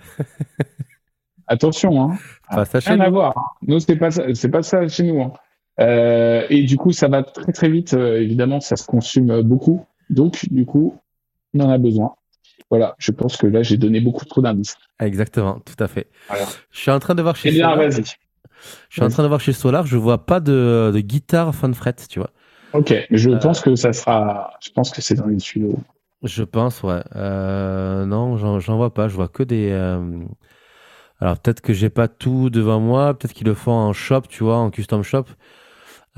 Attention, 1.48 2.02
hein. 2.02 2.18
Pas 2.50 2.64
ça 2.64 2.78
rien 2.78 3.00
à 3.00 3.10
voir. 3.10 3.36
Hein. 3.36 3.44
Nous, 3.62 3.80
c'est 3.80 3.96
pas 3.96 4.10
ça, 4.10 4.22
c'est 4.34 4.50
pas 4.50 4.62
ça 4.62 4.86
chez 4.88 5.04
nous. 5.04 5.22
Hein. 5.22 5.32
Euh, 5.80 6.46
et 6.48 6.62
du 6.62 6.76
coup, 6.76 6.92
ça 6.92 7.08
va 7.08 7.22
très 7.22 7.52
très 7.52 7.68
vite. 7.68 7.94
Euh, 7.94 8.20
évidemment, 8.20 8.60
ça 8.60 8.76
se 8.76 8.86
consomme 8.86 9.42
beaucoup. 9.42 9.84
Donc, 10.10 10.46
du 10.50 10.64
coup, 10.64 10.98
on 11.54 11.60
en 11.60 11.70
a 11.70 11.78
besoin. 11.78 12.14
Voilà, 12.70 12.96
je 12.98 13.12
pense 13.12 13.36
que 13.36 13.46
là, 13.46 13.62
j'ai 13.62 13.76
donné 13.76 14.00
beaucoup 14.00 14.24
trop 14.24 14.40
d'indices. 14.40 14.76
Exactement, 14.98 15.60
tout 15.60 15.82
à 15.82 15.86
fait. 15.86 16.08
Je 16.70 16.80
suis 16.80 16.90
en 16.90 16.98
train 16.98 17.14
de 17.14 17.22
voir 17.22 17.36
chez 17.36 17.50
eh 17.50 17.52
bien, 17.52 17.70
Solar. 17.70 17.90
Je 17.90 18.94
suis 18.94 19.02
en 19.02 19.08
train 19.08 19.22
de 19.22 19.28
voir 19.28 19.40
chez 19.40 19.52
Solar, 19.52 19.86
je 19.86 19.96
vois 19.96 20.26
pas 20.26 20.40
de, 20.40 20.90
de 20.92 21.00
guitare 21.00 21.54
fanfret, 21.54 21.94
tu 22.08 22.18
vois. 22.18 22.30
Ok, 22.72 22.92
je 23.10 23.30
euh, 23.30 23.38
pense 23.38 23.60
que 23.60 23.76
ça 23.76 23.92
sera. 23.92 24.50
Je 24.60 24.70
pense 24.70 24.90
que 24.90 25.00
c'est 25.00 25.14
dans 25.14 25.26
les 25.26 25.36
tuyaux. 25.36 25.78
Je 26.24 26.42
pense, 26.42 26.82
ouais. 26.82 27.02
non, 27.14 28.36
j'en 28.36 28.76
vois 28.76 28.92
pas. 28.92 29.06
Je 29.06 29.14
vois 29.14 29.28
que 29.28 29.44
des. 29.44 29.70
Alors 31.20 31.38
peut-être 31.38 31.60
que 31.60 31.72
j'ai 31.72 31.88
pas 31.88 32.08
tout 32.08 32.50
devant 32.50 32.80
moi, 32.80 33.14
peut-être 33.14 33.32
qu'ils 33.32 33.46
le 33.46 33.54
font 33.54 33.72
en 33.72 33.92
shop, 33.92 34.22
tu 34.28 34.44
vois, 34.44 34.58
en 34.58 34.70
custom 34.70 35.02
shop. 35.02 35.24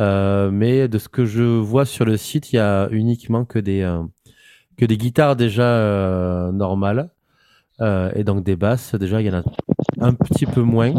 Euh, 0.00 0.50
mais 0.52 0.88
de 0.88 0.98
ce 0.98 1.08
que 1.08 1.24
je 1.24 1.42
vois 1.42 1.84
sur 1.84 2.04
le 2.04 2.16
site, 2.16 2.52
il 2.52 2.56
y 2.56 2.58
a 2.60 2.88
uniquement 2.90 3.44
que 3.44 3.58
des 3.58 3.82
euh, 3.82 4.02
que 4.76 4.84
des 4.84 4.96
guitares 4.96 5.36
déjà 5.36 5.64
euh, 5.64 6.52
normales 6.52 7.10
et 7.80 8.24
donc 8.24 8.42
des 8.42 8.56
basses. 8.56 8.96
Déjà, 8.96 9.20
il 9.20 9.28
y 9.28 9.30
en 9.30 9.40
a 9.40 9.42
un 10.00 10.12
petit 10.12 10.46
peu 10.46 10.62
moins. 10.62 10.94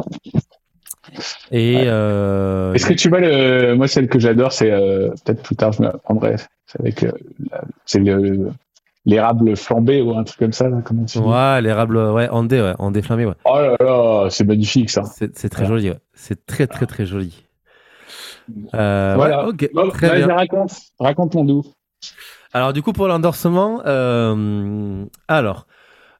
Et 1.51 1.73
est-ce 1.73 2.85
que 2.85 2.93
tu 2.93 3.09
vois 3.09 3.19
le 3.19 3.75
moi 3.75 3.87
celle 3.89 4.07
que 4.07 4.17
j'adore, 4.17 4.53
c'est 4.53 4.69
peut-être 4.69 5.43
plus 5.43 5.57
tard 5.57 5.73
je 5.73 5.81
me 5.81 5.91
prendrai. 5.97 6.37
C'est 6.67 6.79
avec 6.79 7.05
c'est 7.85 7.99
le 7.99 8.51
l'érable 9.09 9.55
flambé 9.55 10.01
ou 10.01 10.15
un 10.15 10.23
truc 10.23 10.39
comme 10.39 10.53
ça, 10.53 10.69
comment 10.85 11.05
tu 11.05 11.19
Ouais, 11.19 11.61
l'érable, 11.61 11.97
ouais, 11.97 12.29
andé, 12.29 12.61
ouais, 12.61 12.75
ouais. 12.79 13.35
Oh 13.45 13.59
là 13.59 13.75
là, 13.79 14.27
c'est 14.29 14.45
magnifique 14.45 14.89
ça. 14.89 15.03
C'est 15.03 15.49
très 15.49 15.65
joli, 15.65 15.89
ouais. 15.89 15.99
C'est 16.13 16.45
très 16.45 16.67
très 16.67 16.85
très 16.85 17.05
joli. 17.05 17.45
Euh, 18.73 19.13
voilà, 19.15 19.47
très 19.91 20.17
bien. 20.17 20.27
Raconte, 20.27 20.71
raconte 20.99 21.45
doux. 21.45 21.63
Alors 22.53 22.73
du 22.73 22.81
coup 22.81 22.93
pour 22.93 23.07
l'endorsement, 23.07 23.81
euh, 23.85 25.05
alors 25.27 25.67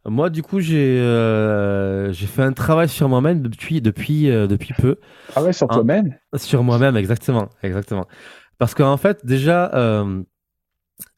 moi 0.06 0.30
du 0.30 0.44
coup 0.44 0.60
j'ai 0.60 1.00
euh, 1.00 2.12
j'ai 2.12 2.28
fait 2.28 2.44
un 2.44 2.54
travail 2.54 2.88
sur 2.88 3.10
moi-même 3.10 3.42
depuis 3.42 3.82
depuis 3.82 4.30
euh, 4.30 4.46
depuis 4.46 4.74
peu. 4.74 4.98
Travail 5.30 5.54
sur 5.54 5.68
toi-même. 5.68 6.16
Sur 6.36 6.64
moi-même 6.64 6.96
exactement 6.98 7.50
exactement. 7.64 8.06
Parce 8.60 8.76
qu'en 8.76 8.98
fait 8.98 9.26
déjà 9.26 9.72
euh, 9.74 10.22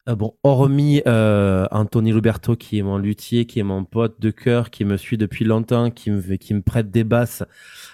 ah 0.04 0.16
bon, 0.16 0.34
hormis 0.42 1.00
euh, 1.06 1.68
Anthony 1.70 2.12
Roberto, 2.12 2.56
qui 2.56 2.78
est 2.78 2.82
mon 2.82 2.98
luthier, 2.98 3.46
qui 3.46 3.60
est 3.60 3.64
mon 3.64 3.84
pote 3.84 4.20
de 4.20 4.32
cœur, 4.32 4.70
qui 4.70 4.84
me 4.84 4.96
suit 4.96 5.16
depuis 5.16 5.44
longtemps, 5.44 5.92
qui 5.92 6.10
me, 6.10 6.20
qui 6.36 6.54
me 6.54 6.60
prête 6.60 6.90
des 6.90 7.04
basses, 7.04 7.44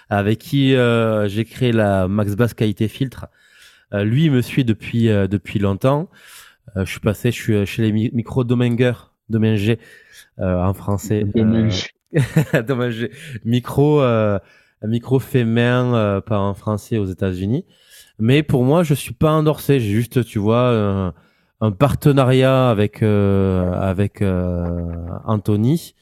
avec 0.09 0.39
qui 0.39 0.75
euh, 0.75 1.27
j'ai 1.27 1.45
créé 1.45 1.71
la 1.71 2.07
Max 2.07 2.35
Bass 2.35 2.55
Qualité 2.55 2.87
Filtre. 2.87 3.27
Euh, 3.93 4.03
lui, 4.03 4.25
il 4.25 4.31
me 4.31 4.41
suit 4.41 4.65
depuis 4.65 5.03
depuis 5.05 5.59
longtemps. 5.59 6.09
je 6.75 6.89
suis 6.89 6.99
passé, 6.99 7.31
je 7.31 7.39
suis 7.39 7.65
chez 7.67 7.83
les 7.83 7.91
micros 7.91 8.43
Domenger, 8.43 8.93
Domenger 9.29 9.77
en 10.39 10.73
français. 10.73 11.25
Domenger. 11.25 11.89
Domenger. 12.67 13.11
Micro, 13.45 14.01
micro 14.83 15.19
fait 15.19 15.45
main, 15.45 16.21
pas 16.25 16.39
en 16.39 16.55
français 16.55 16.97
aux 16.97 17.05
États-Unis. 17.05 17.65
Mais 18.17 18.41
pour 18.41 18.63
moi, 18.63 18.81
je 18.81 18.95
suis 18.95 19.13
pas 19.13 19.31
endorsé. 19.31 19.79
J'ai 19.79 19.91
juste, 19.91 20.25
tu 20.25 20.39
vois 20.39 21.13
un 21.61 21.71
partenariat 21.71 22.69
avec 22.69 23.03
euh, 23.03 23.73
avec 23.73 24.21
euh, 24.21 24.95
Anthony. 25.25 25.95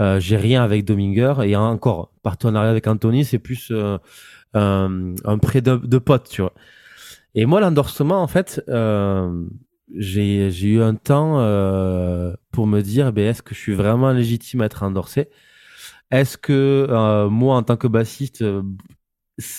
Euh, 0.00 0.20
j'ai 0.20 0.36
rien 0.36 0.62
avec 0.62 0.84
Dominger 0.84 1.34
et 1.44 1.56
encore 1.56 2.12
partenariat 2.22 2.70
avec 2.70 2.86
Anthony, 2.86 3.24
c'est 3.24 3.38
plus 3.38 3.72
un, 4.54 5.14
un 5.24 5.38
prêt 5.38 5.62
de, 5.62 5.76
de 5.76 5.98
pote, 5.98 6.28
tu 6.28 6.42
vois. 6.42 6.52
Et 7.34 7.46
moi, 7.46 7.60
l'endorsement, 7.60 8.22
en 8.22 8.26
fait, 8.26 8.62
j'ai 9.94 10.50
j'ai 10.50 10.68
eu 10.68 10.82
un 10.82 10.94
temps 10.94 11.36
pour 12.52 12.66
me 12.66 12.80
dire, 12.82 13.12
ben 13.12 13.28
est-ce 13.28 13.42
que 13.42 13.54
je 13.54 13.60
suis 13.60 13.74
vraiment 13.74 14.12
légitime 14.12 14.60
à 14.62 14.66
être 14.66 14.82
endorsé? 14.82 15.28
Est-ce 16.10 16.36
que 16.38 17.26
moi, 17.30 17.56
en 17.56 17.62
tant 17.62 17.76
que 17.76 17.86
bassiste, 17.88 18.44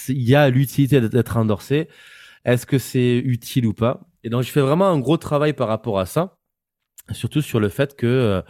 il 0.10 0.22
y 0.22 0.36
a 0.36 0.50
l'utilité 0.50 1.02
d'être 1.02 1.38
endorsé? 1.38 1.88
Est-ce 2.46 2.66
que 2.66 2.78
c'est 2.78 3.18
utile 3.18 3.66
ou 3.66 3.74
pas? 3.74 4.08
Et 4.28 4.30
donc, 4.30 4.44
je 4.44 4.52
fais 4.52 4.60
vraiment 4.60 4.88
un 4.90 5.00
gros 5.00 5.16
travail 5.16 5.54
par 5.54 5.70
rapport 5.70 6.00
à 6.00 6.06
ça, 6.06 6.36
surtout 7.14 7.42
sur 7.42 7.62
le 7.62 7.70
fait 7.70 7.96
que, 7.96 8.44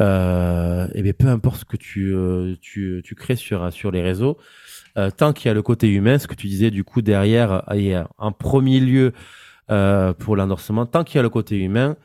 euh, 0.00 0.88
eh 0.92 1.02
bien, 1.02 1.12
peu 1.12 1.28
importe 1.28 1.60
ce 1.60 1.64
que 1.64 1.76
tu, 1.76 2.12
euh, 2.12 2.56
tu, 2.60 3.00
tu 3.04 3.14
crées 3.14 3.36
sur, 3.36 3.72
sur 3.72 3.92
les 3.92 4.02
réseaux, 4.02 4.38
euh, 4.98 5.12
tant 5.16 5.32
qu'il 5.32 5.46
y 5.46 5.50
a 5.52 5.54
le 5.54 5.62
côté 5.62 5.88
humain, 5.88 6.18
ce 6.18 6.26
que 6.26 6.34
tu 6.34 6.48
disais, 6.48 6.72
du 6.72 6.82
coup, 6.82 7.00
derrière, 7.00 7.62
a 7.70 8.08
en 8.18 8.32
premier 8.32 8.80
lieu 8.80 9.12
euh, 9.70 10.12
pour 10.14 10.34
l'endorsement, 10.34 10.84
tant 10.84 11.04
qu'il 11.04 11.14
y 11.14 11.20
a 11.20 11.22
le 11.22 11.30
côté 11.30 11.60
humain, 11.60 11.96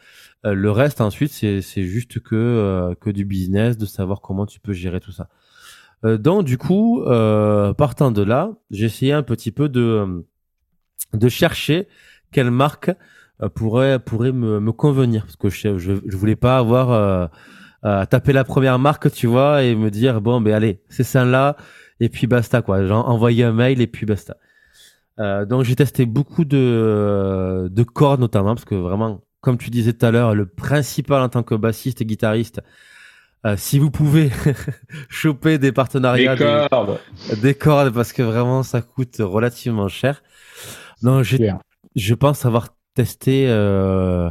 euh, 0.45 0.53
le 0.53 0.69
reste, 0.69 1.01
ensuite, 1.01 1.31
c'est 1.31 1.83
juste 1.83 2.19
que, 2.19 2.35
euh, 2.35 2.93
que 2.93 3.09
du 3.09 3.25
business, 3.25 3.75
de 3.75 3.87
savoir 3.87 4.21
comment 4.21 4.45
tu 4.45 4.59
peux 4.59 4.73
gérer 4.73 4.99
tout 4.99 5.11
ça. 5.11 5.29
Euh, 6.05 6.19
donc, 6.19 6.45
du 6.45 6.59
coup, 6.59 7.01
partant 7.75 8.11
de 8.11 8.21
là, 8.21 8.51
essayé 8.69 9.13
un 9.13 9.23
petit 9.23 9.49
peu 9.49 9.67
de, 9.67 10.23
de 11.13 11.27
chercher 11.27 11.87
quelle 12.31 12.51
marque 12.51 12.91
pourrait, 13.55 13.99
pourrait 13.99 14.31
me, 14.31 14.59
me 14.59 14.71
convenir. 14.71 15.23
Parce 15.23 15.35
que 15.35 15.49
je, 15.49 15.77
je, 15.77 15.93
je 16.05 16.17
voulais 16.17 16.35
pas 16.35 16.57
avoir 16.57 17.29
à 17.83 18.05
taper 18.05 18.33
la 18.33 18.43
première 18.43 18.79
marque, 18.79 19.11
tu 19.11 19.27
vois, 19.27 19.63
et 19.63 19.75
me 19.75 19.89
dire, 19.89 20.21
bon, 20.21 20.41
ben 20.41 20.53
allez, 20.53 20.81
c'est 20.89 21.03
celle-là, 21.03 21.55
et 21.99 22.09
puis 22.09 22.27
basta, 22.27 22.61
quoi. 22.61 22.85
J'ai 22.85 22.93
envoyé 22.93 23.43
un 23.43 23.53
mail, 23.53 23.81
et 23.81 23.87
puis 23.87 24.05
basta. 24.05 24.37
Euh, 25.19 25.45
donc 25.45 25.63
j'ai 25.63 25.75
testé 25.75 26.05
beaucoup 26.05 26.45
de, 26.45 27.67
de 27.69 27.83
cordes 27.83 28.21
notamment, 28.21 28.55
parce 28.55 28.65
que 28.65 28.75
vraiment, 28.75 29.21
comme 29.41 29.57
tu 29.57 29.69
disais 29.69 29.93
tout 29.93 30.05
à 30.05 30.11
l'heure, 30.11 30.33
le 30.33 30.45
principal 30.45 31.21
en 31.21 31.29
tant 31.29 31.43
que 31.43 31.55
bassiste 31.55 32.01
et 32.01 32.05
guitariste, 32.05 32.61
euh, 33.45 33.55
si 33.57 33.79
vous 33.79 33.91
pouvez 33.91 34.31
choper 35.09 35.57
des 35.57 35.71
partenariats, 35.71 36.35
des 36.35 36.67
cordes. 36.69 36.99
Des, 37.41 37.53
cordes, 37.53 37.93
parce 37.93 38.11
que 38.11 38.21
vraiment 38.21 38.63
ça 38.63 38.81
coûte 38.81 39.17
relativement 39.19 39.87
cher. 39.87 40.21
Non, 41.01 41.23
je 41.95 42.13
pense 42.13 42.45
avoir 42.45 42.69
testé, 42.93 43.47
euh, 43.47 44.29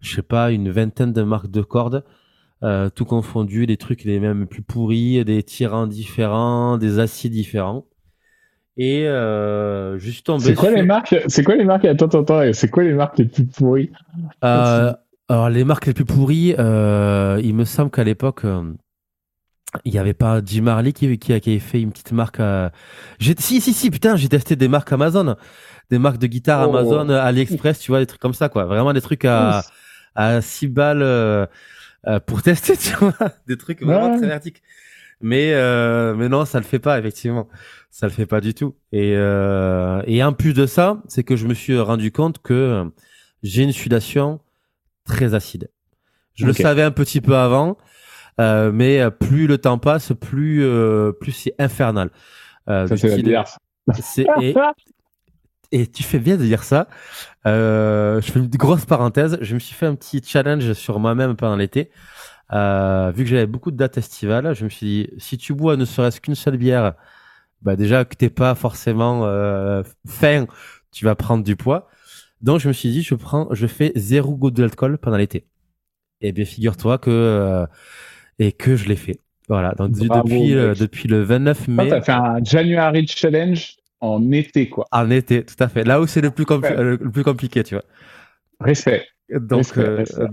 je 0.00 0.16
sais 0.16 0.22
pas, 0.22 0.50
une 0.50 0.70
vingtaine 0.70 1.12
de 1.12 1.22
marques 1.22 1.50
de 1.50 1.62
cordes, 1.62 2.04
euh, 2.62 2.88
tout 2.90 3.04
confondu, 3.04 3.66
des 3.66 3.76
trucs 3.76 4.04
les 4.04 4.20
mêmes 4.20 4.46
plus 4.46 4.62
pourris, 4.62 5.24
des 5.24 5.42
tirants 5.42 5.86
différents, 5.86 6.78
des 6.78 6.98
aciers 6.98 7.30
différents. 7.30 7.86
Et 8.76 9.06
euh, 9.06 9.98
juste 9.98 10.26
tombé. 10.26 10.44
C'est 10.44 10.54
quoi 10.54 10.70
les 10.70 10.82
marques 10.82 11.14
C'est 11.28 11.44
quoi 11.44 11.54
les 11.54 11.64
marques 11.64 11.84
Attends, 11.84 12.06
attends, 12.06 12.52
C'est 12.52 12.68
quoi 12.68 12.82
les 12.82 12.92
marques 12.94 13.18
les 13.18 13.26
plus 13.26 13.46
pourries? 13.46 13.92
Euh, 14.42 14.92
Alors 15.28 15.48
les 15.48 15.64
marques 15.64 15.86
les 15.86 15.94
plus 15.94 16.04
pourries, 16.04 16.54
euh, 16.58 17.40
il 17.42 17.54
me 17.54 17.64
semble 17.64 17.90
qu'à 17.90 18.02
l'époque, 18.02 18.44
il 19.84 19.92
n'y 19.92 19.98
avait 19.98 20.14
pas 20.14 20.40
Jim 20.44 20.66
Harley 20.66 20.92
qui, 20.92 21.18
qui, 21.18 21.40
qui 21.40 21.50
avait 21.50 21.58
fait 21.58 21.80
une 21.80 21.90
petite 21.90 22.12
marque. 22.12 22.40
À... 22.40 22.72
Si 23.20 23.60
si 23.60 23.72
si, 23.72 23.90
putain, 23.90 24.16
j'ai 24.16 24.28
testé 24.28 24.56
des 24.56 24.68
marques 24.68 24.92
Amazon, 24.92 25.36
des 25.90 25.98
marques 25.98 26.18
de 26.18 26.26
guitare 26.26 26.68
oh. 26.68 26.76
Amazon, 26.76 27.08
AliExpress, 27.08 27.78
tu 27.78 27.90
vois, 27.90 28.00
des 28.00 28.06
trucs 28.06 28.20
comme 28.20 28.34
ça, 28.34 28.48
quoi. 28.48 28.64
Vraiment 28.64 28.92
des 28.92 29.02
trucs 29.02 29.24
à 29.24 29.62
à 30.16 30.40
6 30.40 30.68
balles 30.68 31.02
euh, 31.02 31.46
pour 32.26 32.42
tester, 32.42 32.76
tu 32.78 32.94
vois, 32.96 33.14
des 33.46 33.56
trucs 33.56 33.82
vraiment 33.82 34.16
très 34.16 34.26
vertiques. 34.26 34.62
Mais 35.20 35.52
mais 36.14 36.28
non, 36.28 36.44
ça 36.44 36.58
le 36.58 36.64
fait 36.64 36.78
pas 36.78 36.98
effectivement 36.98 37.48
ça 37.94 38.08
le 38.08 38.12
fait 38.12 38.26
pas 38.26 38.40
du 38.40 38.54
tout. 38.54 38.74
Et, 38.90 39.14
euh, 39.14 40.02
et 40.08 40.24
en 40.24 40.32
plus 40.32 40.52
de 40.52 40.66
ça, 40.66 41.00
c'est 41.06 41.22
que 41.22 41.36
je 41.36 41.46
me 41.46 41.54
suis 41.54 41.78
rendu 41.78 42.10
compte 42.10 42.42
que 42.42 42.90
j'ai 43.44 43.62
une 43.62 43.70
sudation 43.70 44.40
très 45.04 45.32
acide. 45.32 45.70
Je 46.34 46.44
le 46.44 46.52
savais 46.52 46.82
un 46.82 46.90
petit 46.90 47.20
peu 47.20 47.36
avant, 47.36 47.78
euh, 48.40 48.72
mais 48.72 49.08
plus 49.12 49.46
le 49.46 49.58
temps 49.58 49.78
passe, 49.78 50.12
plus 50.20 50.64
euh, 50.64 51.12
plus 51.12 51.30
c'est 51.30 51.54
infernal. 51.60 52.10
Euh, 52.68 52.88
ça 52.88 52.96
c'est 52.96 53.14
et, 55.78 55.86
tu 55.86 56.02
fais 56.02 56.18
bien 56.18 56.36
de 56.36 56.44
dire 56.44 56.62
ça. 56.62 56.88
Euh, 57.46 58.20
je 58.20 58.30
fais 58.30 58.38
une 58.38 58.48
grosse 58.48 58.84
parenthèse. 58.84 59.38
Je 59.40 59.54
me 59.54 59.58
suis 59.58 59.74
fait 59.74 59.86
un 59.86 59.94
petit 59.94 60.22
challenge 60.24 60.72
sur 60.72 60.98
moi-même 60.98 61.36
pendant 61.36 61.56
l'été. 61.56 61.90
Euh, 62.52 63.10
vu 63.14 63.24
que 63.24 63.30
j'avais 63.30 63.46
beaucoup 63.46 63.70
de 63.70 63.76
dates 63.76 63.98
estivales, 63.98 64.54
je 64.54 64.64
me 64.64 64.70
suis 64.70 64.86
dit 64.86 65.10
si 65.18 65.38
tu 65.38 65.54
bois 65.54 65.76
ne 65.76 65.84
serait-ce 65.84 66.20
qu'une 66.20 66.34
seule 66.34 66.56
bière 66.56 66.94
bah 67.64 67.76
déjà 67.76 68.04
que 68.04 68.14
t'es 68.14 68.30
pas 68.30 68.54
forcément 68.54 69.24
euh, 69.24 69.82
fin, 70.06 70.46
tu 70.92 71.04
vas 71.04 71.14
prendre 71.14 71.42
du 71.42 71.56
poids. 71.56 71.88
Donc 72.42 72.60
je 72.60 72.68
me 72.68 72.72
suis 72.74 72.90
dit, 72.90 73.02
je 73.02 73.14
prends, 73.14 73.48
je 73.52 73.66
fais 73.66 73.90
zéro 73.96 74.36
goutte 74.36 74.54
d'alcool 74.54 74.98
pendant 74.98 75.16
l'été. 75.16 75.46
Et 76.20 76.32
bien 76.32 76.44
figure-toi 76.44 76.98
que 76.98 77.10
euh, 77.10 77.66
et 78.38 78.52
que 78.52 78.76
je 78.76 78.88
l'ai 78.88 78.96
fait. 78.96 79.20
Voilà. 79.48 79.72
Donc 79.72 79.92
depuis 79.92 80.54
euh, 80.54 80.74
depuis 80.74 81.08
le 81.08 81.22
29 81.22 81.68
mai. 81.68 81.88
T'as 81.88 82.02
fait 82.02 82.12
un 82.12 82.44
January 82.44 83.06
challenge 83.06 83.76
en 84.04 84.32
été 84.32 84.68
quoi. 84.68 84.86
En 84.92 85.10
été, 85.10 85.44
tout 85.44 85.56
à 85.58 85.68
fait. 85.68 85.84
Là 85.84 86.00
où 86.00 86.06
c'est 86.06 86.20
le 86.20 86.30
plus 86.30 86.46
le 86.48 86.96
plus 87.10 87.24
compliqué, 87.24 87.64
tu 87.64 87.74
vois. 87.74 87.84
Respect. 88.60 89.04
Donc 89.30 89.78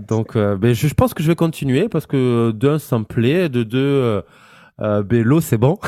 donc 0.06 0.36
ben, 0.36 0.74
je, 0.74 0.94
pense 0.94 1.14
que 1.14 1.22
je 1.22 1.28
vais 1.28 1.34
continuer 1.34 1.88
parce 1.88 2.06
que 2.06 2.50
d'un 2.50 2.78
ça 2.78 2.98
me 2.98 3.04
plaît, 3.04 3.48
de 3.48 3.62
deux 3.62 4.22
ben, 4.78 5.22
l'eau 5.22 5.40
c'est 5.40 5.58
bon. 5.58 5.78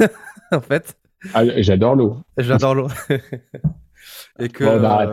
en 0.52 0.60
fait. 0.60 0.96
Ah, 1.32 1.42
j'adore 1.60 1.94
l'eau. 1.94 2.18
J'adore 2.36 2.74
l'eau. 2.74 2.88
et 4.38 4.48
que, 4.48 4.78
bah, 4.78 5.10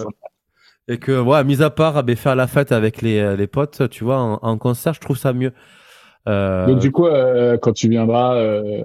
et 0.88 0.98
que, 0.98 1.20
ouais, 1.20 1.44
mis 1.44 1.62
à 1.62 1.70
part 1.70 2.04
ben, 2.04 2.16
faire 2.16 2.36
la 2.36 2.48
fête 2.48 2.72
avec 2.72 3.02
les, 3.02 3.20
euh, 3.20 3.36
les 3.36 3.48
potes, 3.48 3.90
tu 3.90 4.04
vois, 4.04 4.20
en, 4.20 4.58
concert, 4.58 4.94
je 4.94 5.00
trouve 5.00 5.18
ça 5.18 5.34
mieux. 5.34 5.54
Euh... 6.28 6.68
Donc 6.68 6.80
du 6.80 6.92
coup, 6.92 7.08
euh, 7.08 7.58
quand 7.58 7.74
tu 7.74 7.90
viendras, 7.90 8.36
euh, 8.36 8.84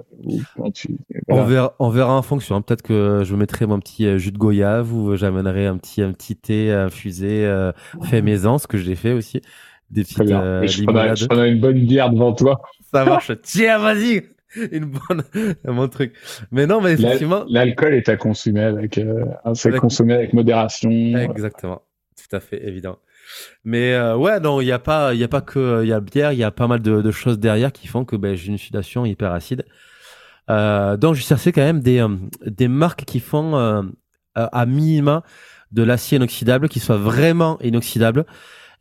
quand 0.57 0.73
tu... 0.73 0.97
on, 1.29 1.45
verra, 1.45 1.75
on 1.79 1.91
verra 1.91 2.17
en 2.17 2.23
fonction. 2.23 2.63
Peut-être 2.63 2.83
que 2.83 3.23
je 3.25 3.35
mettrai 3.37 3.67
mon 3.67 3.79
petit 3.79 4.07
euh, 4.07 4.19
jus 4.19 4.33
de 4.33 4.39
goyave 4.39 4.95
ou 4.95 5.17
j'amènerai 5.17 5.67
un 5.67 5.77
petit 5.77 6.03
un 6.03 6.13
petit 6.13 6.37
thé 6.37 6.73
infusé 6.73 7.47
fait 8.05 8.23
maison, 8.23 8.59
ce 8.59 8.67
que 8.67 8.79
j'ai 8.79 8.95
fait 8.95 9.13
aussi. 9.13 9.43
Des 9.91 10.03
petites 10.03 10.21
limonades. 10.21 11.17
Je 11.17 11.27
prendrai 11.27 11.51
une 11.51 11.61
bonne 11.61 11.85
bière 11.85 12.11
devant 12.11 12.33
toi. 12.33 12.61
Ça 12.93 13.05
marche. 13.05 13.33
Tiens, 13.43 13.79
vas-y. 13.79 14.23
une 14.73 14.87
bonne, 14.87 15.23
un 15.65 15.73
bon 15.73 15.89
truc. 15.89 16.15
Mais 16.51 16.67
non, 16.67 16.81
mais 16.81 16.93
effectivement. 16.93 17.45
L'alcool 17.49 17.95
est 17.95 18.09
à 18.09 18.17
consommer 18.17 18.63
avec, 18.63 18.99
euh, 18.99 19.25
c'est 19.55 19.77
consommer 19.77 20.15
avec 20.15 20.33
modération. 20.33 20.91
Exactement. 20.91 21.83
Tout 22.17 22.35
à 22.35 22.41
fait, 22.41 22.67
évident. 22.67 22.99
Mais 23.65 23.95
euh, 23.95 24.17
ouais, 24.17 24.41
non, 24.41 24.61
il 24.61 24.67
n'y 24.67 24.73
a 24.73 24.79
pas, 24.79 25.11
a 25.11 25.29
pas 25.29 25.41
que, 25.41 25.83
il 25.83 25.89
y 25.89 25.93
a 25.93 26.01
bière, 26.01 26.33
il 26.33 26.39
y 26.39 26.45
a 26.45 26.51
pas 26.51 26.67
mal 26.67 26.81
de, 26.81 27.11
choses 27.11 27.39
derrière 27.39 27.73
qui 27.73 27.87
font 27.87 28.05
que 28.05 28.17
ben, 28.17 28.37
j'ai 28.37 28.49
une 28.49 28.59
sudation 28.59 29.05
hyper 29.05 29.33
acide. 29.33 29.65
Euh, 30.51 30.97
donc, 30.97 31.15
je 31.15 31.23
cherchais 31.23 31.53
quand 31.53 31.63
même 31.63 31.81
des, 31.81 32.01
euh, 32.01 32.17
des 32.45 32.69
marques 32.69 33.05
qui 33.05 33.21
font 33.21 33.57
à 34.35 34.67
minima 34.67 35.23
de 35.73 35.83
l'acier 35.83 36.17
inoxydable 36.17 36.69
qui 36.69 36.79
soit 36.79 36.99
vraiment 36.99 37.59
inoxydable. 37.61 38.27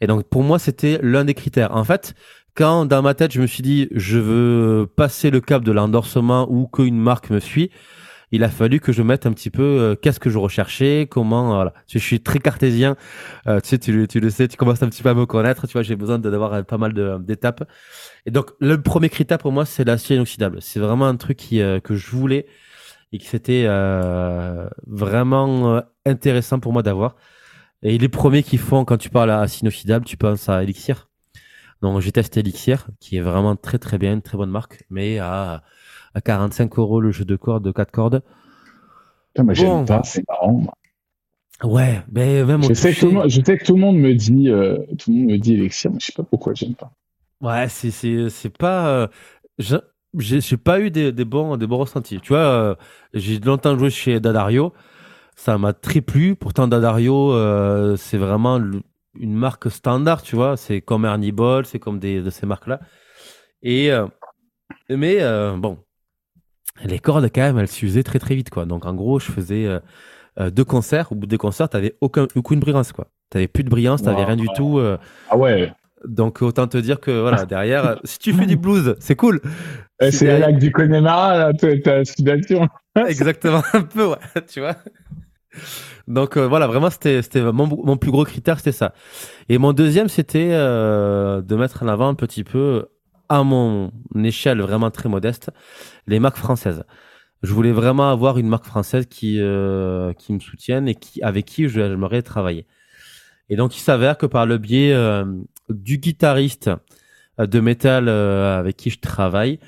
Et 0.02 0.08
donc, 0.08 0.28
pour 0.30 0.44
moi, 0.44 0.60
c'était 0.60 1.00
l'un 1.02 1.26
des 1.26 1.34
critères. 1.34 1.76
En 1.76 1.84
fait, 1.84 2.14
quand 2.56 2.86
dans 2.86 3.02
ma 3.02 3.14
tête 3.14 3.34
je 3.34 3.42
me 3.42 3.48
suis 3.48 3.62
dit 3.64 3.90
je 3.92 4.18
veux 4.18 4.88
passer 4.88 5.30
le 5.30 5.42
cap 5.42 5.64
de 5.64 5.72
l'endorsement 5.72 6.48
ou 6.50 6.68
qu'une 6.68 6.98
marque 6.98 7.30
me 7.30 7.40
suit, 7.40 7.70
il 8.32 8.44
a 8.44 8.50
fallu 8.50 8.80
que 8.80 8.92
je 8.92 9.02
mette 9.02 9.26
un 9.26 9.34
petit 9.34 9.50
peu 9.50 9.64
euh, 9.64 9.96
qu'est-ce 9.96 10.20
que 10.20 10.30
je 10.30 10.38
recherchais, 10.38 11.08
comment 11.10 11.56
voilà. 11.56 11.74
Je, 11.88 12.00
suis 12.00 12.20
très 12.22 12.40
cartésien, 12.40 12.96
euh, 13.48 13.60
tu 13.60 13.70
sais, 13.70 13.78
tu, 13.80 14.08
tu, 14.08 14.20
le 14.20 14.30
sais, 14.30 14.48
tu 14.48 14.58
commences 14.58 14.82
un 14.84 14.90
petit 14.90 15.04
peu 15.04 15.10
à 15.10 15.14
me 15.14 15.26
connaître, 15.26 15.68
tu 15.68 15.74
vois, 15.74 15.84
j'ai 15.84 15.96
besoin 15.96 16.20
d'avoir 16.20 16.54
euh, 16.54 16.64
pas 16.64 16.78
mal 16.78 16.94
d'étapes. 17.24 17.70
Et 18.26 18.32
donc 18.32 18.52
le 18.60 18.82
premier 18.82 19.10
critère 19.10 19.38
pour 19.38 19.52
moi, 19.52 19.66
c'est 19.66 19.84
l'acier 19.84 20.16
inoxydable. 20.16 20.62
C'est 20.62 20.80
vraiment 20.80 21.08
un 21.08 21.16
truc 21.16 21.38
qui, 21.38 21.60
que 21.84 21.96
je 21.96 22.12
voulais 22.12 22.48
et 23.12 23.18
qui 23.18 23.28
c'était 23.28 23.66
vraiment 24.88 25.82
intéressant 26.06 26.60
pour 26.60 26.74
moi 26.74 26.84
d'avoir. 26.84 27.16
Et 27.84 27.98
les 27.98 28.10
premiers 28.10 28.44
qui 28.44 28.58
font 28.58 28.84
quand 28.84 28.98
tu 28.98 29.10
parles 29.10 29.32
à 29.32 29.42
acier 29.42 29.62
inoxydable, 29.62 30.06
tu 30.06 30.18
penses 30.18 30.50
à 30.50 30.64
Elixir. 30.64 31.08
Donc 31.82 32.00
j'ai 32.00 32.12
testé 32.12 32.40
Elixir, 32.40 32.88
qui 33.00 33.18
est 33.18 33.22
vraiment 33.22 33.56
très 33.56 33.78
très 33.78 33.98
bien, 33.98 34.14
une 34.14 34.22
très 34.22 34.38
bonne 34.38 34.50
marque, 34.50 34.86
mais 34.90 35.20
à, 35.20 35.62
à 36.16 36.22
45 36.22 36.80
euros 36.80 37.02
le 37.02 37.12
jeu 37.12 37.26
de 37.26 37.36
cordes 37.36 37.64
de 37.64 37.72
4 37.72 37.92
cordes. 37.92 38.24
Putain, 39.36 39.54
j'aime 39.54 39.86
pas, 39.86 40.02
c'est 40.04 40.24
marrant. 40.28 40.64
Ouais, 41.64 42.02
mais 42.12 42.44
même 42.44 42.64
je 42.64 42.74
sais, 42.74 42.94
que 42.94 43.00
tout 43.00 43.06
le 43.08 43.12
monde, 43.14 43.30
je 43.30 43.42
sais 43.42 43.58
que 43.58 43.64
tout 43.64 43.76
le 43.76 43.80
monde 43.80 43.98
me 43.98 44.14
dit, 44.14 44.50
euh, 44.50 44.78
tout 44.98 45.12
le 45.12 45.18
monde 45.18 45.32
me 45.32 45.38
dit 45.38 45.54
Elixir, 45.54 45.92
mais 45.92 46.00
je 46.00 46.08
sais 46.08 46.14
pas 46.14 46.24
pourquoi 46.24 46.54
j'aime 46.54 46.76
pas. 46.76 46.92
Ouais, 47.42 47.70
c'est 47.70 47.92
c'est 47.92 48.30
c'est 48.30 48.56
pas. 48.56 48.88
Euh, 48.88 49.08
j'ai 50.18 50.58
pas 50.58 50.82
eu 50.82 50.92
des, 50.92 51.12
des, 51.12 51.26
bons 51.26 51.56
des 51.56 51.68
bons 51.68 51.78
ressentis. 51.78 52.20
Tu 52.20 52.30
vois, 52.30 52.40
euh, 52.40 52.76
j'ai 53.14 53.40
longtemps 53.40 53.78
joué 53.78 53.90
chez 53.90 54.20
Dadario, 54.20 54.74
ça 55.36 55.58
m'a 55.58 55.72
très 55.72 56.02
plu. 56.02 56.36
Pourtant 56.36 56.68
Dadario, 56.68 57.34
c'est 57.96 58.18
vraiment 58.18 58.58
le, 58.58 58.82
une 59.18 59.34
marque 59.34 59.72
standard, 59.72 60.24
tu 60.24 60.36
vois. 60.36 60.58
C'est 60.58 60.82
comme 60.82 61.06
Ernie 61.06 61.32
Ball, 61.32 61.66
c'est 61.66 61.80
comme 61.80 62.00
des 62.00 62.22
de 62.22 62.30
ces 62.30 62.46
marques-là. 62.46 62.82
Et 63.64 63.92
mais 64.90 65.20
bon, 65.58 65.85
les 66.84 67.00
cordes 67.00 67.30
quand 67.34 67.42
même, 67.42 67.58
elles 67.58 67.68
s'usaient 67.68 68.04
très 68.04 68.20
très 68.20 68.36
vite, 68.36 68.50
quoi. 68.50 68.66
Donc 68.66 68.86
en 68.86 68.94
gros, 68.94 69.20
je 69.20 69.32
faisais 69.32 69.66
euh, 69.66 70.50
deux 70.50 70.66
concerts. 70.66 71.12
Au 71.12 71.16
bout 71.16 71.28
des 71.28 71.38
concerts, 71.38 71.70
t'avais 71.70 71.96
aucun 72.02 72.28
aucune 72.36 72.60
brillance, 72.60 72.92
quoi. 72.92 73.08
T'avais 73.30 73.48
plus 73.48 73.64
de 73.64 73.70
brillance, 73.70 74.04
t'avais 74.04 74.24
rien 74.24 74.36
du 74.36 74.48
tout. 74.56 74.80
ah 75.30 75.38
ouais. 75.38 75.72
Donc 76.06 76.44
autant 76.44 76.68
te 76.68 76.78
dire 76.78 77.00
que 77.00 77.22
voilà 77.22 77.46
derrière, 77.48 78.00
si 78.04 78.20
tu 78.20 78.34
fais 78.34 78.46
du 78.46 78.58
blues, 78.58 78.96
c'est 79.00 79.16
cool. 79.16 79.42
c'est 80.00 80.28
la 80.28 80.40
lac 80.40 80.60
du 80.60 80.72
Connemara, 80.72 81.38
là, 81.38 81.54
ta 81.54 82.06
situation. 82.06 82.68
Exactement, 83.08 83.62
un 83.74 83.82
peu, 83.82 84.08
ouais, 84.08 84.18
tu 84.48 84.62
vois. 84.62 84.76
Donc 86.08 86.38
euh, 86.38 86.48
voilà, 86.48 86.68
vraiment, 86.68 86.90
c'était 86.90 87.22
c'était 87.22 87.42
mon, 87.42 87.68
mon 87.68 87.98
plus 87.98 88.12
gros 88.12 88.24
critère, 88.24 88.58
c'était 88.58 88.72
ça. 88.72 88.94
Et 89.50 89.58
mon 89.58 89.74
deuxième, 89.74 90.08
c'était 90.08 90.50
euh, 90.52 91.42
de 91.42 91.56
mettre 91.56 91.84
en 91.84 91.88
avant 91.88 92.08
un 92.08 92.14
petit 92.14 92.44
peu, 92.44 92.88
à 93.30 93.44
mon 93.44 93.92
échelle 94.16 94.62
vraiment 94.62 94.92
très 94.92 95.10
modeste, 95.10 95.52
les 96.08 96.20
marques 96.20 96.38
françaises. 96.38 96.84
Je 97.44 97.54
voulais 97.54 97.72
vraiment 97.72 98.10
avoir 98.10 98.38
une 98.38 98.48
marque 98.48 98.66
française 98.66 99.06
qui 99.08 99.40
euh, 99.40 100.14
qui 100.14 100.34
me 100.34 100.40
soutienne 100.40 100.88
et 100.88 100.96
qui 100.96 101.22
avec 101.22 101.46
qui 101.46 101.70
j'aimerais 101.70 102.22
travailler. 102.22 102.66
Et 103.50 103.56
donc 103.56 103.78
il 103.78 103.82
s'avère 103.82 104.18
que 104.18 104.26
par 104.26 104.46
le 104.46 104.58
biais 104.58 104.94
euh, 104.94 105.26
du 105.70 105.98
guitariste 106.00 106.72
euh, 107.40 107.46
de 107.48 107.60
métal 107.60 108.08
euh, 108.08 108.58
avec 108.58 108.78
qui 108.78 108.90
je 108.90 109.00
travaille, 109.00 109.60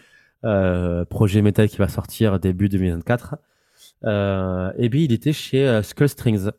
euh, 0.45 1.05
projet 1.05 1.41
métal 1.41 1.69
qui 1.69 1.77
va 1.77 1.87
sortir 1.87 2.39
début 2.39 2.69
2024, 2.69 3.35
euh, 4.05 4.71
et 4.77 4.89
bien 4.89 5.01
il 5.01 5.11
était 5.11 5.33
chez 5.33 5.67
euh, 5.67 5.83
Skull 5.83 6.09
Strings, 6.09 6.49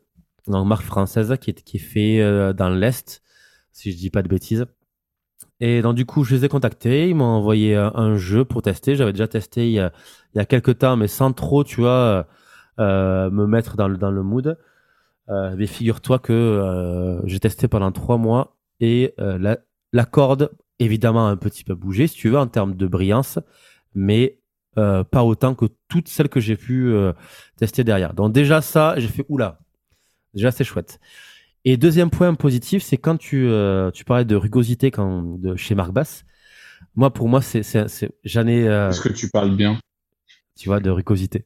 donc 0.47 0.67
marque 0.67 0.85
française 0.85 1.35
qui 1.41 1.49
est, 1.51 1.61
qui 1.63 1.77
est 1.77 1.79
fait 1.79 2.53
dans 2.53 2.69
l'Est, 2.69 3.21
si 3.71 3.91
je 3.91 3.97
dis 3.97 4.09
pas 4.09 4.21
de 4.21 4.29
bêtises. 4.29 4.65
Et 5.61 5.81
donc 5.81 5.95
du 5.95 6.05
coup 6.05 6.23
je 6.23 6.35
les 6.35 6.45
ai 6.45 6.49
contactés, 6.49 7.09
ils 7.09 7.15
m'ont 7.15 7.25
envoyé 7.25 7.75
un, 7.75 7.91
un 7.95 8.15
jeu 8.17 8.45
pour 8.45 8.61
tester, 8.61 8.95
j'avais 8.95 9.11
déjà 9.13 9.27
testé 9.27 9.67
il 9.67 9.73
y, 9.73 9.79
a, 9.79 9.91
il 10.33 10.37
y 10.37 10.41
a 10.41 10.45
quelques 10.45 10.77
temps, 10.79 10.95
mais 10.97 11.07
sans 11.07 11.33
trop, 11.33 11.63
tu 11.65 11.81
vois, 11.81 12.27
euh, 12.79 13.29
me 13.29 13.45
mettre 13.45 13.75
dans 13.75 13.87
le, 13.89 13.97
dans 13.97 14.11
le 14.11 14.23
mood. 14.23 14.57
Euh, 15.29 15.55
mais 15.57 15.67
figure-toi 15.67 16.19
que 16.19 16.33
euh, 16.33 17.21
j'ai 17.27 17.39
testé 17.39 17.67
pendant 17.67 17.91
trois 17.91 18.17
mois 18.17 18.57
et 18.79 19.13
euh, 19.19 19.37
la, 19.37 19.59
la 19.93 20.05
corde, 20.05 20.51
évidemment, 20.79 21.27
a 21.27 21.31
un 21.31 21.37
petit 21.37 21.63
peu 21.63 21.75
bougé, 21.75 22.07
si 22.07 22.15
tu 22.15 22.29
veux, 22.29 22.37
en 22.39 22.47
termes 22.47 22.75
de 22.75 22.87
brillance, 22.87 23.37
mais 23.95 24.39
euh, 24.77 25.03
pas 25.03 25.23
autant 25.23 25.53
que 25.55 25.65
toutes 25.87 26.07
celles 26.07 26.29
que 26.29 26.39
j'ai 26.39 26.55
pu 26.55 26.87
euh, 26.93 27.13
tester 27.57 27.83
derrière. 27.83 28.13
Donc 28.15 28.33
déjà 28.33 28.61
ça, 28.61 28.95
j'ai 28.97 29.07
fait 29.07 29.25
oula, 29.29 29.59
déjà 30.33 30.51
c'est 30.51 30.63
chouette. 30.63 30.99
Et 31.71 31.77
deuxième 31.77 32.09
point 32.09 32.33
positif, 32.33 32.81
c'est 32.81 32.97
quand 32.97 33.15
tu, 33.17 33.45
euh, 33.47 33.91
tu 33.91 34.03
parlais 34.03 34.25
de 34.25 34.35
rugosité 34.35 34.89
quand, 34.89 35.37
de, 35.37 35.55
chez 35.55 35.75
Marc 35.75 35.91
Bass. 35.91 36.25
Moi, 36.95 37.13
pour 37.13 37.29
moi, 37.29 37.43
c'est, 37.43 37.61
c'est, 37.61 37.87
c'est- 37.87 38.09
j'en 38.23 38.47
ai, 38.47 38.67
euh, 38.67 38.89
Est-ce 38.89 39.01
que 39.01 39.13
tu 39.13 39.29
parles 39.29 39.55
bien? 39.55 39.77
tu 40.57 40.67
vois, 40.67 40.79
de 40.79 40.89
rugosité. 40.89 41.45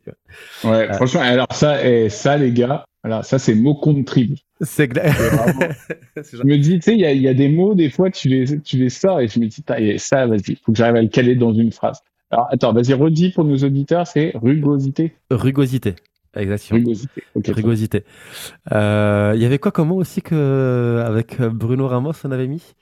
Ouais, 0.64 0.90
Euh, 0.90 0.94
franchement, 0.94 1.20
alors 1.20 1.48
ça, 1.52 1.86
et 1.86 2.08
ça, 2.08 2.38
les 2.38 2.54
gars, 2.54 2.86
alors 3.04 3.26
ça, 3.26 3.38
c'est 3.38 3.54
mot 3.54 3.76
contre 3.76 4.06
tribu. 4.06 4.38
C'est 4.62 4.88
clair. 4.88 5.14
C'est 5.18 5.28
vraiment- 5.30 5.74
C'est 6.24 6.38
Je 6.38 6.44
me 6.44 6.58
dis, 6.58 6.76
tu 6.80 6.82
sais, 6.84 6.94
il 6.94 7.02
y 7.02 7.06
a, 7.06 7.12
il 7.12 7.22
y 7.22 7.28
a 7.28 7.34
des 7.34 7.50
mots, 7.50 7.76
des 7.76 7.90
fois, 7.90 8.10
tu 8.10 8.30
les, 8.30 8.62
tu 8.62 8.78
les 8.78 8.90
sors 8.90 9.20
et 9.20 9.28
je 9.28 9.40
me 9.42 9.48
dis, 9.48 9.62
ça, 10.00 10.26
vas-y, 10.26 10.56
faut 10.56 10.72
que 10.72 10.78
j'arrive 10.78 10.96
à 10.96 11.02
le 11.02 11.10
caler 11.10 11.36
dans 11.36 11.54
une 11.54 11.74
phrase. 11.74 12.00
Alors, 12.32 12.48
attends, 12.50 12.72
vas-y, 12.72 12.94
redis 12.94 13.32
pour 13.32 13.44
nos 13.44 13.58
auditeurs, 13.58 14.08
c'est 14.08 14.32
rugosité. 14.36 15.14
Rugosité. 15.30 15.96
Exactement. 16.36 16.80
Rugosité. 16.80 17.24
Ok. 17.36 17.48
Rugosité. 17.48 18.06
Euh, 18.72 19.34
Il 19.36 19.42
y 19.42 19.46
avait 19.46 19.60
quoi 19.60 19.72
comme 19.72 19.90
mot 19.90 19.96
aussi 19.98 20.22
que 20.22 21.04
avec 21.06 21.40
Bruno 21.42 21.88
Ramos 21.88 22.14
on 22.24 22.32
avait 22.32 22.48
mis? 22.48 22.76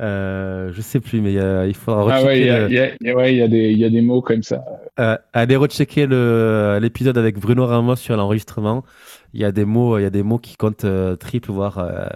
Euh, 0.00 0.72
Je 0.72 0.80
sais 0.82 1.00
plus, 1.00 1.20
mais 1.22 1.32
il 1.32 1.36
y 1.36 1.40
a- 1.40 1.66
il 1.66 1.74
faudra 1.74 2.02
Ah 2.02 2.20
rechecker. 2.20 2.26
ouais, 2.26 2.40
il 2.40 2.46
y 2.46 2.50
a, 2.50 2.58
le- 2.60 2.70
il 2.70 2.74
y 2.74 3.08
il 3.08 3.14
ouais, 3.14 3.34
il 3.34 3.38
y 3.38 3.72
il 3.72 3.78
y 3.78 3.84
a 3.84 3.90
des 3.90 4.02
mots 4.02 4.22
comme 4.22 4.42
ça. 4.42 4.64
euh, 4.98 5.16
allez 5.32 5.56
rechecker 5.56 6.06
le 6.06 6.78
l'épisode 6.80 7.18
avec 7.18 7.38
Bruno 7.38 7.66
Ramos 7.66 7.96
sur 7.96 8.16
l'enregistrement. 8.16 8.84
Il 9.32 9.40
y 9.40 9.44
a 9.44 9.52
des 9.52 9.64
mots, 9.64 9.98
il 9.98 10.02
y 10.02 10.04
a 10.06 10.10
des 10.10 10.22
mots 10.22 10.38
qui 10.38 10.56
comptent 10.56 10.84
euh, 10.84 11.16
triple 11.16 11.50
voire 11.52 11.78
euh, 11.78 12.06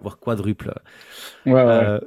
voire 0.00 0.18
quadruple. 0.18 0.72
Ouais, 1.46 1.52
ouais. 1.52 2.00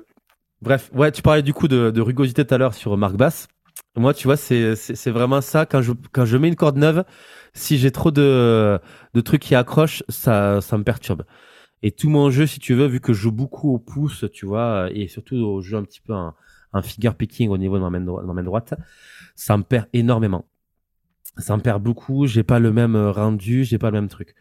Bref, 0.62 0.90
ouais, 0.94 1.12
tu 1.12 1.22
parlais 1.22 1.44
du 1.44 1.54
coup 1.54 1.68
de, 1.68 1.92
de 1.92 2.02
rugosité 2.02 2.46
tout 2.46 2.54
à 2.54 2.58
l'heure 2.58 2.74
sur 2.74 2.98
Marc 2.98 3.16
Bass. 3.16 3.48
Moi, 3.96 4.14
tu 4.14 4.28
vois, 4.28 4.38
c'est 4.38 4.76
c'est 4.76 5.12
vraiment 5.12 5.42
ça. 5.42 5.66
Quand 5.66 5.82
je 5.82 5.92
quand 6.12 6.26
je 6.26 6.38
mets 6.38 6.48
une 6.50 6.56
corde 6.56 6.78
neuve, 6.78 7.04
si 7.54 7.78
j'ai 7.78 7.92
trop 7.92 8.12
de 8.12 8.80
de 9.14 9.22
trucs 9.22 9.42
qui 9.42 9.56
accrochent, 9.56 10.04
ça 10.10 10.62
ça 10.62 10.78
me 10.78 10.84
perturbe. 10.84 11.24
Et 11.84 11.92
tout 11.92 12.10
mon 12.10 12.32
jeu, 12.32 12.48
si 12.48 12.60
tu 12.60 12.74
veux, 12.76 12.88
vu 12.88 13.02
que 13.02 13.14
je 13.14 13.22
joue 13.22 13.32
beaucoup 13.34 13.74
au 13.74 13.80
pouce, 13.80 14.26
tu 14.34 14.46
vois, 14.48 14.90
et 14.94 15.08
surtout 15.08 15.38
au 15.38 15.62
jeu 15.62 15.78
un 15.78 15.84
petit 15.84 16.02
peu 16.02 16.14
un, 16.14 16.36
un 16.74 16.82
finger 16.84 17.12
picking 17.18 17.50
au 17.50 17.58
niveau 17.58 17.78
de 17.78 17.84
ma 17.84 17.90
main, 17.92 18.02
dro- 18.02 18.22
de 18.22 18.28
ma 18.28 18.34
main 18.34 18.44
droite, 18.44 18.76
ça 19.36 19.58
me 19.58 19.64
perd 19.64 19.88
énormément. 19.94 20.46
Ça 21.38 21.56
me 21.56 21.62
perd 21.62 21.82
beaucoup. 21.84 22.26
J'ai 22.28 22.44
pas 22.44 22.60
le 22.60 22.72
même 22.72 22.96
rendu, 22.96 23.64
j'ai 23.64 23.78
pas 23.78 23.92
le 23.92 24.00
même 24.02 24.08
truc. 24.10 24.34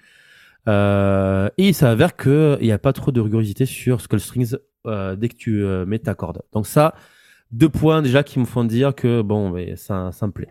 Euh, 0.69 1.49
et 1.59 1.69
il 1.69 1.75
s'avère 1.75 2.17
que 2.17 2.59
il 2.61 2.67
y 2.67 2.73
a 2.73 2.79
pas 2.79 2.93
trop 2.93 3.13
de 3.13 3.21
rugosité 3.21 3.67
sur 3.67 4.01
Skull 4.01 4.21
Strings 4.21 4.57
euh, 4.87 5.17
dès 5.17 5.29
que 5.29 5.37
tu 5.37 5.63
euh, 5.65 5.87
mets 5.87 5.99
ta 6.01 6.15
corde. 6.15 6.43
Donc 6.53 6.67
ça, 6.67 6.95
deux 7.53 7.69
points 7.69 8.03
déjà 8.03 8.23
qui 8.23 8.39
me 8.39 8.45
font 8.45 8.65
dire 8.65 8.95
que 8.95 9.23
bon, 9.23 9.51
mais 9.51 9.77
ça, 9.77 10.11
ça 10.13 10.27
me 10.27 10.33
plaît. 10.33 10.49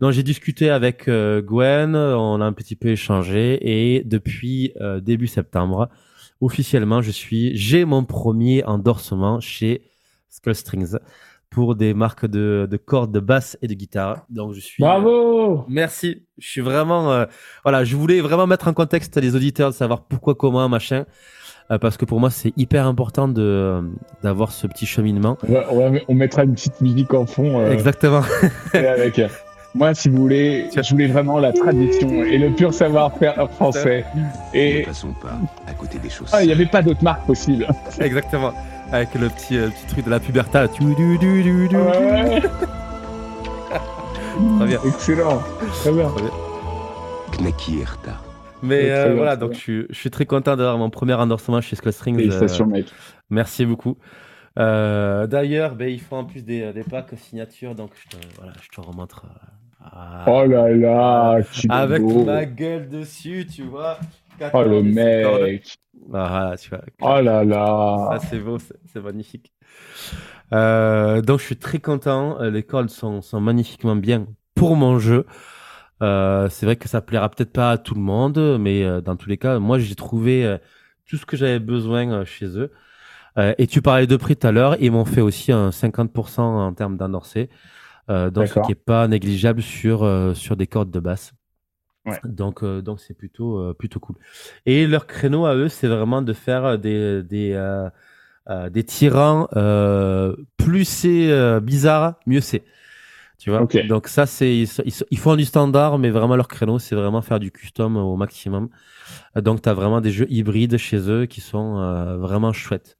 Donc 0.00 0.12
j'ai 0.12 0.22
discuté 0.22 0.70
avec 0.70 1.08
euh, 1.08 1.42
Gwen, 1.42 1.94
on 1.94 2.40
a 2.40 2.44
un 2.44 2.52
petit 2.54 2.74
peu 2.74 2.88
échangé 2.88 3.58
et 3.60 4.02
depuis 4.04 4.72
euh, 4.80 5.00
début 5.00 5.26
septembre, 5.26 5.90
officiellement, 6.40 7.02
je 7.02 7.10
suis, 7.10 7.54
j'ai 7.56 7.84
mon 7.84 8.04
premier 8.04 8.64
endorsement 8.64 9.40
chez 9.40 9.82
Skull 10.30 10.54
Strings 10.54 10.96
pour 11.50 11.74
des 11.74 11.94
marques 11.94 12.26
de, 12.26 12.68
de 12.70 12.76
cordes, 12.76 13.12
de 13.12 13.20
basse 13.20 13.58
et 13.60 13.66
de 13.66 13.74
guitare. 13.74 14.24
Donc 14.30 14.54
je 14.54 14.60
suis. 14.60 14.82
Bravo! 14.82 15.64
Merci. 15.68 16.26
Je 16.38 16.48
suis 16.48 16.60
vraiment, 16.60 17.12
euh, 17.12 17.26
voilà, 17.64 17.84
je 17.84 17.96
voulais 17.96 18.20
vraiment 18.20 18.46
mettre 18.46 18.68
en 18.68 18.72
contexte 18.72 19.16
les 19.18 19.34
auditeurs 19.34 19.70
de 19.70 19.74
savoir 19.74 20.04
pourquoi, 20.04 20.34
comment, 20.34 20.68
machin, 20.68 21.04
euh, 21.70 21.78
parce 21.78 21.96
que 21.96 22.04
pour 22.04 22.20
moi 22.20 22.30
c'est 22.30 22.52
hyper 22.56 22.86
important 22.86 23.28
de 23.28 23.82
d'avoir 24.22 24.52
ce 24.52 24.66
petit 24.66 24.86
cheminement. 24.86 25.36
On, 25.48 25.52
va- 25.52 25.64
on 25.70 25.90
va- 25.90 25.98
on 26.08 26.14
mettra 26.14 26.44
une 26.44 26.54
petite 26.54 26.80
musique 26.80 27.12
en 27.14 27.26
fond. 27.26 27.60
euh, 27.60 27.70
Exactement. 27.72 28.22
avec. 28.74 29.18
euh, 29.18 29.28
Moi, 29.74 29.94
si 29.94 30.08
vous 30.08 30.16
voulez, 30.16 30.66
je 30.74 30.90
voulais 30.90 31.06
vraiment 31.06 31.38
la 31.38 31.52
tradition 31.52 32.08
et 32.24 32.38
le 32.38 32.50
pur 32.50 32.74
savoir-faire 32.74 33.48
français. 33.52 34.04
Et 34.52 34.80
Ne 34.80 34.84
passons 34.86 35.12
pas 35.22 35.38
à 35.68 35.72
côté 35.74 35.98
des 36.00 36.10
choses. 36.10 36.28
ah, 36.32 36.42
il 36.42 36.46
n'y 36.48 36.52
avait 36.52 36.66
pas 36.66 36.82
d'autre 36.82 37.04
marque 37.04 37.24
possible. 37.24 37.68
Exactement. 38.00 38.52
Avec 38.90 39.14
le 39.14 39.28
petit, 39.28 39.56
euh, 39.56 39.68
petit 39.68 39.86
truc 39.86 40.04
de 40.06 40.10
la 40.10 40.18
puberta. 40.18 40.62
là. 40.62 40.68
Tu- 40.68 40.82
du- 40.82 41.18
du- 41.18 41.42
du- 41.44 41.68
du- 41.68 41.76
Ouais, 41.76 42.42
Très 44.58 44.66
bien. 44.66 44.78
excellent. 44.84 45.40
Très 45.82 45.92
bien. 45.92 46.08
Knekierta. 47.38 48.12
Mais 48.62 48.90
euh, 48.90 49.14
bien, 49.14 49.14
voilà, 49.14 49.36
donc 49.36 49.52
je 49.54 49.58
suis, 49.58 49.86
je 49.90 49.94
suis 49.94 50.10
très 50.10 50.26
content 50.26 50.56
d'avoir 50.56 50.78
mon 50.78 50.90
premier 50.90 51.14
endorsement 51.14 51.60
chez 51.60 51.76
Skull 51.76 51.92
Strings. 51.92 52.30
euh, 52.30 52.58
Félicitations, 52.58 52.66
mec. 52.66 52.94
merci 53.30 53.64
beaucoup. 53.66 53.96
Euh, 54.58 55.26
D'ailleurs, 55.26 55.76
ben, 55.76 55.88
ils 55.88 56.00
font 56.00 56.18
en 56.18 56.24
plus 56.24 56.44
des, 56.44 56.72
des 56.72 56.84
packs 56.84 57.16
signature, 57.18 57.74
donc 57.74 57.92
je 57.96 58.08
te, 58.08 58.16
voilà, 58.36 58.54
je 58.62 58.68
te 58.70 58.80
remontre. 58.80 59.26
euh, 59.82 60.24
Oh 60.26 60.44
là 60.46 60.68
là, 60.70 61.38
avec 61.68 62.02
beau. 62.02 62.24
ma 62.24 62.44
gueule 62.46 62.88
dessus, 62.88 63.46
tu 63.46 63.64
vois. 63.64 63.98
Oh 64.52 64.64
le 64.64 64.82
14 64.82 65.20
cordes. 65.20 65.52
mec. 65.52 65.76
Ah, 66.12 66.28
voilà, 66.30 66.56
tu 66.56 66.70
vois. 66.70 66.82
Oh 67.00 67.20
là 67.20 67.44
là. 67.44 68.08
Ah, 68.12 68.18
c'est 68.18 68.38
beau, 68.40 68.58
c'est 68.86 69.00
magnifique. 69.02 69.52
Euh, 70.52 71.22
donc, 71.22 71.40
je 71.40 71.44
suis 71.44 71.56
très 71.56 71.78
content. 71.78 72.40
Euh, 72.40 72.50
Les 72.50 72.62
cordes 72.62 72.90
sont, 72.90 73.22
sont 73.22 73.40
magnifiquement 73.40 73.96
bien 73.96 74.26
pour 74.54 74.76
mon 74.76 74.98
jeu. 74.98 75.26
Euh, 76.02 76.48
c'est 76.48 76.66
vrai 76.66 76.76
que 76.76 76.88
ça 76.88 77.00
plaira 77.00 77.28
peut-être 77.28 77.52
pas 77.52 77.72
à 77.72 77.78
tout 77.78 77.94
le 77.94 78.00
monde, 78.00 78.58
mais 78.58 78.84
euh, 78.84 79.00
dans 79.00 79.16
tous 79.16 79.28
les 79.28 79.36
cas, 79.36 79.58
moi, 79.58 79.78
j'ai 79.78 79.94
trouvé 79.94 80.44
euh, 80.44 80.58
tout 81.06 81.16
ce 81.16 81.26
que 81.26 81.36
j'avais 81.36 81.58
besoin 81.58 82.10
euh, 82.10 82.24
chez 82.24 82.46
eux. 82.58 82.72
Euh, 83.38 83.54
et 83.58 83.66
tu 83.66 83.82
parlais 83.82 84.06
de 84.06 84.16
prix 84.16 84.36
tout 84.36 84.46
à 84.46 84.52
l'heure, 84.52 84.76
ils 84.80 84.90
m'ont 84.90 85.04
fait 85.04 85.20
aussi 85.20 85.52
un 85.52 85.70
50% 85.70 86.40
en 86.40 86.72
termes 86.74 86.96
euh, 88.10 88.30
donc 88.30 88.48
ce 88.48 88.58
qui 88.60 88.72
est 88.72 88.74
pas 88.74 89.06
négligeable 89.06 89.62
sur 89.62 90.02
euh, 90.02 90.34
sur 90.34 90.56
des 90.56 90.66
cordes 90.66 90.90
de 90.90 90.98
basse. 90.98 91.32
Ouais. 92.06 92.18
Donc 92.24 92.64
euh, 92.64 92.82
donc 92.82 92.98
c'est 93.00 93.14
plutôt 93.14 93.58
euh, 93.58 93.74
plutôt 93.74 94.00
cool. 94.00 94.16
Et 94.66 94.86
leur 94.86 95.06
créneau 95.06 95.46
à 95.46 95.54
eux, 95.54 95.68
c'est 95.68 95.86
vraiment 95.86 96.22
de 96.22 96.32
faire 96.32 96.78
des 96.78 97.22
des 97.22 97.52
euh, 97.52 97.88
euh, 98.48 98.68
des 98.68 98.82
tirants 98.84 99.48
euh, 99.54 100.34
plus 100.56 100.84
c'est 100.84 101.30
euh, 101.30 101.60
bizarre, 101.60 102.14
mieux 102.26 102.40
c'est. 102.40 102.64
Tu 103.40 103.48
vois. 103.48 103.66
Donc 103.88 104.06
ça 104.06 104.26
c'est 104.26 104.54
ils, 105.10 105.18
font 105.18 105.34
du 105.34 105.46
standard, 105.46 105.98
mais 105.98 106.10
vraiment 106.10 106.36
leur 106.36 106.46
créneau, 106.46 106.78
c'est 106.78 106.94
vraiment 106.94 107.22
faire 107.22 107.40
du 107.40 107.50
custom 107.50 107.96
au 107.96 108.14
maximum. 108.14 108.68
Donc 109.34 109.62
tu 109.62 109.68
as 109.70 109.72
vraiment 109.72 110.02
des 110.02 110.10
jeux 110.10 110.26
hybrides 110.28 110.76
chez 110.76 111.10
eux 111.10 111.24
qui 111.24 111.40
sont 111.40 111.78
euh, 111.78 112.18
vraiment 112.18 112.52
chouettes. 112.52 112.98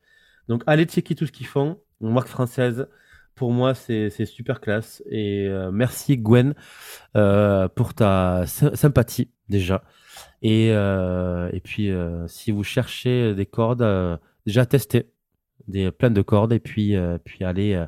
Donc 0.49 0.63
allez 0.67 0.87
checker 0.87 1.15
tout 1.15 1.27
ce 1.27 1.33
qu'ils 1.33 1.47
font. 1.47 1.79
Une 2.01 2.15
marque 2.15 2.29
française, 2.29 2.89
pour 3.35 3.53
moi 3.53 3.75
c'est 3.75 4.25
super 4.25 4.63
classe. 4.63 5.03
Et 5.11 5.47
euh, 5.47 5.71
merci 5.71 6.17
Gwen 6.17 6.55
euh, 7.19 7.69
pour 7.69 7.93
ta 7.93 8.45
sy- 8.47 8.75
sympathie 8.75 9.31
déjà. 9.51 9.85
Et, 10.41 10.69
et 10.69 11.61
puis 11.63 11.91
si 12.29 12.51
vous 12.51 12.65
cherchez 12.65 13.35
des 13.35 13.45
cordes, 13.45 14.19
déjà 14.47 14.65
testez 14.65 15.11
des 15.69 15.91
plein 15.91 16.11
de 16.11 16.23
cordes 16.23 16.55
et 16.55 16.61
puis 16.61 16.97
puis 17.27 17.45
allez 17.45 17.85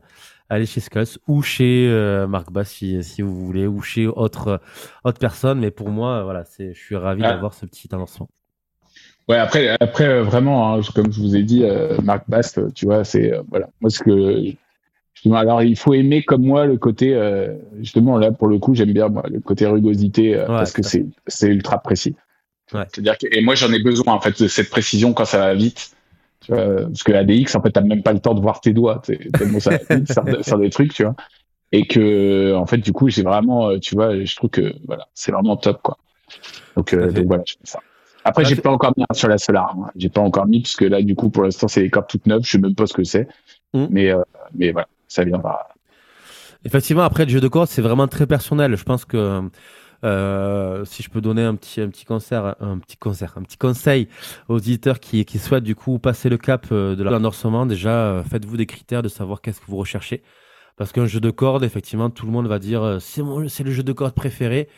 allez 0.53 0.67
chez 0.67 0.81
Skulls 0.81 1.19
ou 1.27 1.43
chez 1.43 1.89
euh, 1.89 2.27
Marc 2.27 2.53
Bass 2.53 2.71
si, 2.71 3.03
si 3.03 3.23
vous 3.23 3.35
voulez 3.47 3.67
ou 3.67 3.81
chez 3.81 4.07
autre 4.07 4.61
autre 5.05 5.19
personne. 5.19 5.59
Mais 5.61 5.71
pour 5.71 5.89
moi 5.91 6.19
euh, 6.19 6.25
voilà 6.25 6.45
je 6.59 6.73
suis 6.73 6.97
ravi 6.97 7.23
Ah. 7.25 7.33
d'avoir 7.33 7.55
ce 7.55 7.67
petit 7.67 7.89
avancement. 7.93 8.29
Ouais, 9.29 9.37
après, 9.39 9.77
après 9.81 10.09
euh, 10.09 10.23
vraiment, 10.25 10.75
hein, 10.75 10.81
comme 10.97 11.13
je 11.13 11.21
vous 11.21 11.37
ai 11.37 11.45
dit, 11.45 11.63
euh, 11.63 11.97
Marc 12.03 12.25
Bast, 12.29 12.61
tu 12.75 12.87
vois, 12.87 13.05
c'est 13.05 13.33
euh, 13.33 13.43
voilà. 13.51 13.69
Moi, 13.81 13.89
ce 13.89 14.01
que 14.03 14.43
justement, 15.15 15.37
alors 15.37 15.63
il 15.63 15.77
faut 15.79 15.95
aimer 15.95 16.25
comme 16.25 16.43
moi 16.45 16.67
le 16.67 16.77
côté, 16.77 17.15
euh, 17.15 17.55
justement 17.81 18.19
là 18.19 18.33
pour 18.33 18.49
le 18.49 18.59
coup 18.59 18.75
j'aime 18.75 18.93
bien 18.93 19.09
moi, 19.09 19.23
le 19.31 19.39
côté 19.41 19.65
rugosité 19.67 20.37
Ouais, 20.37 20.47
parce 20.47 20.73
que 20.73 20.83
c'est 20.83 21.07
c'est 21.29 21.47
ultra 21.49 21.79
précis. 21.81 22.17
Ouais. 22.75 22.85
C'est-à-dire 22.93 23.17
que 23.17 23.27
et 23.31 23.41
moi 23.43 23.55
j'en 23.55 23.73
ai 23.73 23.81
besoin 23.83 24.13
en 24.15 24.21
fait 24.21 24.43
de 24.43 24.49
cette 24.49 24.71
précision 24.71 25.13
quand 25.15 25.25
ça 25.25 25.39
va 25.39 25.55
vite. 25.55 25.95
Tu 26.45 26.53
vois, 26.53 26.83
parce 26.87 27.03
que 27.03 27.13
ADX 27.13 27.55
en 27.57 27.63
fait 27.63 27.71
t'as 27.71 27.81
même 27.83 28.03
pas 28.03 28.13
le 28.13 28.21
temps 28.21 28.35
de 28.35 28.41
voir 28.41 28.61
tes 28.61 28.73
doigts, 28.73 29.01
tellement 29.39 29.61
ça 29.61 29.79
faire, 29.79 30.05
faire 30.43 30.59
des 30.59 30.71
trucs, 30.71 30.93
tu 30.93 31.05
vois. 31.05 31.15
Et 31.73 31.87
que 31.87 32.55
en 32.55 32.67
fait 32.67 32.79
du 32.79 32.93
coup 32.93 33.09
j'ai 33.09 33.23
vraiment, 33.23 33.71
euh, 33.71 33.79
tu 33.79 33.95
vois, 33.95 34.25
je 34.25 34.37
trouve 34.37 34.51
que 34.51 34.75
voilà 34.87 35.07
c'est 35.15 35.33
vraiment 35.33 35.57
top 35.57 35.81
quoi. 35.83 35.97
Donc, 36.77 36.93
euh, 36.95 37.11
donc 37.11 37.27
voilà, 37.27 37.43
je 37.47 37.53
fais 37.53 37.59
ça. 37.65 37.81
Après, 38.25 38.45
Ah, 38.47 38.49
j'ai 38.49 38.57
pas 38.57 38.71
encore 38.71 38.93
mis 38.97 39.05
un 39.09 39.15
sur 39.15 39.29
la 39.29 39.37
Solar. 39.37 39.75
hein. 39.77 39.91
J'ai 39.97 40.09
pas 40.09 40.21
encore 40.21 40.47
mis 40.47 40.63
parce 40.63 40.77
que 40.77 40.85
là, 40.85 41.03
du 41.03 41.17
coup, 41.17 41.29
pour 41.29 41.43
l'instant, 41.43 41.67
c'est 41.67 41.81
les 41.81 41.91
cordes 41.91 42.07
toutes 42.09 42.25
neuves. 42.27 42.43
Je 42.45 42.53
sais 42.53 42.59
même 42.59 42.77
pas 42.77 42.87
ce 42.87 42.93
que 42.95 43.03
c'est. 43.03 43.27
Mhm. 43.75 43.89
Mais, 43.91 44.11
euh, 44.13 44.23
mais 44.55 44.71
voilà, 44.71 44.87
ça 45.09 45.25
viendra. 45.25 45.69
Effectivement, 46.65 47.03
après, 47.03 47.25
le 47.25 47.31
jeu 47.31 47.41
de 47.41 47.49
cordes, 47.49 47.69
c'est 47.69 47.83
vraiment 47.83 48.07
très 48.07 48.27
personnel. 48.29 48.77
Je 48.77 48.85
pense 48.85 49.05
que 49.05 49.43
euh, 50.05 50.85
si 50.85 51.03
je 51.03 51.11
peux 51.11 51.21
donner 51.21 51.43
un 51.43 51.55
petit, 51.55 51.81
un 51.81 51.89
petit 51.89 52.05
concert, 52.05 52.57
un 52.61 52.79
petit 52.79 52.97
concert, 52.97 53.35
un 53.37 53.43
petit 53.43 53.57
conseil 53.57 54.09
aux 54.49 54.57
auditeurs 54.57 54.99
qui, 54.99 55.25
qui 55.25 55.39
souhaitent 55.39 55.65
du 55.65 55.77
coup 55.77 55.99
passer 55.99 56.29
le 56.29 56.39
cap 56.39 56.67
euh, 56.73 56.97
de 56.97 57.05
l'endorsement, 57.05 57.67
déjà, 57.67 57.91
euh, 57.91 58.23
faites-vous 58.25 58.57
des 58.57 58.67
critères 58.67 59.03
de 59.03 59.09
savoir 59.09 59.41
qu'est-ce 59.41 59.61
que 59.61 59.67
vous 59.67 59.77
recherchez. 59.77 60.23
Parce 60.77 60.91
qu'un 60.91 61.07
jeu 61.07 61.21
de 61.21 61.31
cordes, 61.31 61.63
effectivement, 61.63 62.11
tout 62.11 62.27
le 62.27 62.33
monde 62.33 62.49
va 62.49 62.59
dire 62.59 62.99
c'est 63.01 63.23
c'est 63.49 63.63
le 63.63 63.71
jeu 63.71 63.83
de 63.83 63.93
cordes 63.93 64.15
préféré. 64.15 64.69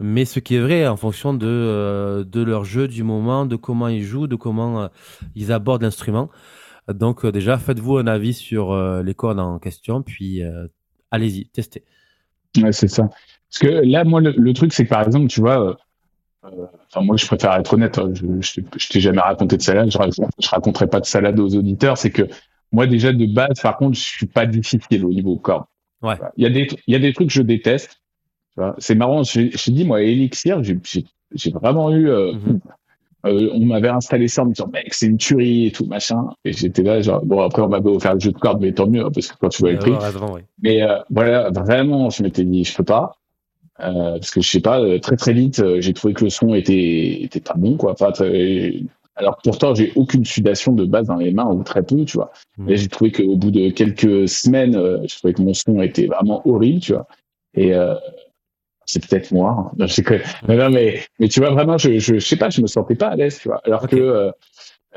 Mais 0.00 0.24
ce 0.24 0.38
qui 0.38 0.56
est 0.56 0.60
vrai 0.60 0.86
en 0.86 0.96
fonction 0.96 1.34
de, 1.34 2.24
de 2.28 2.42
leur 2.42 2.64
jeu, 2.64 2.86
du 2.86 3.02
moment, 3.02 3.46
de 3.46 3.56
comment 3.56 3.88
ils 3.88 4.04
jouent, 4.04 4.26
de 4.28 4.36
comment 4.36 4.88
ils 5.34 5.50
abordent 5.50 5.82
l'instrument. 5.82 6.28
Donc 6.88 7.26
déjà, 7.26 7.58
faites-vous 7.58 7.98
un 7.98 8.06
avis 8.06 8.34
sur 8.34 8.76
les 9.02 9.14
cordes 9.14 9.40
en 9.40 9.58
question, 9.58 10.02
puis 10.02 10.42
allez-y, 11.10 11.48
testez. 11.48 11.84
Ouais, 12.56 12.72
c'est 12.72 12.88
ça. 12.88 13.08
Parce 13.50 13.58
que 13.60 13.68
là, 13.84 14.04
moi, 14.04 14.20
le, 14.20 14.32
le 14.36 14.52
truc, 14.52 14.72
c'est 14.72 14.84
que 14.84 14.90
par 14.90 15.02
exemple, 15.06 15.28
tu 15.28 15.40
vois, 15.40 15.60
euh, 15.70 15.74
euh, 16.44 16.66
enfin, 16.92 17.04
moi, 17.04 17.16
je 17.16 17.26
préfère 17.26 17.54
être 17.54 17.72
honnête. 17.74 17.98
hein, 17.98 18.10
Je, 18.14 18.24
je, 18.40 18.54
t'ai- 18.60 18.66
je 18.76 18.88
t'ai 18.88 19.00
jamais 19.00 19.20
raconté 19.20 19.56
de 19.56 19.62
salade. 19.62 19.90
Je, 19.90 19.98
je 20.38 20.48
raconterai 20.48 20.86
pas 20.86 21.00
de 21.00 21.06
salade 21.06 21.38
aux 21.40 21.54
auditeurs. 21.56 21.96
C'est 21.98 22.10
que 22.10 22.22
moi, 22.72 22.86
déjà, 22.86 23.12
de 23.12 23.26
base, 23.26 23.60
par 23.62 23.76
contre, 23.78 23.96
je 23.96 24.02
suis 24.02 24.26
pas 24.26 24.44
difficile 24.46 25.04
au 25.04 25.08
niveau 25.10 25.36
cordes. 25.36 25.64
Ouais. 26.02 26.14
Il 26.36 26.44
y 26.44 26.46
a 26.46 26.50
des, 26.50 26.68
il 26.86 26.92
y 26.92 26.96
a 26.96 26.98
des 27.00 27.12
trucs 27.12 27.28
que 27.28 27.34
je 27.34 27.42
déteste. 27.42 28.00
Tu 28.54 28.60
vois. 28.60 28.74
C'est 28.78 28.94
marrant. 28.94 29.22
Je, 29.22 29.50
je 29.50 29.70
dis, 29.70 29.84
moi, 29.84 30.02
Elixir, 30.02 30.62
j'ai, 30.62 30.78
vraiment 31.52 31.90
eu, 31.92 32.08
euh, 32.08 32.32
Mhm. 32.34 32.60
Euh, 33.26 33.50
on 33.52 33.66
m'avait 33.66 33.88
installé 33.88 34.28
ça 34.28 34.42
en 34.42 34.46
me 34.46 34.52
disant 34.52 34.68
mec 34.72 34.94
c'est 34.94 35.06
une 35.06 35.16
tuerie 35.16 35.66
et 35.66 35.72
tout 35.72 35.86
machin 35.86 36.28
et 36.44 36.52
j'étais 36.52 36.84
là 36.84 37.00
genre 37.02 37.20
bon 37.26 37.40
après 37.42 37.62
on 37.62 37.68
m'avait 37.68 37.90
offert 37.90 38.14
le 38.14 38.20
jeu 38.20 38.30
de 38.30 38.38
cordes 38.38 38.60
mais 38.60 38.70
tant 38.72 38.86
mieux 38.86 39.04
hein, 39.04 39.10
parce 39.12 39.26
que 39.26 39.36
quand 39.40 39.48
tu 39.48 39.62
vois 39.62 39.72
le 39.72 39.78
prix 39.80 39.90
Euh, 39.90 40.26
oui. 40.34 40.42
mais 40.62 40.82
euh, 40.82 41.00
voilà 41.10 41.50
vraiment 41.50 42.10
je 42.10 42.22
m'étais 42.22 42.44
dit 42.44 42.62
je 42.62 42.76
peux 42.76 42.84
pas 42.84 43.16
euh, 43.80 44.12
parce 44.12 44.30
que 44.30 44.40
je 44.40 44.50
sais 44.50 44.60
pas 44.60 44.80
euh, 44.80 44.98
très 44.98 45.16
très 45.16 45.32
vite 45.32 45.60
euh, 45.60 45.80
j'ai 45.80 45.92
trouvé 45.92 46.14
que 46.14 46.24
le 46.24 46.30
son 46.30 46.54
était 46.54 47.22
était 47.22 47.40
pas 47.40 47.54
bon 47.56 47.76
quoi 47.76 47.92
enfin 47.92 48.10
très- 48.12 48.74
alors 49.16 49.38
pourtant 49.42 49.74
j'ai 49.74 49.92
aucune 49.96 50.24
sudation 50.24 50.72
de 50.72 50.84
base 50.84 51.06
dans 51.08 51.16
les 51.16 51.32
mains 51.32 51.46
ou 51.50 51.62
très 51.62 51.82
peu 51.82 52.04
tu 52.04 52.16
vois 52.16 52.32
mais 52.58 52.76
j'ai 52.76 52.88
trouvé 52.88 53.12
qu'au 53.12 53.36
bout 53.36 53.50
de 53.50 53.70
quelques 53.70 54.28
semaines 54.28 54.74
je 54.74 55.16
trouvais 55.18 55.34
que 55.34 55.42
mon 55.42 55.54
son 55.54 55.80
était 55.82 56.06
vraiment 56.06 56.42
horrible 56.48 56.80
tu 56.80 56.92
vois 56.92 57.06
et 57.54 57.74
euh, 57.74 57.94
c'est 58.90 59.06
peut-être 59.06 59.32
moi. 59.32 59.50
hein. 59.50 59.72
Non, 59.76 59.86
je 59.86 59.92
sais 59.92 60.02
que- 60.02 60.14
non, 60.48 60.56
non, 60.56 60.70
mais, 60.70 61.02
mais 61.20 61.28
tu 61.28 61.40
vois, 61.40 61.50
vraiment, 61.50 61.76
je, 61.76 61.98
je, 61.98 62.14
je 62.14 62.26
sais 62.26 62.36
pas, 62.36 62.48
je 62.48 62.62
me 62.62 62.66
sentais 62.66 62.94
pas 62.94 63.08
à 63.08 63.16
l'aise, 63.16 63.38
tu 63.38 63.48
vois. 63.48 63.60
Alors 63.64 63.86
que 63.86 64.30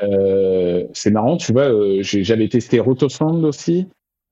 euh, 0.01 0.87
c'est 0.93 1.11
marrant, 1.11 1.35
tu 1.35 1.51
vois, 1.51 1.69
j'avais 2.01 2.47
testé 2.47 2.79
Rotosound 2.79 3.43
aussi. 3.43 3.87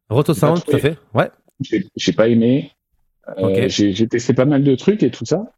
Roto 0.09 0.33
J'ai 0.33 0.39
pas 0.39 0.47
Sound, 0.55 0.63
tout 0.65 0.75
à 0.75 0.79
fait. 0.79 0.97
Ouais. 1.13 1.29
J'ai 1.59 1.85
j'ai 1.97 2.13
pas 2.13 2.29
aimé. 2.29 2.71
Euh. 3.37 3.67
J'ai 3.67 4.07
testé 4.07 4.33
pas 4.33 4.45
mal 4.45 4.63
de 4.63 4.75
trucs 4.75 5.03
et 5.03 5.11
tout 5.11 5.25
ça. 5.25 5.51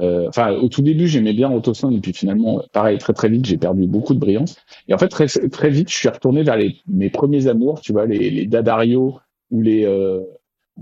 Euh, 0.00 0.26
Enfin, 0.28 0.52
au 0.52 0.68
tout 0.68 0.82
début, 0.82 1.06
j'aimais 1.06 1.32
bien 1.32 1.48
Rotosound, 1.48 1.96
et 1.96 2.00
puis 2.00 2.12
finalement, 2.12 2.62
pareil, 2.72 2.98
très 2.98 3.12
très 3.12 3.28
vite, 3.28 3.46
j'ai 3.46 3.58
perdu 3.58 3.86
beaucoup 3.86 4.14
de 4.14 4.18
brillance. 4.18 4.56
Et 4.88 4.94
en 4.94 4.98
fait, 4.98 5.08
très, 5.08 5.26
très 5.26 5.70
vite, 5.70 5.90
je 5.90 5.96
suis 5.96 6.08
retourné 6.08 6.42
vers 6.42 6.56
les, 6.56 6.76
mes 6.88 7.10
premiers 7.10 7.46
amours, 7.46 7.80
tu 7.80 7.92
vois, 7.92 8.06
les, 8.06 8.30
les 8.30 8.46
Dadario 8.46 9.20
ou 9.50 9.62
les, 9.62 9.84
euh, 9.84 10.20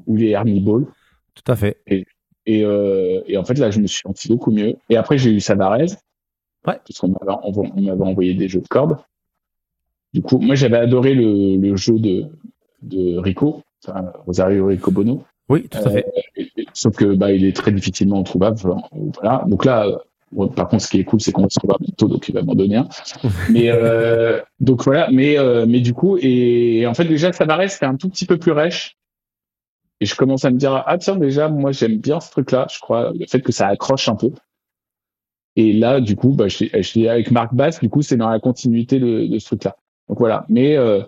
ou 0.07 0.17
les 0.17 0.31
Hermie 0.31 0.61
Ball. 0.61 0.87
Tout 1.35 1.53
à 1.53 1.57
fait. 1.57 1.79
Et, 1.87 2.65
euh, 2.65 3.21
et 3.27 3.37
en 3.37 3.45
fait, 3.45 3.59
là, 3.59 3.71
je 3.71 3.81
me 3.81 3.87
suis 3.87 4.01
senti 4.03 4.29
beaucoup 4.29 4.51
mieux. 4.51 4.77
Et 4.89 4.97
après, 4.97 5.19
j'ai 5.19 5.31
eu 5.31 5.41
Savarez. 5.41 5.87
Ouais. 6.67 6.79
Parce 6.87 6.99
qu'on 6.99 7.09
m'avait 7.09 7.33
on 7.45 8.01
envoyé 8.01 8.35
des 8.35 8.49
jeux 8.49 8.61
de 8.61 8.69
cordes. 8.69 8.97
Du 10.15 10.23
coup, 10.23 10.39
moi, 10.39 10.55
j'avais 10.55 10.77
adoré 10.77 11.15
le, 11.15 11.57
le 11.57 11.77
jeu 11.77 11.99
de, 11.99 12.27
de 12.83 13.19
Rico, 13.19 13.63
enfin, 13.87 14.13
Rosario 14.27 14.67
Rico 14.67 14.91
Bono. 14.91 15.25
Oui, 15.53 15.69
tout 15.69 15.79
à 15.79 15.91
fait. 15.91 16.07
Et- 16.37 16.51
sauf 16.73 16.97
que 16.97 17.15
bah, 17.15 17.31
il 17.31 17.45
est 17.45 17.55
très 17.55 17.73
difficilement 17.73 18.23
trouvable. 18.23 18.57
Voilà. 18.91 19.45
Donc 19.47 19.67
là, 19.67 19.87
euh, 19.87 20.47
par 20.49 20.69
contre, 20.69 20.83
ce 20.83 20.91
qui 20.91 20.99
est 20.99 21.05
cool, 21.05 21.21
c'est 21.21 21.31
qu'on 21.31 21.43
va 21.43 21.51
se 21.51 21.59
trouver 21.59 21.75
bientôt, 21.79 22.09
donc 22.09 22.27
il 22.27 22.35
va 22.35 22.43
m'en 22.43 22.55
donner 22.55 22.77
un. 22.77 22.89
mais 23.51 23.69
euh, 23.69 24.41
donc 24.61 24.83
voilà. 24.85 25.09
Mais 25.13 25.39
euh, 25.39 25.67
mais 25.69 25.81
du 25.81 25.93
coup, 25.93 26.17
et, 26.19 26.87
en 26.87 26.95
fait 26.95 27.05
déjà, 27.05 27.33
Savarez, 27.33 27.69
c'était 27.69 27.85
un 27.85 27.97
tout 27.97 28.09
petit 28.09 28.25
peu 28.25 28.39
plus 28.39 28.53
rêche. 28.53 28.97
Et 30.01 30.07
je 30.07 30.17
commence 30.17 30.47
à 30.47 30.51
me 30.51 30.57
dire 30.57 30.83
ah 30.87 30.97
tiens 30.97 31.17
déjà, 31.17 31.51
moi 31.51 31.71
j'aime 31.71 31.99
bien 31.99 32.19
ce 32.19 32.31
truc-là. 32.31 32.67
Je 32.73 32.81
crois 32.81 33.13
le 33.15 33.27
fait 33.27 33.43
que 33.43 33.53
ça 33.53 33.69
accroche 33.69 34.09
un 34.09 34.17
peu. 34.17 34.31
Et 35.57 35.75
là, 35.75 36.01
du 36.01 36.17
coup, 36.17 36.31
bah, 36.31 36.49
je 36.49 36.65
je 36.65 37.07
avec 37.09 37.31
Marc 37.31 37.55
Bass, 37.55 37.79
du 37.79 37.91
coup, 37.91 38.01
c'est 38.01 38.17
dans 38.17 38.31
la 38.31 38.41
continuité 38.41 38.99
de, 38.99 39.27
de 39.27 39.39
ce 39.39 39.47
truc-là. 39.49 39.77
Donc 40.09 40.19
voilà. 40.19 40.47
Mais 40.49 40.79
euh, 40.79 41.03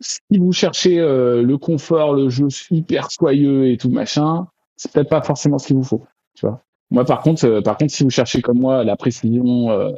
si 0.00 0.20
vous 0.38 0.52
cherchez 0.52 1.00
euh, 1.00 1.42
le 1.42 1.58
confort, 1.58 2.14
le 2.14 2.28
jeu 2.28 2.48
hyper 2.70 3.10
soyeux 3.10 3.70
et 3.70 3.76
tout 3.76 3.90
machin, 3.90 4.46
c'est 4.76 4.92
peut-être 4.92 5.08
pas 5.08 5.22
forcément 5.22 5.58
ce 5.58 5.68
qu'il 5.68 5.76
vous 5.76 5.84
faut. 5.84 6.04
Tu 6.34 6.46
vois. 6.46 6.62
Moi, 6.90 7.04
par 7.04 7.22
contre, 7.22 7.46
euh, 7.46 7.60
par 7.62 7.76
contre, 7.78 7.92
si 7.92 8.04
vous 8.04 8.10
cherchez 8.10 8.42
comme 8.42 8.58
moi 8.58 8.84
la 8.84 8.96
précision, 8.96 9.70
euh, 9.70 9.92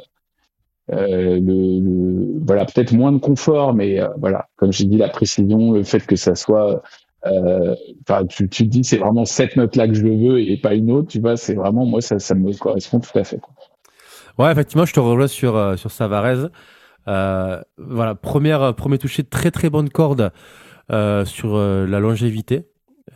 le, 0.89 2.39
voilà, 2.45 2.65
peut-être 2.65 2.93
moins 2.93 3.11
de 3.11 3.17
confort, 3.17 3.73
mais 3.73 3.99
voilà, 4.17 4.47
comme 4.55 4.71
j'ai 4.71 4.85
dit, 4.85 4.97
la 4.97 5.09
précision, 5.09 5.71
le 5.71 5.83
fait 5.83 6.05
que 6.05 6.15
ça 6.15 6.33
soit, 6.33 6.81
enfin, 7.23 8.25
tu, 8.25 8.49
te 8.49 8.63
dis, 8.63 8.83
c'est 8.83 8.97
vraiment 8.97 9.25
cette 9.25 9.55
note-là 9.55 9.87
que 9.87 9.93
je 9.93 10.03
veux 10.03 10.39
et 10.39 10.57
pas 10.57 10.73
une 10.73 10.91
autre. 10.91 11.09
Tu 11.09 11.19
vois, 11.19 11.37
c'est 11.37 11.53
vraiment 11.53 11.85
moi, 11.85 12.01
ça, 12.01 12.17
ça 12.17 12.33
me 12.33 12.57
correspond 12.57 12.99
tout 12.99 13.17
à 13.19 13.23
fait. 13.23 13.39
quoi. 13.39 13.53
Ouais, 14.37 14.51
effectivement, 14.51 14.85
je 14.85 14.93
te 14.93 14.99
rejoins 14.99 15.27
sur, 15.27 15.77
sur 15.77 15.91
Savarez. 15.91 16.47
Euh, 17.09 17.61
voilà, 17.77 18.15
première, 18.15 18.75
premier 18.75 18.97
toucher, 18.99 19.23
très 19.23 19.51
très 19.51 19.69
bonne 19.69 19.89
corde 19.89 20.31
euh, 20.91 21.25
sur 21.25 21.55
euh, 21.55 21.87
la 21.87 21.99
longévité, 21.99 22.67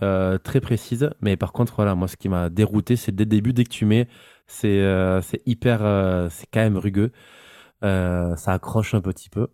euh, 0.01 0.38
très 0.39 0.62
précise. 0.62 1.12
Mais 1.21 1.38
par 1.38 1.53
contre, 1.53 1.75
voilà, 1.75 1.95
moi, 1.95 2.08
ce 2.08 2.17
qui 2.17 2.29
m'a 2.29 2.49
dérouté, 2.49 2.95
c'est 2.95 3.13
dès 3.13 3.23
le 3.25 3.29
début, 3.29 3.53
dès 3.53 3.63
que 3.65 3.69
tu 3.69 3.86
mets, 3.86 4.08
c'est 4.47 4.82
euh, 4.82 5.21
hyper, 5.45 5.79
euh, 5.84 6.27
c'est 6.32 6.47
quand 6.51 6.62
même 6.62 6.77
rugueux. 6.77 7.12
Euh, 7.84 8.36
ça 8.36 8.53
accroche 8.53 8.93
un 8.95 9.01
petit 9.01 9.29
peu. 9.29 9.47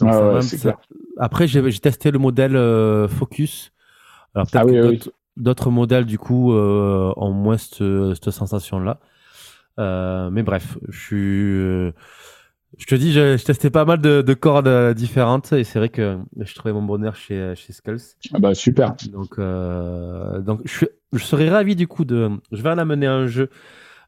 Donc, 0.00 0.10
Ah 0.12 0.34
ouais, 0.34 0.40
clair. 0.58 0.78
Après, 1.18 1.46
j'ai 1.46 1.62
testé 1.78 2.10
le 2.10 2.18
modèle 2.18 2.56
euh, 2.56 3.08
Focus. 3.08 3.72
Alors 4.34 4.46
peut-être 4.46 4.62
Ah 4.62 4.66
oui, 4.66 4.72
que 4.74 4.88
oui. 4.88 5.00
d'autres- 5.36 5.70
modèles, 5.70 6.06
du 6.06 6.18
coup, 6.18 6.52
euh, 6.52 7.12
ont 7.16 7.32
moins 7.32 7.56
cette, 7.58 7.82
cette 8.14 8.30
sensation-là. 8.30 9.00
Euh, 9.78 10.30
mais 10.30 10.42
bref, 10.42 10.76
je 10.88 10.98
suis. 10.98 11.92
Euh, 12.72 12.76
je 12.78 12.86
te 12.86 12.94
dis, 12.94 13.12
je, 13.12 13.36
je 13.36 13.44
testais 13.44 13.70
pas 13.70 13.84
mal 13.84 14.00
de, 14.00 14.22
de 14.22 14.34
cordes 14.34 14.68
euh, 14.68 14.94
différentes 14.94 15.52
et 15.52 15.64
c'est 15.64 15.78
vrai 15.78 15.88
que 15.88 16.18
je 16.38 16.54
trouvais 16.54 16.72
mon 16.72 16.82
bonheur 16.82 17.14
chez, 17.16 17.54
chez 17.54 17.72
Skulls. 17.72 18.00
Ah 18.32 18.38
bah 18.38 18.54
super. 18.54 18.94
Donc, 19.12 19.38
euh, 19.38 20.40
donc 20.40 20.60
je, 20.64 20.86
serais 21.18 21.48
ravi 21.48 21.76
du 21.76 21.86
coup 21.86 22.04
de. 22.04 22.30
Je 22.50 22.62
vais 22.62 22.70
en 22.70 22.78
amener 22.78 23.06
un 23.06 23.26
jeu 23.26 23.50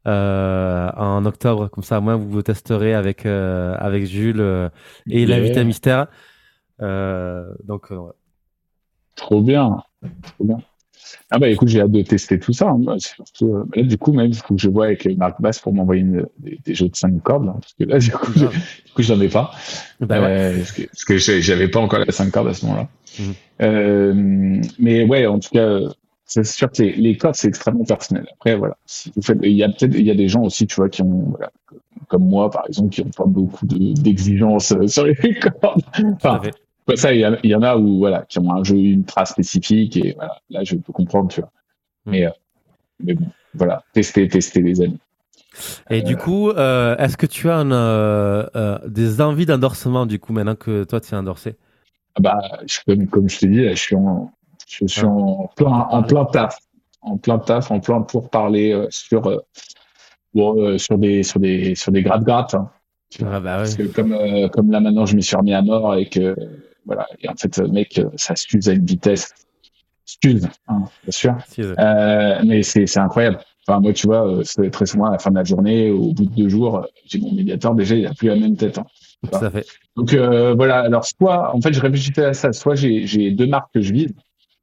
euh, 0.07 0.91
en 0.97 1.25
octobre, 1.25 1.69
comme 1.69 1.85
ça, 1.85 1.99
au 1.99 2.03
moins 2.03 2.17
vous 2.17 2.29
vous 2.29 2.43
testerez 2.43 2.95
avec, 2.95 3.27
euh, 3.27 3.75
avec 3.79 4.05
Jules 4.05 4.41
euh, 4.41 4.69
et 5.09 5.25
Yeah. 5.25 5.37
l'invité 5.37 5.65
mystère. 5.65 6.09
Euh, 6.83 7.47
donc, 7.65 7.91
euh, 7.91 7.97
ouais. 7.97 8.13
Trop 9.17 9.41
bien, 9.41 9.79
trop 10.23 10.45
bien. 10.45 10.59
Ah 11.31 11.39
bah 11.39 11.49
écoute, 11.49 11.69
j'ai 11.69 11.81
hâte 11.81 11.91
de 11.91 12.03
tester 12.03 12.39
tout 12.39 12.53
ça. 12.53 12.69
hein. 12.71 12.97
Surtout, 12.99 13.55
euh, 13.55 13.65
là, 13.75 13.83
du 13.83 13.99
coup, 13.99 14.13
même, 14.13 14.29
il 14.29 14.35
faut 14.37 14.55
que 14.55 14.61
je 14.61 14.69
vois 14.69 14.87
avec 14.87 15.07
Marc 15.17 15.41
Bass 15.41 15.59
pour 15.59 15.73
m'envoyer 15.75 16.03
une- 16.03 16.27
des, 16.39 16.59
des 16.65 16.75
jeux 16.75 16.89
de 16.89 16.97
5 16.97 17.23
cordes. 17.23 17.47
là, 17.47 17.55
parce 17.61 17.75
que 17.75 17.85
là, 17.85 17.99
du 17.99 18.11
coup, 18.11 18.33
j'ai- 18.37 18.47
du 18.87 18.93
coup, 18.95 19.03
j'en 19.03 19.21
ai 19.21 19.29
pas. 19.29 19.51
Bah 20.01 20.21
ouais. 20.21 20.27
Euh, 20.29 20.57
parce 20.59 20.73
que, 20.73 20.83
parce 20.83 21.05
que 21.05 21.17
j'ai- 21.19 21.41
j'avais 21.43 21.69
pas 21.69 21.81
encore 21.81 21.99
la 22.01 22.11
5 22.13 22.31
cordes 22.31 22.49
à 22.49 22.55
ce 22.55 22.65
moment-là. 22.67 22.89
Mhm. 23.19 23.35
Euh, 23.63 24.61
mais 24.79 25.05
ouais, 25.05 25.27
en 25.27 25.39
tout 25.39 25.51
cas, 25.51 25.61
euh, 25.67 25.89
c'est 26.27 26.45
sûr 26.45 26.71
que 26.71 26.83
les, 26.83 26.93
les 26.95 27.17
cordes, 27.17 27.35
c'est 27.37 27.49
extrêmement 27.49 27.85
personnel. 27.85 28.27
Après, 28.33 28.57
voilà. 28.57 28.77
Si 28.87 29.13
vous 29.15 29.23
faites, 29.23 29.39
il 29.43 29.53
y 29.53 29.63
a 29.63 29.69
peut-être, 29.69 29.95
il 29.95 30.05
y 30.07 30.11
a 30.11 30.15
des 30.15 30.29
gens 30.29 30.43
aussi, 30.43 30.67
tu 30.67 30.75
vois, 30.77 30.89
qui 30.89 31.03
ont, 31.03 31.27
voilà, 31.31 31.51
comme 32.09 32.25
moi, 32.27 32.51
par 32.51 32.65
exemple, 32.69 32.91
qui 32.91 33.03
ont 33.03 33.11
pas 33.17 33.25
beaucoup 33.27 33.67
de- 33.67 33.93
d'exigences 34.01 34.73
euh, 34.73 34.87
sur 34.87 35.05
les 35.05 35.15
cordes. 35.61 35.83
Enfin. 36.17 36.41
Ouais, 36.87 36.97
ça, 36.97 37.15
il 37.15 37.21
y, 37.21 37.27
en 37.27 37.33
a- 37.35 37.39
il 37.43 37.51
y 37.51 37.55
en 37.55 37.63
a 37.63 37.77
où, 37.77 37.99
voilà, 37.99 38.25
qui 38.29 38.39
ont 38.39 38.51
un 38.53 38.63
jeu 38.63 38.77
ultra 38.77 39.25
spécifique 39.25 39.97
et 39.97 40.13
voilà, 40.15 40.37
là, 40.51 40.65
je 40.65 40.77
peux 40.77 40.93
comprendre, 40.93 41.29
tu 41.29 41.41
vois. 41.41 41.51
Mais, 42.07 42.27
euh, 42.27 42.31
mais 43.03 43.15
bon, 43.15 43.27
voilà, 43.55 43.83
tester, 43.93 44.29
tester 44.29 44.61
les 44.61 44.81
amis. 44.83 44.99
Et 45.89 46.03
du 46.03 46.17
coup, 46.17 46.51
euh, 46.51 46.97
est-ce 46.97 47.17
que 47.17 47.27
tu 47.27 47.49
as 47.49 47.57
un, 47.57 47.71
euh, 47.73 48.47
euh, 48.57 48.79
des 48.87 49.21
envies 49.21 49.47
d'endorsement 49.47 50.05
du 50.05 50.19
coup 50.19 50.33
maintenant 50.33 50.57
que 50.57 50.85
toi 50.85 51.01
tu 51.01 51.15
es 51.15 51.17
endorsé? 51.17 51.57
Ah 52.17 52.21
bah, 52.21 52.41
je, 52.67 52.79
comme, 52.87 53.07
comme 53.07 53.29
je 53.29 53.39
t'ai 53.39 53.47
dit, 53.49 53.65
là, 53.65 53.71
je 53.75 53.81
suis 53.81 53.97
en, 53.97 54.31
je 54.69 54.87
suis 54.87 55.05
en 55.05 55.49
plein, 55.57 55.71
en 55.71 56.03
plein 56.03 56.25
taf, 56.27 56.59
en 57.03 57.17
plein 57.17 57.39
taf, 57.39 57.71
en 57.71 57.81
plein 57.81 58.03
pour 58.03 58.31
parler 58.31 58.73
euh, 58.73 58.87
sur, 58.91 59.27
euh, 59.27 59.39
euh, 60.37 60.79
sur 60.79 60.99
des, 60.99 61.23
sur 61.23 61.41
des, 61.41 61.75
sur 61.75 61.93
des 61.93 62.03
gratte 62.03 62.25
gratte. 62.25 62.55
Hein. 62.55 62.71
Ah 63.25 63.39
bah 63.41 63.57
Parce 63.59 63.77
que 63.77 63.85
comme, 63.85 64.13
euh, 64.13 64.49
comme 64.49 64.71
là 64.71 64.81
maintenant, 64.81 65.07
je 65.07 65.15
m'y 65.15 65.23
suis 65.23 65.37
remis 65.37 65.55
à 65.55 65.63
mort 65.63 65.95
et 65.95 66.09
que 66.09 66.37
voilà, 66.87 67.07
et 67.21 67.29
en 67.29 67.35
fait, 67.35 67.59
mec, 67.59 68.01
ça 68.17 68.37
s'use 68.37 68.69
à 68.69 68.73
une 68.73 68.85
vitesse, 68.85 69.33
s'use, 70.05 70.47
hein, 70.69 70.83
bien 71.03 71.11
sûr. 71.13 71.33
Euh, 71.33 71.75
Euh, 71.79 72.41
mais 72.45 72.63
c'est 72.63 72.87
c'est 72.87 73.01
incroyable. 73.01 73.39
Enfin, 73.67 73.81
moi, 73.81 73.93
tu 73.95 74.07
vois, 74.07 74.27
euh, 74.29 74.71
très 74.71 74.85
souvent 74.85 75.07
à 75.07 75.13
la 75.13 75.19
fin 75.19 75.31
de 75.31 75.37
la 75.37 75.45
journée, 75.45 75.91
au 75.91 76.13
bout 76.13 76.27
de 76.27 76.35
deux 76.35 76.49
jours, 76.51 76.77
euh, 76.79 76.83
j'ai 77.07 77.19
mon 77.19 77.33
médiateur 77.33 77.75
déjà, 77.75 77.95
il 77.95 78.07
a 78.07 78.13
plus 78.13 78.29
la 78.29 78.37
même 78.37 78.57
tête. 78.57 78.77
hein. 78.77 78.85
tout 79.33 79.45
à 79.45 79.51
fait. 79.51 79.65
Donc 79.97 80.13
euh, 80.13 80.53
voilà. 80.55 80.81
Alors 80.81 81.05
soit, 81.07 81.55
en 81.57 81.61
fait, 81.63 81.73
je 81.73 81.81
réfléchissais 81.81 82.25
à 82.27 82.35
ça. 82.35 82.53
Soit 82.53 82.75
j'ai 82.75 83.07
j'ai 83.07 83.31
deux 83.31 83.47
marques 83.47 83.73
que 83.73 83.81
je 83.81 83.93
vise. 83.93 84.13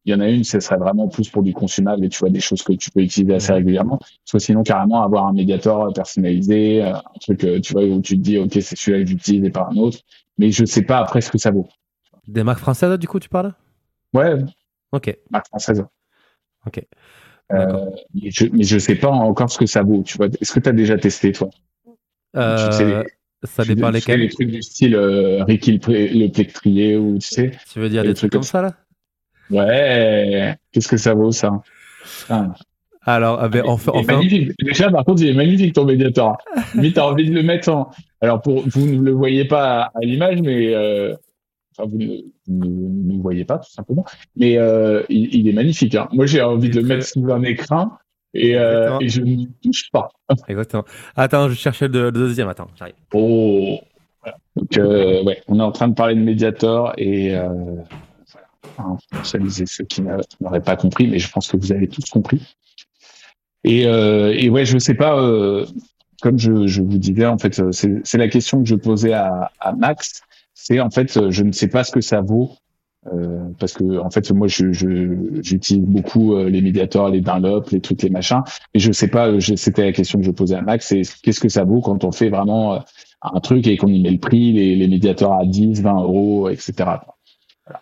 Il 0.05 0.11
y 0.11 0.15
en 0.15 0.19
a 0.19 0.29
une, 0.29 0.43
ce 0.43 0.59
serait 0.59 0.77
vraiment 0.77 1.07
plus 1.07 1.29
pour 1.29 1.41
du 1.43 1.53
consumable 1.53 2.03
et 2.05 2.09
tu 2.09 2.19
vois 2.19 2.29
des 2.29 2.39
choses 2.39 2.61
que 2.63 2.73
tu 2.73 2.89
peux 2.91 3.01
utiliser 3.01 3.35
assez 3.35 3.53
régulièrement. 3.53 3.99
Soit 4.25 4.39
sinon 4.39 4.61
carrément 4.63 5.01
avoir 5.03 5.25
un 5.27 5.33
médiateur 5.33 5.91
personnalisé, 5.93 6.83
euh, 6.83 6.93
un 6.95 7.19
truc 7.21 7.43
euh, 7.43 7.59
tu 7.59 7.73
vois 7.73 7.83
où 7.83 8.01
tu 8.01 8.17
te 8.17 8.21
dis 8.21 8.37
ok 8.39 8.49
c'est 8.53 8.75
celui-là 8.75 9.03
que 9.03 9.09
j'utilise 9.09 9.43
et 9.45 9.49
pas 9.51 9.67
un 9.71 9.77
autre. 9.77 9.99
Mais 10.37 10.51
je 10.51 10.65
sais 10.65 10.81
pas 10.83 10.97
après 10.99 11.21
ce 11.21 11.31
que 11.31 11.37
ça 11.39 11.49
vaut. 11.51 11.67
Des 12.27 12.43
marques 12.43 12.59
françaises, 12.59 12.97
du 12.99 13.07
coup, 13.07 13.19
tu 13.19 13.29
parles? 13.29 13.53
Ouais, 14.13 14.35
Ok. 14.91 15.15
marque 15.29 15.47
française. 15.47 15.85
Ok. 16.65 16.83
Euh, 17.53 17.85
mais, 18.13 18.29
je, 18.31 18.45
mais 18.53 18.63
je 18.63 18.77
sais 18.77 18.95
pas 18.95 19.09
encore 19.09 19.49
ce 19.51 19.57
que 19.57 19.65
ça 19.65 19.83
vaut. 19.83 20.03
Tu 20.03 20.17
vois, 20.17 20.27
est-ce 20.39 20.53
que 20.53 20.59
tu 20.59 20.69
as 20.69 20.73
déjà 20.73 20.97
testé 20.97 21.31
toi? 21.31 21.49
Euh, 22.35 22.69
Tu 22.69 22.75
sais, 22.77 22.85
les- 22.85 23.03
ça 23.47 23.63
Tu- 23.63 23.75
dépend 23.75 23.87
sais, 23.87 23.93
lesquels. 23.93 24.19
Les 24.21 24.29
trucs 24.29 24.51
du 24.51 24.61
style 24.61 24.95
euh, 24.95 25.43
Ricky 25.43 25.73
le, 25.73 26.27
plectrier 26.29 26.95
ou 26.97 27.17
tu 27.17 27.27
sais. 27.27 27.51
Tu 27.71 27.79
veux 27.79 27.89
dire 27.89 28.03
des 28.03 28.09
trucs 28.13 28.31
trucs 28.31 28.33
comme 28.33 28.43
ça, 28.43 28.61
là? 28.61 28.73
Ouais. 29.49 30.55
Qu'est-ce 30.71 30.87
que 30.87 30.97
ça 30.97 31.13
vaut 31.13 31.31
ça? 31.31 31.51
Alors, 33.03 33.39
ah 33.41 33.49
ben, 33.49 33.63
on 33.65 33.77
fait, 33.77 33.91
on 33.93 34.03
fait 34.03 34.13
un-. 34.13 34.53
Déjà, 34.63 34.89
par 34.91 35.03
contre, 35.03 35.23
il 35.23 35.29
est 35.29 35.33
magnifique 35.33 35.73
ton 35.73 35.85
médiateur. 35.85 36.37
Limite, 36.75 36.95
t'as 36.95 37.03
envie 37.05 37.27
de 37.29 37.33
le 37.33 37.41
mettre 37.43 37.69
en. 37.69 37.89
Alors, 38.21 38.41
pour 38.41 38.63
vous 38.69 38.85
ne 38.85 39.01
le 39.01 39.11
voyez 39.11 39.45
pas 39.45 39.81
à, 39.85 39.91
à 39.95 39.99
l'image, 40.01 40.39
mais 40.41 40.73
euh... 40.73 41.15
enfin, 41.77 41.89
vous 41.89 41.97
ne, 41.97 42.17
vous 42.47 43.13
ne 43.17 43.21
voyez 43.21 43.45
pas 43.45 43.59
tout 43.59 43.71
simplement. 43.71 44.05
Mais 44.35 44.57
euh, 44.57 45.03
il, 45.09 45.33
il 45.35 45.49
est 45.49 45.53
magnifique. 45.53 45.95
Hein. 45.95 46.07
Moi, 46.11 46.25
j'ai 46.25 46.41
envie 46.41 46.69
de 46.69 46.79
le 46.79 46.85
mettre 46.87 47.05
sous 47.05 47.31
un 47.31 47.43
écran 47.43 47.91
et, 48.33 48.57
euh, 48.57 48.97
et 48.99 49.09
je 49.09 49.21
ne 49.21 49.45
touche 49.63 49.89
pas. 49.91 50.09
Exactement. 50.47 50.85
Attends, 51.15 51.49
je 51.49 51.55
cherchais 51.55 51.87
le, 51.87 52.05
le 52.05 52.11
deuxième. 52.11 52.47
Attends, 52.47 52.67
j'arrive. 52.77 52.95
Oh. 53.13 53.79
Voilà. 54.21 54.37
Donc, 54.55 54.77
euh, 54.77 55.23
ouais, 55.23 55.41
on 55.47 55.59
est 55.59 55.63
en 55.63 55.71
train 55.71 55.87
de 55.87 55.95
parler 55.95 56.15
de 56.15 56.21
Mediator 56.21 56.93
et 56.97 57.35
euh, 57.35 57.47
voilà. 58.77 58.97
Et 59.33 59.65
ceux 59.65 59.83
qui 59.85 60.01
n'a- 60.01 60.17
n'auraient 60.39 60.61
pas 60.61 60.75
compris, 60.75 61.07
mais 61.07 61.19
je 61.19 61.31
pense 61.31 61.47
que 61.47 61.57
vous 61.57 61.71
avez 61.71 61.87
tous 61.87 62.05
compris. 62.09 62.41
Et, 63.63 63.81
et 63.83 64.49
ouais, 64.49 64.65
je 64.65 64.77
sais 64.79 64.95
pas. 64.95 65.15
comme 66.21 66.37
je, 66.37 66.67
je 66.67 66.81
vous 66.81 66.97
disais, 66.97 67.25
en 67.25 67.37
fait, 67.37 67.71
c'est 67.71 68.01
c'est 68.03 68.17
la 68.17 68.27
question 68.27 68.61
que 68.63 68.69
je 68.69 68.75
posais 68.75 69.13
à, 69.13 69.51
à 69.59 69.73
Max. 69.73 70.21
C'est 70.63 70.79
en 70.79 70.89
fait, 70.89 71.15
euh, 71.17 71.31
je 71.31 71.43
ne 71.43 71.51
sais 71.51 71.67
pas 71.67 71.83
ce 71.83 71.91
que 71.91 72.01
ça 72.01 72.21
vaut. 72.21 72.51
euh, 73.07 73.49
parce 73.59 73.73
que 73.73 73.97
en 73.97 74.11
fait 74.11 74.29
moi 74.31 74.47
je 74.47 74.71
j'utilise 75.41 75.83
beaucoup 75.83 76.35
euh, 76.35 76.47
les 76.49 76.61
médiateurs 76.61 77.09
les 77.09 77.19
Dunlop 77.21 77.63
les 77.71 77.81
trucs 77.81 78.03
les 78.03 78.11
machins 78.11 78.43
et 78.75 78.79
je 78.79 78.91
sais 78.91 79.07
pas 79.07 79.25
c'était 79.55 79.85
la 79.85 79.91
question 79.91 80.19
que 80.19 80.25
je 80.25 80.29
posais 80.29 80.53
à 80.55 80.61
Max 80.61 80.85
c'est 80.89 81.01
qu'est-ce 81.23 81.39
que 81.39 81.49
ça 81.49 81.63
vaut 81.63 81.81
quand 81.81 82.03
on 82.03 82.11
fait 82.11 82.29
vraiment 82.29 82.75
euh, 82.75 82.79
un 83.23 83.39
truc 83.39 83.65
et 83.65 83.75
qu'on 83.75 83.87
y 83.87 84.01
met 84.03 84.11
le 84.11 84.19
prix, 84.19 84.53
les, 84.53 84.75
les 84.75 84.87
médiateurs 84.87 85.33
à 85.33 85.45
10, 85.47 85.81
20 85.81 85.95
euros, 86.03 86.47
etc. 86.49 86.73
Voilà. 87.65 87.79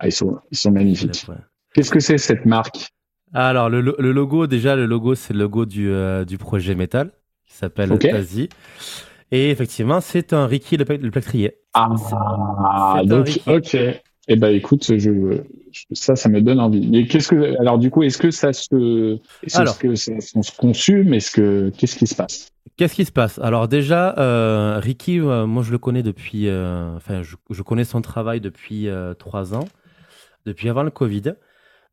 Ah, 0.00 0.06
ils, 0.08 0.12
sont, 0.12 0.38
ils 0.50 0.56
sont 0.56 0.70
magnifiques. 0.72 1.26
Qu'est-ce 1.74 1.90
que 1.92 2.00
c'est 2.00 2.18
cette 2.18 2.44
marque? 2.46 2.88
Alors, 3.34 3.68
le, 3.68 3.80
lo- 3.80 3.96
le 3.98 4.12
logo, 4.12 4.46
déjà, 4.46 4.74
le 4.76 4.86
logo, 4.86 5.14
c'est 5.16 5.32
le 5.32 5.40
logo 5.40 5.64
du, 5.66 5.92
du 6.26 6.38
projet 6.38 6.74
Metal, 6.76 7.10
qui 7.46 7.54
s'appelle 7.54 7.92
Ok. 7.92 8.04
Asie. 8.06 8.48
Et 9.30 9.50
effectivement, 9.50 10.00
c'est 10.00 10.32
un 10.32 10.46
Ricky 10.46 10.76
le, 10.76 10.84
le 10.84 11.10
plectrier. 11.10 11.54
Ah, 11.74 13.02
donc, 13.04 13.40
ok. 13.46 13.76
Eh 14.32 14.36
ben, 14.36 14.54
écoute, 14.54 14.84
je, 14.86 14.98
je- 14.98 15.84
ça, 15.92 16.14
ça 16.14 16.28
me 16.28 16.40
donne 16.40 16.60
envie. 16.60 16.86
Mais 16.88 17.06
qu'est-ce 17.06 17.28
que, 17.28 17.58
alors, 17.60 17.78
du 17.78 17.90
coup, 17.90 18.02
est-ce 18.02 18.18
que 18.18 18.30
ça 18.30 18.52
se, 18.52 19.18
est-ce 19.42 19.58
Alors. 19.58 19.78
que 19.78 19.94
ça, 19.94 20.12
on 20.34 20.42
se 20.42 20.52
consume? 20.56 21.14
Est-ce 21.14 21.30
que, 21.32 21.70
qu'est-ce 21.76 21.96
qui 21.96 22.06
se 22.06 22.14
passe? 22.14 22.52
Qu'est-ce 22.76 22.94
qui 22.94 23.04
se 23.04 23.12
passe? 23.12 23.38
Alors 23.40 23.66
déjà, 23.66 24.14
euh, 24.18 24.78
Ricky, 24.78 25.18
euh, 25.20 25.46
moi 25.46 25.62
je 25.62 25.72
le 25.72 25.78
connais 25.78 26.02
depuis, 26.02 26.48
euh, 26.48 26.94
enfin 26.96 27.22
je, 27.22 27.36
je 27.50 27.62
connais 27.62 27.84
son 27.84 28.00
travail 28.00 28.40
depuis 28.40 28.88
trois 29.18 29.54
ans, 29.54 29.64
depuis 30.46 30.68
avant 30.68 30.82
le 30.82 30.90
Covid, 30.90 31.34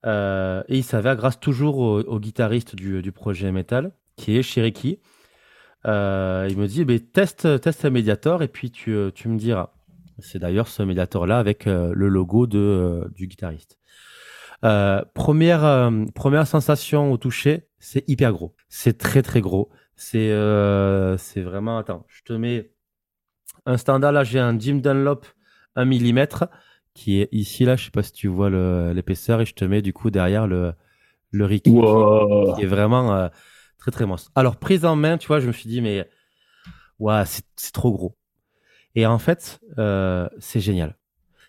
et 0.06 0.78
il 0.78 0.84
s'avère 0.84 1.16
grâce 1.16 1.40
toujours 1.40 1.80
au, 1.80 2.02
au 2.02 2.20
guitariste 2.20 2.76
du, 2.76 3.02
du 3.02 3.12
projet 3.12 3.52
Metal, 3.52 3.92
qui 4.16 4.38
est 4.38 4.44
chez 4.44 4.62
Ricky. 4.62 5.00
Euh, 5.88 6.48
il 6.50 6.58
me 6.58 6.68
dit, 6.68 6.86
teste, 7.02 7.62
teste 7.62 7.86
un 7.86 7.90
Mediator 7.90 8.44
et 8.44 8.48
puis 8.48 8.72
tu, 8.72 8.92
euh, 8.92 9.12
tu 9.12 9.30
me 9.30 9.38
diras. 9.38 9.72
C'est 10.20 10.40
d'ailleurs 10.40 10.68
ce 10.68 10.84
Mediator-là 10.84 11.38
avec 11.40 11.68
euh, 11.68 11.92
le 11.96 12.08
logo 12.08 12.48
de, 12.48 12.58
euh, 12.58 13.08
du 13.16 13.28
guitariste. 13.28 13.78
Première, 15.14 15.92
première 16.16 16.48
sensation 16.48 17.12
au 17.12 17.18
toucher, 17.18 17.68
c'est 17.80 18.04
hyper 18.10 18.34
gros. 18.34 18.56
C'est 18.70 18.98
très 18.98 19.22
très 19.22 19.42
gros. 19.42 19.70
C'est 19.96 20.30
c'est 21.18 21.42
vraiment. 21.42 21.78
Attends, 21.78 22.06
je 22.10 22.24
te 22.24 22.34
mets 22.34 22.72
un 23.66 23.78
standard. 23.78 24.12
Là, 24.12 24.24
j'ai 24.24 24.40
un 24.40 24.58
Jim 24.60 24.76
Dunlop 24.76 25.26
1 25.76 25.86
mm 25.86 26.28
qui 26.96 27.22
est 27.22 27.30
ici. 27.32 27.66
Là, 27.66 27.76
je 27.76 27.86
sais 27.86 27.92
pas 27.92 28.04
si 28.04 28.12
tu 28.14 28.28
vois 28.28 28.50
l'épaisseur. 28.94 29.42
Et 29.42 29.46
je 29.46 29.54
te 29.54 29.64
mets 29.64 29.82
du 29.84 29.94
coup 29.94 30.10
derrière 30.10 30.48
le, 30.48 30.74
le 31.32 31.46
Ricky 31.46 31.70
qui- 31.72 31.76
Wow. 31.78 32.56
qui 32.56 32.64
est 32.64 32.68
vraiment 32.68 33.30
très 33.78 33.92
très 33.92 34.06
monstre. 34.06 34.32
Alors, 34.36 34.58
prise 34.58 34.86
en 34.86 34.96
main, 34.96 35.18
tu 35.18 35.28
vois, 35.28 35.40
je 35.40 35.48
me 35.48 35.52
suis 35.52 35.70
dit, 35.70 35.82
mais 35.82 36.10
ouais, 37.00 37.24
c'est 37.26 37.72
trop 37.72 37.92
gros. 37.92 38.16
Et 38.98 39.06
en 39.06 39.20
fait, 39.20 39.60
euh, 39.78 40.28
c'est 40.40 40.60
génial. 40.60 40.98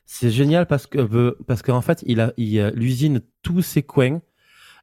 C'est 0.04 0.30
génial 0.30 0.66
parce 0.66 0.86
que 0.86 0.98
euh, 0.98 1.34
parce 1.46 1.62
qu'en 1.62 1.80
fait, 1.80 2.02
il 2.06 2.20
a 2.20 2.32
euh, 2.38 2.70
l'usine 2.74 3.22
tous 3.42 3.62
ses 3.62 3.82
coins 3.82 4.20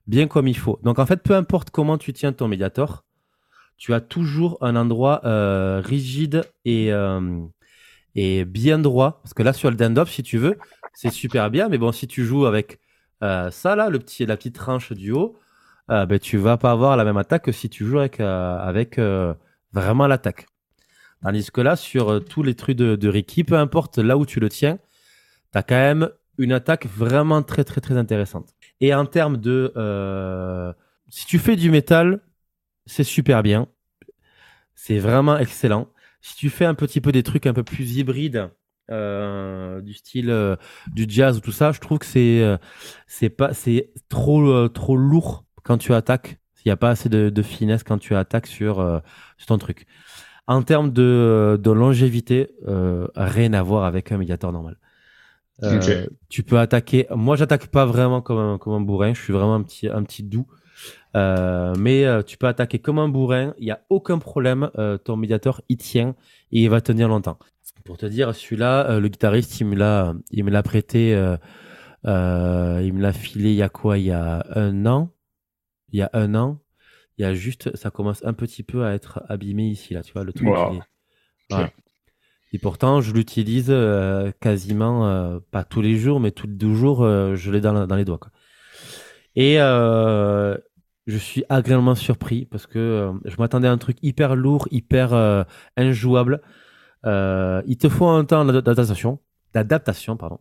bien 0.07 0.27
comme 0.27 0.47
il 0.47 0.57
faut. 0.57 0.79
Donc 0.83 0.97
en 0.97 1.05
fait, 1.05 1.21
peu 1.21 1.35
importe 1.35 1.69
comment 1.69 1.99
tu 1.99 2.11
tiens 2.11 2.33
ton 2.33 2.47
médiator, 2.47 3.05
tu 3.77 3.93
as 3.93 4.01
toujours 4.01 4.57
un 4.61 4.75
endroit 4.75 5.21
rigide 5.81 6.43
et 6.65 6.91
et 8.15 8.45
bien 8.45 8.79
droit. 8.79 9.19
Parce 9.21 9.35
que 9.35 9.43
là, 9.43 9.53
sur 9.53 9.69
le 9.69 9.75
Dendop, 9.75 10.07
si 10.09 10.23
tu 10.23 10.39
veux, 10.39 10.57
c'est 10.93 11.11
super 11.11 11.51
bien. 11.51 11.69
Mais 11.69 11.77
bon, 11.77 11.91
si 11.91 12.07
tu 12.07 12.25
joues 12.25 12.45
avec 12.47 12.79
ça 13.21 13.75
là, 13.75 13.89
le 13.89 13.99
petit 13.99 14.25
la 14.25 14.37
petite 14.37 14.55
tranche 14.55 14.91
du 14.91 15.11
haut, 15.11 15.37
euh, 15.91 16.05
ben 16.05 16.19
tu 16.19 16.37
vas 16.37 16.57
pas 16.57 16.71
avoir 16.71 16.97
la 16.97 17.03
même 17.05 17.17
attaque 17.17 17.43
que 17.45 17.51
si 17.51 17.69
tu 17.69 17.85
joues 17.85 17.99
avec 17.99 18.19
euh, 18.19 18.57
avec 18.57 18.97
euh, 18.97 19.33
vraiment 19.73 20.07
l'attaque. 20.07 20.47
Tandis 21.21 21.51
que 21.51 21.61
là, 21.61 21.75
sur 21.75 22.11
euh, 22.11 22.19
tous 22.19 22.43
les 22.43 22.55
trucs 22.55 22.77
de, 22.77 22.95
de 22.95 23.09
Ricky, 23.09 23.43
peu 23.43 23.55
importe 23.57 23.97
là 23.97 24.17
où 24.17 24.25
tu 24.25 24.39
le 24.39 24.49
tiens, 24.49 24.77
tu 25.53 25.59
quand 25.67 25.75
même 25.75 26.09
une 26.37 26.51
attaque 26.51 26.85
vraiment 26.87 27.43
très 27.43 27.63
très 27.63 27.81
très 27.81 27.97
intéressante. 27.97 28.53
Et 28.81 28.93
en 28.93 29.05
termes 29.05 29.37
de... 29.37 29.71
si 31.07 31.25
tu 31.25 31.39
fais 31.39 31.55
du 31.55 31.71
métal, 31.71 32.21
c'est 32.85 33.05
super 33.05 33.41
bien. 33.41 33.67
C'est 34.75 34.99
vraiment 34.99 35.37
excellent. 35.37 35.87
Si 36.21 36.35
tu 36.35 36.49
fais 36.49 36.65
un 36.65 36.73
petit 36.75 36.99
peu 36.99 37.11
des 37.11 37.23
trucs 37.23 37.45
un 37.47 37.53
peu 37.53 37.63
plus 37.63 37.95
hybrides, 37.95 38.49
du 38.89 39.93
style 39.93 40.57
du 40.87 41.05
jazz 41.07 41.37
ou 41.37 41.39
tout 41.39 41.53
ça, 41.53 41.71
je 41.71 41.79
trouve 41.79 41.99
que 41.99 42.05
c'est 42.05 42.59
c'est 43.07 43.29
pas 43.29 43.53
c'est 43.53 43.93
trop 44.09 44.67
trop 44.67 44.97
lourd 44.97 45.44
quand 45.65 45.77
tu 45.77 45.93
attaques. 45.93 46.39
Il 46.63 46.69
n'y 46.69 46.71
a 46.71 46.77
pas 46.77 46.89
assez 46.89 47.09
de, 47.09 47.29
de 47.29 47.41
finesse 47.43 47.83
quand 47.83 47.97
tu 47.99 48.15
attaques 48.15 48.47
sur, 48.47 48.79
euh, 48.79 48.99
sur 49.37 49.47
ton 49.47 49.57
truc. 49.57 49.85
En 50.47 50.61
termes 50.63 50.91
de, 50.91 51.59
de 51.61 51.71
longévité, 51.71 52.55
euh, 52.67 53.07
rien 53.15 53.53
à 53.53 53.61
voir 53.61 53.83
avec 53.83 54.11
un 54.11 54.17
médiator 54.17 54.51
normal. 54.51 54.77
Euh. 55.63 56.05
Tu 56.29 56.43
peux 56.43 56.59
attaquer. 56.59 57.07
Moi, 57.11 57.35
j'attaque 57.35 57.67
pas 57.67 57.85
vraiment 57.85 58.21
comme 58.21 58.37
un, 58.37 58.57
comme 58.57 58.73
un 58.73 58.81
bourrin. 58.81 59.13
Je 59.13 59.21
suis 59.21 59.33
vraiment 59.33 59.55
un 59.55 59.63
petit, 59.63 59.87
un 59.87 60.03
petit 60.03 60.23
doux. 60.23 60.47
Euh, 61.15 61.73
mais 61.79 62.05
euh, 62.05 62.21
tu 62.21 62.37
peux 62.37 62.47
attaquer 62.47 62.79
comme 62.79 62.99
un 62.99 63.07
bourrin. 63.09 63.53
Il 63.57 63.65
n'y 63.65 63.71
a 63.71 63.81
aucun 63.89 64.17
problème. 64.19 64.69
Euh, 64.77 64.97
ton 64.97 65.15
médiator, 65.17 65.61
il 65.69 65.77
tient 65.77 66.15
et 66.51 66.63
il 66.63 66.69
va 66.69 66.81
tenir 66.81 67.07
longtemps. 67.07 67.39
Pour 67.85 67.97
te 67.97 68.05
dire, 68.05 68.33
celui-là, 68.35 68.89
euh, 68.89 68.99
le 68.99 69.07
guitariste, 69.07 69.59
il 69.61 69.67
me 69.67 69.75
l'a, 69.75 70.13
il 70.31 70.43
me 70.43 70.51
l'a 70.51 70.63
prêté. 70.63 71.15
euh, 71.15 71.37
euh, 72.05 72.81
il 72.83 72.93
me 72.93 73.01
l'a 73.01 73.13
filé 73.13 73.51
il 73.51 73.55
y 73.55 73.61
a 73.63 73.69
quoi? 73.69 73.97
Il 73.97 74.05
y 74.05 74.11
a 74.11 74.45
un 74.55 74.85
an. 74.85 75.11
Il 75.91 75.99
y 75.99 76.01
a 76.01 76.09
un 76.13 76.35
an. 76.35 76.59
Il 77.17 77.21
y 77.21 77.25
a 77.25 77.33
juste, 77.33 77.75
ça 77.75 77.91
commence 77.91 78.23
un 78.25 78.33
petit 78.33 78.63
peu 78.63 78.85
à 78.85 78.93
être 78.93 79.23
abîmé 79.29 79.67
ici, 79.67 79.93
là. 79.93 80.01
Tu 80.03 80.13
vois, 80.13 80.23
le 80.23 80.33
truc. 80.33 80.47
Wow. 80.47 80.79
est-. 81.51 81.73
Et 82.51 82.59
pourtant, 82.59 83.01
je 83.01 83.13
l'utilise 83.13 83.67
euh, 83.69 84.31
quasiment, 84.39 85.07
euh, 85.07 85.39
pas 85.51 85.63
tous 85.63 85.81
les 85.81 85.97
jours, 85.97 86.19
mais 86.19 86.31
tous 86.31 86.47
les 86.47 86.53
deux 86.53 86.73
jours, 86.73 87.03
euh, 87.03 87.35
je 87.35 87.51
l'ai 87.51 87.61
dans, 87.61 87.95
les 87.95 88.05
doigts. 88.05 88.17
Quoi. 88.17 88.31
Et 89.35 89.59
euh, 89.59 90.57
je 91.07 91.17
suis 91.17 91.43
agréablement 91.49 91.95
surpris 91.95 92.45
parce 92.45 92.65
que 92.67 93.11
je 93.25 93.35
m'attendais 93.37 93.67
à 93.67 93.71
un 93.71 93.77
truc 93.77 93.97
hyper 94.01 94.35
lourd, 94.35 94.67
hyper 94.71 95.13
euh, 95.13 95.43
injouable. 95.77 96.41
Euh, 97.05 97.61
il 97.67 97.77
te 97.77 97.89
faut 97.89 98.07
un 98.07 98.25
temps 98.25 98.45
d'adaptation, 98.45 99.19
d'adaptation, 99.53 100.17
pardon. 100.17 100.39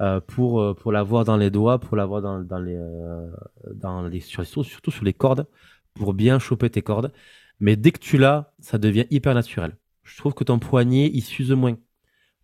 Euh, 0.00 0.20
pour 0.20 0.60
euh, 0.60 0.74
pour 0.74 0.92
l'avoir 0.92 1.24
dans 1.24 1.36
les 1.36 1.50
doigts, 1.50 1.78
pour 1.80 1.96
l'avoir 1.96 2.22
dans, 2.22 2.40
dans 2.40 2.58
les 2.58 2.76
euh, 2.76 3.28
dans 3.74 4.06
les 4.06 4.20
sur, 4.20 4.44
surtout 4.46 4.90
sur 4.90 5.04
les 5.04 5.12
cordes, 5.14 5.46
pour 5.94 6.14
bien 6.14 6.38
choper 6.38 6.70
tes 6.70 6.82
cordes. 6.82 7.12
Mais 7.60 7.76
dès 7.76 7.92
que 7.92 7.98
tu 7.98 8.18
l'as, 8.18 8.52
ça 8.60 8.78
devient 8.78 9.06
hyper 9.10 9.34
naturel. 9.34 9.76
Je 10.04 10.16
trouve 10.18 10.34
que 10.34 10.44
ton 10.44 10.58
poignet 10.58 11.10
il 11.12 11.22
s'use 11.22 11.52
moins 11.52 11.76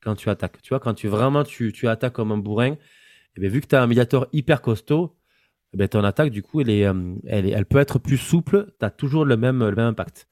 quand 0.03 0.14
tu 0.16 0.30
attaques. 0.30 0.62
Tu 0.62 0.70
vois, 0.70 0.80
quand 0.80 0.94
tu 0.94 1.09
vraiment 1.09 1.44
tu, 1.44 1.72
tu 1.72 1.88
attaques 1.88 2.14
comme 2.14 2.32
un 2.32 2.38
bourrin, 2.38 2.76
et 3.36 3.40
bien, 3.40 3.50
vu 3.50 3.61
que 3.61 3.66
tu 3.68 3.76
as 3.76 3.82
un 3.82 3.86
médiator 3.86 4.26
hyper 4.32 4.62
costaud, 4.62 5.16
eh 5.74 5.76
ben, 5.78 5.88
ton 5.88 6.05
attaque 6.05 6.30
du 6.30 6.42
coup 6.42 6.61
elle 6.62 6.70
est, 6.70 6.80
elle, 7.26 7.46
est- 7.46 7.50
elle 7.50 7.66
peut 7.66 7.78
être 7.78 7.98
plus 7.98 8.18
souple. 8.18 8.72
Tu 8.80 8.86
as 8.86 8.90
toujours 8.90 9.24
le 9.24 9.36
même 9.36 9.61
le 9.61 9.74
même 9.76 9.86
impact. 9.88 10.28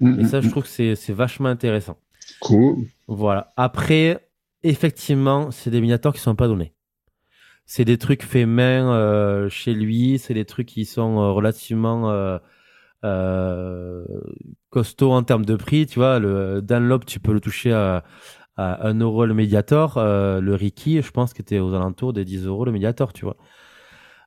Mm, 0.00 0.20
Et 0.20 0.24
ça, 0.24 0.40
je 0.40 0.48
trouve 0.48 0.64
que 0.64 0.68
c'est 0.68 0.94
c'est 0.96 1.12
vachement 1.12 1.48
intéressant. 1.48 1.98
Cool. 2.40 2.86
Voilà. 3.08 3.52
Après, 3.56 4.28
effectivement, 4.62 5.50
c'est 5.50 5.70
des 5.70 5.80
miniatures 5.80 6.12
qui 6.12 6.20
sont 6.20 6.36
pas 6.36 6.48
donnés. 6.48 6.74
C'est 7.66 7.84
des 7.84 7.98
trucs 7.98 8.24
faits 8.24 8.48
main 8.48 8.92
euh, 8.92 9.48
chez 9.48 9.74
lui. 9.74 10.18
C'est 10.18 10.34
des 10.34 10.44
trucs 10.44 10.66
qui 10.68 10.84
sont 10.84 11.20
euh, 11.20 11.30
relativement 11.30 12.10
euh, 12.10 12.38
euh, 13.04 14.04
costauds 14.70 15.12
en 15.12 15.22
termes 15.22 15.44
de 15.44 15.56
prix. 15.56 15.86
Tu 15.86 15.98
vois, 15.98 16.18
le 16.18 16.62
Dunlop, 16.62 17.04
tu 17.06 17.20
peux 17.20 17.32
le 17.32 17.40
toucher 17.40 17.72
à, 17.72 18.04
à 18.56 18.88
1 18.88 18.98
euro 19.00 19.24
le 19.26 19.34
Mediator. 19.34 19.98
Le 19.98 20.54
Ricky, 20.54 21.00
je 21.02 21.10
pense 21.10 21.32
qu'il 21.32 21.42
était 21.42 21.60
aux 21.60 21.74
alentours 21.74 22.12
des 22.12 22.24
10 22.24 22.46
euros 22.46 22.64
le 22.64 22.72
Mediator, 22.72 23.12
tu 23.12 23.24
vois. 23.24 23.36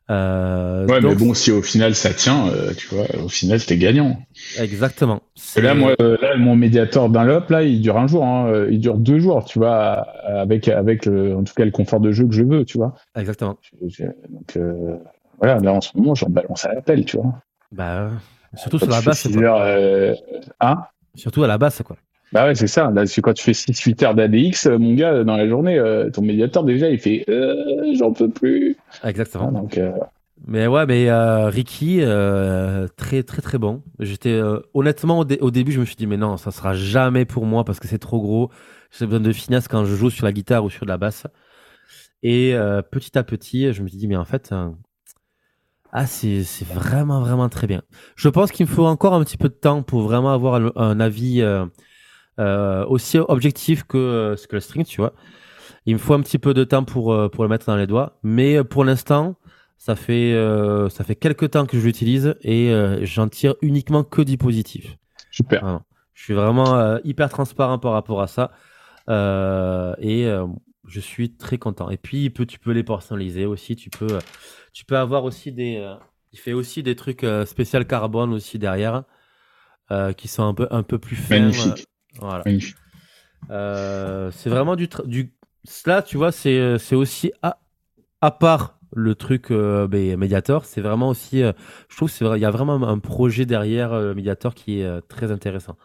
Euh, 0.09 0.85
Ouais, 0.87 0.99
mais 1.01 1.15
bon, 1.15 1.33
si 1.33 1.51
au 1.51 1.61
final 1.61 1.95
ça 1.95 2.13
tient, 2.13 2.47
euh, 2.49 2.73
tu 2.73 2.87
vois, 2.93 3.05
au 3.23 3.29
final 3.29 3.63
t'es 3.63 3.77
gagnant. 3.77 4.17
Exactement. 4.59 5.21
Et 5.55 5.61
là, 5.61 5.75
moi, 5.75 5.93
euh, 6.01 6.17
là, 6.21 6.35
mon 6.37 6.55
médiator 6.55 7.09
Dunlop, 7.09 7.49
là, 7.49 7.63
il 7.63 7.81
dure 7.81 7.97
un 7.97 8.07
jour, 8.07 8.25
hein, 8.25 8.65
il 8.69 8.79
dure 8.79 8.97
deux 8.97 9.19
jours, 9.19 9.45
tu 9.45 9.59
vois, 9.59 10.05
avec, 10.25 10.67
avec 10.67 11.05
le, 11.05 11.35
en 11.35 11.43
tout 11.43 11.53
cas 11.53 11.63
le 11.65 11.71
confort 11.71 12.01
de 12.01 12.11
jeu 12.11 12.27
que 12.27 12.33
je 12.33 12.43
veux, 12.43 12.65
tu 12.65 12.77
vois. 12.77 12.95
Exactement. 13.15 13.57
Donc, 13.81 14.59
voilà, 15.39 15.59
là, 15.59 15.73
en 15.73 15.81
ce 15.81 15.95
moment, 15.95 16.15
j'en 16.15 16.29
balance 16.29 16.65
à 16.65 16.73
l'appel, 16.73 17.05
tu 17.05 17.17
vois. 17.17 17.33
Bah, 17.71 18.11
surtout 18.55 18.79
Quand 18.79 18.85
sur 18.85 18.95
la 18.95 19.01
basse, 19.01 19.27
heures, 19.37 20.15
hein? 20.59 20.83
Surtout 21.15 21.43
à 21.43 21.47
la 21.47 21.57
basse, 21.57 21.81
quoi. 21.85 21.95
Bah 22.33 22.45
ouais, 22.45 22.55
c'est 22.55 22.67
ça. 22.67 22.89
Là, 22.91 23.05
c'est 23.05 23.21
quand 23.21 23.33
tu 23.33 23.43
fais 23.43 23.53
6-8 23.53 24.01
heures 24.03 24.15
d'ADX, 24.15 24.65
euh, 24.67 24.77
mon 24.77 24.93
gars, 24.95 25.23
dans 25.23 25.37
la 25.37 25.47
journée, 25.47 25.77
euh, 25.77 26.09
ton 26.09 26.23
médiator, 26.23 26.63
déjà, 26.63 26.89
il 26.89 26.99
fait 26.99 27.23
euh, 27.29 27.55
j'en 27.95 28.11
peux 28.11 28.29
plus. 28.29 28.75
Exactement. 29.03 29.51
Ah, 29.55 29.59
donc, 29.59 29.79
Mais 30.47 30.67
ouais, 30.67 30.85
mais 30.87 31.09
euh, 31.09 31.47
Ricky, 31.49 31.99
euh, 32.01 32.87
très 32.97 33.23
très 33.23 33.41
très 33.41 33.57
bon. 33.57 33.83
J'étais 33.99 34.31
euh, 34.31 34.59
honnêtement 34.73 35.19
au, 35.19 35.25
dé- 35.25 35.37
au 35.41 35.51
début, 35.51 35.71
je 35.71 35.79
me 35.79 35.85
suis 35.85 35.95
dit 35.95 36.07
mais 36.07 36.17
non, 36.17 36.37
ça 36.37 36.51
sera 36.51 36.73
jamais 36.73 37.25
pour 37.25 37.45
moi 37.45 37.63
parce 37.63 37.79
que 37.79 37.87
c'est 37.87 37.99
trop 37.99 38.19
gros. 38.19 38.49
J'ai 38.97 39.05
besoin 39.05 39.19
de 39.21 39.31
finesse 39.31 39.67
quand 39.67 39.85
je 39.85 39.95
joue 39.95 40.09
sur 40.09 40.25
la 40.25 40.31
guitare 40.31 40.63
ou 40.65 40.69
sur 40.69 40.85
de 40.85 40.89
la 40.89 40.97
basse. 40.97 41.27
Et 42.23 42.55
petit 42.91 43.17
à 43.17 43.23
petit, 43.23 43.73
je 43.73 43.83
me 43.83 43.87
suis 43.87 43.97
dit 43.97 44.07
mais 44.07 44.15
en 44.15 44.25
fait, 44.25 44.51
euh, 44.51 44.69
ah 45.91 46.07
c'est 46.07 46.43
vraiment 46.73 47.19
vraiment 47.21 47.49
très 47.49 47.67
bien. 47.67 47.83
Je 48.15 48.29
pense 48.29 48.51
qu'il 48.51 48.65
me 48.65 48.71
faut 48.71 48.85
encore 48.85 49.13
un 49.13 49.23
petit 49.23 49.37
peu 49.37 49.49
de 49.49 49.53
temps 49.53 49.83
pour 49.83 50.01
vraiment 50.01 50.33
avoir 50.33 50.55
un, 50.55 50.71
un 50.75 50.99
avis 50.99 51.43
aussi 52.39 53.17
objectif 53.19 53.83
que 53.83 53.97
euh, 53.97 54.35
que 54.49 54.55
le 54.55 54.59
string, 54.61 54.85
tu 54.85 55.01
vois. 55.01 55.13
Il 55.85 55.93
me 55.93 55.99
faut 55.99 56.13
un 56.13 56.21
petit 56.21 56.39
peu 56.39 56.53
de 56.53 56.63
temps 56.63 56.83
pour 56.83 57.13
euh, 57.13 57.29
pour 57.29 57.43
le 57.43 57.49
mettre 57.49 57.65
dans 57.65 57.75
les 57.75 57.87
doigts, 57.87 58.17
mais 58.23 58.57
euh, 58.57 58.63
pour 58.63 58.83
l'instant. 58.83 59.35
Ça 59.75 59.97
fait, 59.97 60.31
euh, 60.33 60.87
ça 60.87 61.03
fait 61.03 61.15
quelques 61.17 61.51
temps 61.51 61.65
que 61.65 61.77
je 61.77 61.85
l'utilise 61.85 62.35
et 62.41 62.71
euh, 62.71 63.03
j'en 63.05 63.27
tire 63.27 63.55
uniquement 63.61 64.05
que 64.05 64.21
du 64.21 64.37
positif. 64.37 64.95
super. 65.29 65.81
Je 66.13 66.23
suis 66.23 66.33
vraiment 66.33 66.75
euh, 66.77 66.99
hyper 67.03 67.27
transparent 67.27 67.79
par 67.79 67.91
rapport 67.91 68.21
à 68.21 68.27
ça 68.27 68.51
euh, 69.09 69.93
et 69.99 70.25
euh, 70.25 70.45
je 70.87 71.01
suis 71.01 71.35
très 71.35 71.57
content. 71.57 71.89
Et 71.89 71.97
puis 71.97 72.29
peut, 72.29 72.45
tu 72.45 72.59
peux 72.59 72.71
les 72.71 72.83
personnaliser 72.83 73.45
aussi. 73.45 73.75
Tu 73.75 73.89
peux, 73.89 74.07
euh, 74.13 74.19
tu 74.71 74.85
peux 74.85 74.95
avoir 74.97 75.25
aussi 75.25 75.51
des. 75.51 75.75
euh, 75.77 75.95
il 76.31 76.39
fait 76.39 76.53
aussi 76.53 76.81
des 76.81 76.95
trucs 76.95 77.25
euh, 77.25 77.45
spécial 77.45 77.85
carbone 77.85 78.31
aussi 78.31 78.59
derrière 78.59 79.03
euh, 79.91 80.13
qui 80.13 80.29
sont 80.29 80.43
un 80.43 80.53
peu, 80.53 80.67
un 80.71 80.83
peu 80.83 80.97
plus 80.97 81.17
fins. 81.17 81.39
Magnifique. 81.39 81.87
Voilà. 82.19 82.43
Euh, 83.49 84.31
c'est 84.31 84.49
vraiment 84.49 84.75
du, 84.75 84.87
du. 85.05 85.33
Cela, 85.65 86.01
tu 86.01 86.17
vois, 86.17 86.31
c'est 86.31 86.57
euh, 86.57 86.77
c'est 86.77 86.95
aussi 86.95 87.31
à, 87.41 87.59
à 88.21 88.31
part 88.31 88.79
le 88.95 89.15
truc 89.15 89.51
euh, 89.51 89.87
Mediator, 90.17 90.65
c'est 90.65 90.81
vraiment 90.81 91.09
aussi. 91.09 91.41
euh, 91.43 91.51
je 91.89 91.95
trouve 91.95 92.11
qu'il 92.11 92.27
y 92.37 92.45
a 92.45 92.51
vraiment 92.51 92.75
un 92.87 92.99
projet 92.99 93.45
derrière 93.45 93.91
Mediator 94.15 94.53
qui 94.53 94.79
est 94.81 95.01
très 95.07 95.31
intéressant. 95.31 95.75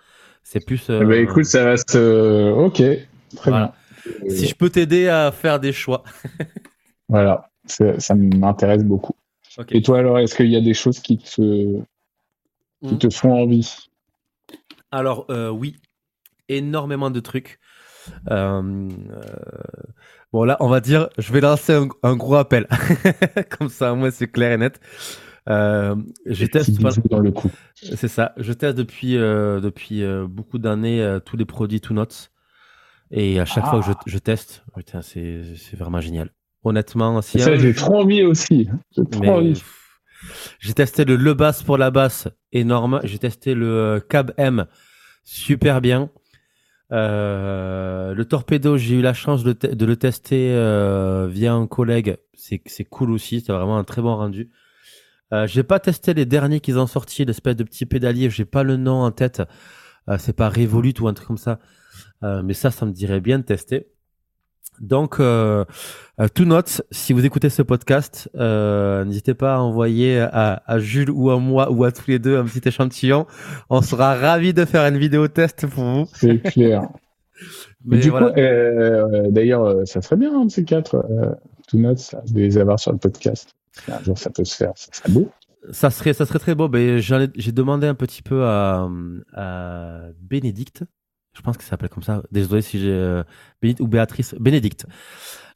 C'est 0.42 0.60
plus. 0.64 0.88
ben, 0.88 1.12
écoute, 1.12 1.44
ça 1.44 1.76
se. 1.76 2.52
Ok, 2.52 2.76
très 3.36 3.50
Voilà. 3.50 3.74
bien. 4.06 4.30
si 4.30 4.46
je 4.46 4.54
peux 4.54 4.70
t'aider 4.70 5.08
à 5.08 5.32
faire 5.32 5.60
des 5.60 5.72
choix. 5.72 6.04
Voilà, 7.10 7.48
ça, 7.64 8.14
m'intéresse 8.14 8.84
beaucoup. 8.84 9.14
Ok. 9.56 9.74
Et 9.74 9.80
toi, 9.80 9.98
alors, 9.98 10.18
est-ce 10.18 10.34
qu'il 10.34 10.50
y 10.50 10.56
a 10.56 10.60
des 10.60 10.74
choses 10.74 11.00
qui 11.00 11.16
te, 11.16 11.80
qui 12.84 12.92
Mhm. 12.92 12.98
te 12.98 13.10
font 13.10 13.32
envie? 13.32 13.74
Alors 14.90 15.26
euh, 15.30 15.48
oui, 15.50 15.76
énormément 16.48 17.10
de 17.10 17.20
trucs. 17.20 17.58
Euh, 18.30 18.62
euh, 19.10 19.18
bon 20.32 20.44
là, 20.44 20.56
on 20.60 20.68
va 20.68 20.80
dire, 20.80 21.08
je 21.18 21.32
vais 21.32 21.40
lancer 21.40 21.74
un, 21.74 21.88
un 22.02 22.16
gros 22.16 22.36
appel. 22.36 22.66
Comme 23.58 23.68
ça, 23.68 23.94
moi, 23.94 24.10
c'est 24.10 24.28
clair 24.28 24.52
et 24.52 24.56
net. 24.58 24.80
Euh, 25.48 25.94
je 26.26 26.44
teste 26.46 26.80
pas- 26.82 26.90
dans 27.10 27.20
le. 27.20 27.32
C'est 27.74 28.08
ça. 28.08 28.32
Je 28.36 28.52
teste 28.52 28.76
depuis, 28.76 29.16
euh, 29.16 29.60
depuis 29.60 30.02
euh, 30.02 30.26
beaucoup 30.28 30.58
d'années 30.58 31.00
euh, 31.02 31.20
tous 31.20 31.36
les 31.36 31.44
produits 31.46 31.80
Two 31.80 31.94
Notes. 31.94 32.30
Et 33.10 33.40
à 33.40 33.46
chaque 33.46 33.64
Ah. 33.66 33.70
fois 33.70 33.80
que 33.80 33.86
je, 33.86 33.92
je 34.12 34.18
teste, 34.18 34.64
putain, 34.76 35.00
c'est 35.00 35.42
c'est 35.56 35.76
vraiment 35.78 36.00
génial. 36.02 36.30
Honnêtement, 36.64 37.22
si 37.22 37.38
Ça, 37.40 37.52
un- 37.52 37.56
j'ai 37.56 37.72
trop 37.74 38.00
envie 38.02 38.22
aussi. 38.24 38.68
J'ai 38.94 39.04
trop 39.06 39.20
mais, 39.22 39.28
envie. 39.30 39.52
pff, 39.54 40.00
j'ai 40.60 40.74
testé 40.74 41.06
le 41.06 41.16
Le 41.16 41.32
Bass 41.32 41.62
pour 41.62 41.78
la 41.78 41.90
basse, 41.90 42.28
énorme. 42.52 43.00
J'ai 43.04 43.18
testé 43.18 43.54
le 43.54 44.04
Cab 44.06 44.34
M, 44.36 44.66
super 45.24 45.80
bien. 45.80 46.10
Euh, 46.92 48.14
le 48.14 48.24
Torpedo, 48.24 48.76
j'ai 48.78 48.96
eu 48.96 49.02
la 49.02 49.12
chance 49.14 49.44
de, 49.44 49.84
le 49.84 49.96
tester 49.96 50.52
euh, 50.52 51.28
via 51.30 51.52
un 51.52 51.66
collègue. 51.66 52.16
C'est 52.34 52.84
cool 52.84 53.10
aussi, 53.10 53.40
c'est 53.40 53.52
vraiment 53.52 53.78
un 53.78 53.84
très 53.84 54.02
bon 54.02 54.16
rendu. 54.16 54.50
Euh, 55.32 55.46
j'ai 55.46 55.62
pas 55.62 55.78
testé 55.78 56.14
les 56.14 56.24
derniers 56.24 56.60
qu'ils 56.60 56.78
ont 56.78 56.86
sortis, 56.86 57.24
l'espèce 57.24 57.56
de 57.56 57.64
petit 57.64 57.84
pédalier. 57.86 58.30
J'ai 58.30 58.46
pas 58.46 58.62
le 58.62 58.76
nom 58.76 59.02
en 59.02 59.10
tête. 59.10 59.42
Euh, 60.08 60.16
c'est 60.18 60.32
pas 60.32 60.48
Revolut 60.48 60.94
ou 61.00 61.08
un 61.08 61.14
truc 61.14 61.28
comme 61.28 61.38
ça. 61.38 61.58
Mais 62.22 62.54
ça, 62.54 62.70
ça 62.70 62.84
me 62.86 62.92
dirait 62.92 63.20
bien 63.20 63.38
de 63.38 63.44
tester. 63.44 63.88
Donc, 64.80 65.20
euh, 65.20 65.64
euh, 66.20 66.28
tout 66.32 66.44
note, 66.44 66.82
si 66.90 67.12
vous 67.12 67.24
écoutez 67.24 67.50
ce 67.50 67.62
podcast, 67.62 68.30
euh, 68.36 69.04
n'hésitez 69.04 69.34
pas 69.34 69.56
à 69.56 69.58
envoyer 69.58 70.20
à, 70.20 70.62
à 70.66 70.78
Jules 70.78 71.10
ou 71.10 71.30
à 71.30 71.38
moi 71.38 71.70
ou 71.70 71.84
à 71.84 71.92
tous 71.92 72.08
les 72.08 72.18
deux 72.18 72.38
un 72.38 72.44
petit 72.44 72.66
échantillon. 72.66 73.26
On 73.70 73.82
sera 73.82 74.14
ravis 74.14 74.54
de 74.54 74.64
faire 74.64 74.86
une 74.86 74.98
vidéo 74.98 75.28
test 75.28 75.66
pour 75.66 75.84
vous. 75.84 76.06
C'est 76.14 76.38
clair. 76.42 76.82
Mais 77.84 77.96
Mais 77.96 77.98
du 77.98 78.10
voilà. 78.10 78.30
coup, 78.30 78.40
euh, 78.40 79.30
d'ailleurs, 79.30 79.64
euh, 79.64 79.84
ça 79.84 80.02
serait 80.02 80.16
bien, 80.16 80.44
de 80.44 80.50
ces 80.50 80.64
quatre, 80.64 80.96
euh, 80.96 81.32
tout 81.68 81.78
note, 81.78 81.98
ça, 81.98 82.22
de 82.26 82.40
les 82.40 82.58
avoir 82.58 82.78
sur 82.78 82.92
le 82.92 82.98
podcast. 82.98 83.54
Un 83.88 84.02
jour, 84.02 84.18
ça 84.18 84.30
peut 84.30 84.44
se 84.44 84.56
faire, 84.56 84.72
ça 84.74 84.88
serait 84.92 85.12
beau. 85.12 85.28
Ça 85.70 85.90
serait, 85.90 86.12
ça 86.12 86.26
serait 86.26 86.38
très 86.38 86.54
beau. 86.54 86.70
J'ai 86.72 87.52
demandé 87.52 87.86
un 87.86 87.94
petit 87.94 88.22
peu 88.22 88.44
à, 88.44 88.88
à 89.34 90.00
Bénédicte. 90.20 90.84
Je 91.38 91.42
pense 91.42 91.56
que 91.56 91.62
ça 91.62 91.70
s'appelle 91.70 91.88
comme 91.88 92.02
ça. 92.02 92.22
Désolé 92.32 92.62
si 92.62 92.80
j'ai 92.80 92.90
euh, 92.90 93.22
Bénédicte 93.62 93.80
ou 93.80 93.86
Béatrice. 93.86 94.34
Bénédicte. 94.40 94.86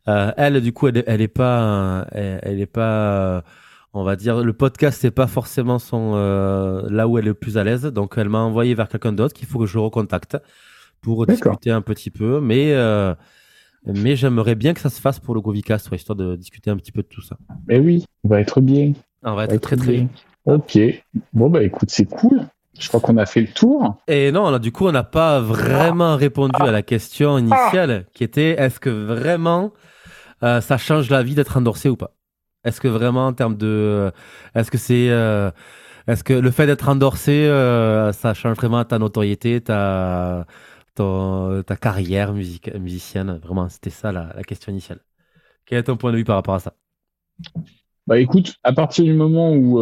Euh, 0.07 0.33
elle, 0.37 0.61
du 0.61 0.73
coup, 0.73 0.87
elle, 0.87 1.03
elle 1.09 1.21
est 1.21 1.29
pas, 1.29 2.07
elle, 2.13 2.39
elle 2.43 2.61
est 2.61 2.67
pas, 2.67 3.37
euh, 3.37 3.41
on 3.93 4.05
va 4.05 4.15
dire, 4.15 4.43
le 4.43 4.53
podcast 4.53 5.01
c'est 5.01 5.11
pas 5.11 5.27
forcément 5.27 5.81
son 5.81 6.13
euh, 6.15 6.89
là 6.89 7.09
où 7.09 7.19
elle 7.19 7.25
est 7.25 7.29
le 7.29 7.35
plus 7.35 7.59
à 7.59 7.65
l'aise. 7.65 7.83
Donc, 7.83 8.15
elle 8.17 8.29
m'a 8.29 8.39
envoyé 8.39 8.75
vers 8.75 8.89
quelqu'un 8.89 9.13
d'autre 9.13 9.35
qu'il 9.35 9.49
faut 9.49 9.59
que 9.59 9.67
je 9.67 9.79
recontacte 9.79 10.39
pour 11.01 11.27
discuter 11.27 11.73
un 11.73 11.83
petit 11.83 12.11
peu. 12.11 12.41
Mais 12.41 12.73
euh, 12.75 13.15
mais 13.85 14.15
j'aimerais 14.15 14.55
bien 14.55 14.75
que 14.75 14.81
ça 14.81 14.91
se 14.91 15.01
fasse 15.01 15.19
pour 15.19 15.35
le 15.35 15.41
Govicast, 15.41 15.91
ouais, 15.91 15.97
histoire 15.97 16.15
de 16.15 16.37
discuter 16.37 16.71
un 16.71 16.77
petit 16.77 16.93
peu 16.93 17.03
de 17.03 17.09
tout 17.09 17.23
ça. 17.23 17.37
Mais 17.67 17.81
oui, 17.81 18.05
on 18.23 18.29
va 18.29 18.41
être 18.41 18.61
bien. 18.61 18.93
On 19.25 19.31
va 19.31 19.33
On 19.33 19.37
va 19.37 19.45
être 19.47 19.61
très 19.61 19.77
très 19.77 19.93
bien. 19.93 20.09
Ok. 20.45 20.79
Bon, 21.33 21.51
bah 21.51 21.65
écoute, 21.65 21.91
c'est 21.91 22.05
cool. 22.05 22.47
Je 22.79 22.89
crois 22.89 23.01
qu'on 23.01 23.17
a 23.17 23.27
fait 23.27 23.41
le 23.43 23.53
tour. 23.53 23.97
Et 24.09 24.33
non, 24.33 24.51
là, 24.51 24.59
du 24.59 24.73
coup, 24.73 24.87
on 24.87 24.93
n'a 24.93 25.05
pas 25.05 25.41
vraiment 25.41 26.17
répondu 26.17 26.55
à 26.61 26.71
la 26.73 26.83
question 26.83 27.39
initiale 27.39 28.07
qui 28.15 28.25
était 28.25 28.51
est-ce 28.59 28.81
que 28.81 28.91
vraiment 28.91 29.73
euh, 30.43 30.61
ça 30.61 30.79
change 30.79 31.11
la 31.11 31.23
vie 31.23 31.35
d'être 31.35 31.57
endorsé 31.57 31.89
ou 31.89 31.97
pas? 31.97 32.15
Est-ce 32.65 32.81
que 32.81 32.89
vraiment 32.89 33.27
en 33.27 33.33
termes 33.33 33.57
de. 33.57 34.13
Est-ce 34.55 34.71
que 34.71 34.79
c'est. 34.79 35.11
euh, 35.11 35.51
est-ce 36.07 36.25
que 36.25 36.33
le 36.33 36.51
fait 36.51 36.67
d'être 36.67 36.89
endorsé, 36.89 37.33
euh, 37.47 38.13
ça 38.13 38.35
change 38.35 38.57
vraiment 38.57 38.85
ta 38.85 38.99
notoriété, 38.99 39.61
ta, 39.61 40.47
ton- 40.95 41.63
ta 41.63 41.77
carrière 41.77 42.33
musique, 42.33 42.75
musicienne? 42.75 43.39
Vraiment, 43.43 43.69
c'était 43.69 43.91
ça 43.91 44.11
la, 44.13 44.33
la 44.35 44.43
question 44.43 44.73
initiale. 44.73 45.01
Quel 45.67 45.79
est 45.79 45.85
ton 45.85 45.97
point 45.97 46.13
de 46.13 46.17
vue 46.17 46.25
par 46.25 46.37
rapport 46.37 46.55
à 46.55 46.61
ça? 46.61 46.75
Bah 48.07 48.19
écoute, 48.19 48.55
à 48.65 48.73
partir 48.73 49.05
du 49.05 49.15
moment 49.15 49.53
où 49.53 49.79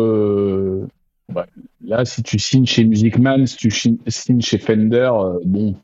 là, 1.84 2.04
si 2.04 2.22
tu 2.22 2.38
signes 2.38 2.66
chez 2.66 2.84
Music 2.84 3.18
Man, 3.18 3.46
si 3.46 3.56
tu 3.56 3.70
signes 3.70 4.40
chez 4.40 4.58
Fender, 4.58 5.10
euh, 5.12 5.38
bon, 5.44 5.76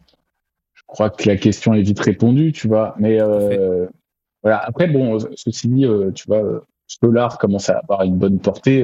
je 0.75 0.83
crois 0.87 1.11
que 1.11 1.29
la 1.29 1.37
question 1.37 1.75
est 1.75 1.83
vite 1.83 2.01
répondue, 2.01 2.53
tu 2.53 2.69
vois. 2.69 2.95
Mais 2.99 3.21
euh, 3.21 3.87
voilà. 4.43 4.59
Après, 4.59 4.87
bon, 4.87 5.19
ceci 5.35 5.69
dit, 5.69 5.85
euh, 5.85 6.11
tu 6.13 6.27
vois, 6.27 6.63
Solar 6.87 7.39
commence 7.39 7.69
à 7.71 7.79
avoir 7.79 8.03
une 8.03 8.17
bonne 8.17 8.39
portée. 8.39 8.83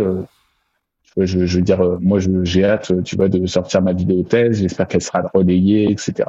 tu 1.02 1.12
vois, 1.16 1.24
je, 1.24 1.46
je 1.46 1.56
veux 1.58 1.64
dire, 1.64 1.82
moi, 2.00 2.18
j'ai 2.42 2.64
hâte, 2.64 2.92
tu 3.04 3.16
vois, 3.16 3.28
de 3.28 3.46
sortir 3.46 3.82
ma 3.82 3.92
vidéo 3.92 4.22
thèse. 4.22 4.60
J'espère 4.60 4.88
qu'elle 4.88 5.02
sera 5.02 5.22
relayée, 5.34 5.90
etc. 5.90 6.24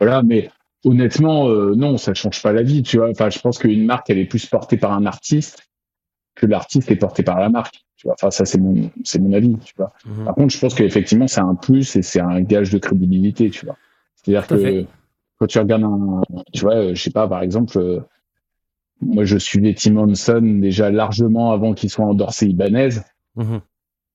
Voilà, 0.00 0.22
mais 0.22 0.50
honnêtement, 0.84 1.48
non, 1.48 1.96
ça 1.96 2.14
change 2.14 2.42
pas 2.42 2.52
la 2.52 2.62
vie, 2.62 2.82
tu 2.82 2.98
vois. 2.98 3.10
Enfin, 3.10 3.30
je 3.30 3.38
pense 3.38 3.58
qu'une 3.58 3.86
marque, 3.86 4.10
elle 4.10 4.18
est 4.18 4.26
plus 4.26 4.46
portée 4.46 4.76
par 4.76 4.92
un 4.92 5.06
artiste 5.06 5.68
que 6.34 6.46
l'artiste 6.46 6.90
est 6.90 6.96
porté 6.96 7.22
par 7.22 7.38
la 7.38 7.48
marque. 7.48 7.83
Tu 8.04 8.08
vois. 8.08 8.14
Enfin, 8.20 8.30
ça, 8.30 8.44
c'est 8.44 8.58
mon, 8.58 8.90
c'est 9.02 9.18
mon 9.18 9.32
avis, 9.32 9.56
tu 9.64 9.72
vois. 9.78 9.94
Mhm. 10.04 10.24
Par 10.26 10.34
contre, 10.34 10.54
je 10.54 10.58
pense 10.58 10.74
qu'effectivement, 10.74 11.26
c'est 11.26 11.40
un 11.40 11.54
plus 11.54 11.96
et 11.96 12.02
c'est 12.02 12.20
un 12.20 12.42
gage 12.42 12.70
de 12.70 12.76
crédibilité, 12.76 13.48
tu 13.48 13.64
vois. 13.64 13.78
C'est-à-dire 14.14 14.46
que 14.46 14.58
fait. 14.58 14.86
quand 15.38 15.46
tu 15.46 15.58
regardes 15.58 15.84
un, 15.84 16.20
tu 16.52 16.60
vois, 16.60 16.74
euh, 16.74 16.94
je 16.94 17.02
sais 17.02 17.10
pas, 17.10 17.26
par 17.26 17.40
exemple, 17.40 17.78
euh, 17.78 18.00
moi, 19.00 19.24
je 19.24 19.38
suivais 19.38 19.72
Tim 19.72 19.96
Hanson 19.96 20.58
déjà 20.60 20.90
largement 20.90 21.52
avant 21.52 21.72
qu'il 21.72 21.88
soit 21.88 22.04
endorsé 22.04 22.46
Ibanez. 22.46 22.90
Mhm. 23.36 23.62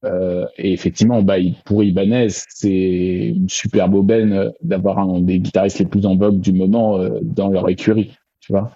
Euh, 0.06 0.46
et 0.58 0.72
effectivement, 0.72 1.24
bah, 1.24 1.38
pour 1.66 1.84
Ibanez, 1.84 2.28
c'est 2.30 3.34
une 3.36 3.50
superbe 3.50 3.96
aubaine 3.96 4.52
d'avoir 4.62 5.00
un 5.00 5.20
des 5.20 5.40
guitaristes 5.40 5.80
les 5.80 5.86
plus 5.86 6.06
en 6.06 6.16
vogue 6.16 6.40
du 6.40 6.54
moment 6.54 7.00
euh, 7.00 7.20
dans 7.24 7.50
leur 7.50 7.68
écurie, 7.70 8.16
tu 8.40 8.54
vois. 8.54 8.72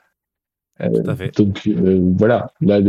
Euh, 0.81 0.89
Tout 1.03 1.09
à 1.09 1.15
fait. 1.15 1.37
donc 1.37 1.67
euh, 1.67 1.99
voilà, 2.17 2.51
là, 2.61 2.79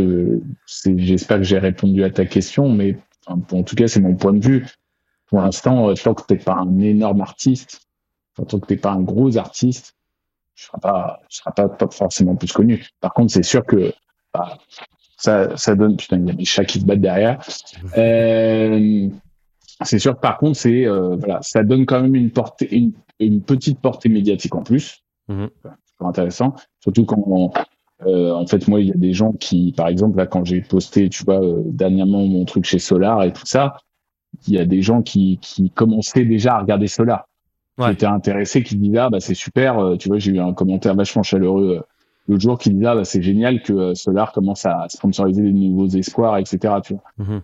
j'espère 0.85 1.37
que 1.37 1.43
j'ai 1.43 1.59
répondu 1.59 2.03
à 2.03 2.09
ta 2.09 2.25
question, 2.25 2.69
mais 2.69 2.97
enfin, 3.27 3.39
en 3.57 3.63
tout 3.63 3.75
cas, 3.75 3.87
c'est 3.87 4.01
mon 4.01 4.15
point 4.15 4.33
de 4.33 4.43
vue. 4.43 4.65
Pour 5.27 5.39
l'instant, 5.41 5.89
euh, 5.89 5.93
tant 5.93 6.13
que 6.13 6.23
t'es 6.23 6.37
pas 6.37 6.55
un 6.55 6.79
énorme 6.79 7.21
artiste, 7.21 7.81
tant 8.35 8.59
que 8.59 8.65
t'es 8.65 8.77
pas 8.77 8.91
un 8.91 9.01
gros 9.01 9.37
artiste, 9.37 9.95
tu 10.55 10.65
seras 10.65 10.79
pas, 10.79 11.21
pas, 11.55 11.69
pas 11.69 11.89
forcément 11.89 12.35
plus 12.35 12.51
connu. 12.51 12.87
Par 13.01 13.13
contre, 13.13 13.31
c'est 13.31 13.43
sûr 13.43 13.65
que 13.65 13.93
bah, 14.33 14.57
ça, 15.17 15.55
ça 15.57 15.75
donne. 15.75 15.97
Putain, 15.97 16.17
il 16.17 16.27
y 16.27 16.31
a 16.31 16.33
des 16.33 16.45
chats 16.45 16.65
qui 16.65 16.79
se 16.79 16.85
battent 16.85 17.01
derrière. 17.01 17.39
Euh, 17.97 19.09
c'est 19.83 19.99
sûr 19.99 20.17
par 20.17 20.37
contre, 20.37 20.57
c'est 20.57 20.85
euh, 20.87 21.17
voilà, 21.17 21.39
ça 21.41 21.63
donne 21.63 21.85
quand 21.85 22.01
même 22.01 22.15
une 22.15 22.31
portée, 22.31 22.73
une, 22.73 22.93
une 23.19 23.41
petite 23.41 23.79
portée 23.81 24.07
médiatique 24.07 24.55
en 24.55 24.63
plus. 24.63 25.03
Mhm. 25.27 25.49
C'est 25.63 26.05
intéressant, 26.05 26.55
surtout 26.79 27.05
quand 27.05 27.51
euh, 28.05 28.31
en 28.33 28.45
fait 28.47 28.67
moi 28.67 28.81
il 28.81 28.87
y 28.87 28.91
a 28.91 28.95
des 28.95 29.13
gens 29.13 29.31
qui, 29.33 29.73
par 29.75 29.87
exemple 29.87 30.17
là 30.17 30.25
quand 30.25 30.43
j'ai 30.45 30.61
posté, 30.61 31.09
tu 31.09 31.23
vois, 31.23 31.41
euh, 31.43 31.61
dernièrement 31.65 32.25
mon 32.25 32.45
truc 32.45 32.65
chez 32.65 32.79
Solar 32.79 33.23
et 33.23 33.31
tout 33.33 33.45
ça, 33.45 33.77
il 34.47 34.53
y 34.53 34.59
a 34.59 34.65
des 34.65 34.81
gens 34.81 35.01
qui 35.01 35.39
qui 35.41 35.69
commençaient 35.69 36.25
déjà 36.25 36.55
à 36.55 36.59
regarder 36.61 36.87
Solar, 36.87 37.27
Ouais. 37.77 37.87
qui 37.87 37.91
étaient 37.93 38.05
intéressés, 38.05 38.63
qui 38.63 38.75
disaient 38.77 38.97
ah 38.99 39.09
bah 39.09 39.19
c'est 39.19 39.33
super, 39.33 39.79
euh, 39.79 39.97
tu 39.97 40.09
vois, 40.09 40.17
j'ai 40.17 40.31
eu 40.31 40.39
un 40.39 40.53
commentaire 40.53 40.95
vachement 40.95 41.23
chaleureux. 41.23 41.77
euh, 41.79 41.83
L'autre 42.27 42.41
jour, 42.41 42.57
qui 42.57 42.71
disait 42.71 42.87
ah, 42.87 42.95
bah, 42.95 43.03
c'est 43.05 43.21
génial 43.21 43.61
que 43.61 43.71
euh, 43.71 43.93
Solar 43.93 44.31
commence 44.31 44.65
à 44.65 44.87
sponsoriser 44.89 45.43
des 45.43 45.51
nouveaux 45.51 45.87
espoirs, 45.87 46.37
etc. 46.39 46.73
Tu 46.83 46.93
vois. 46.95 47.03
Mhm. 47.19 47.41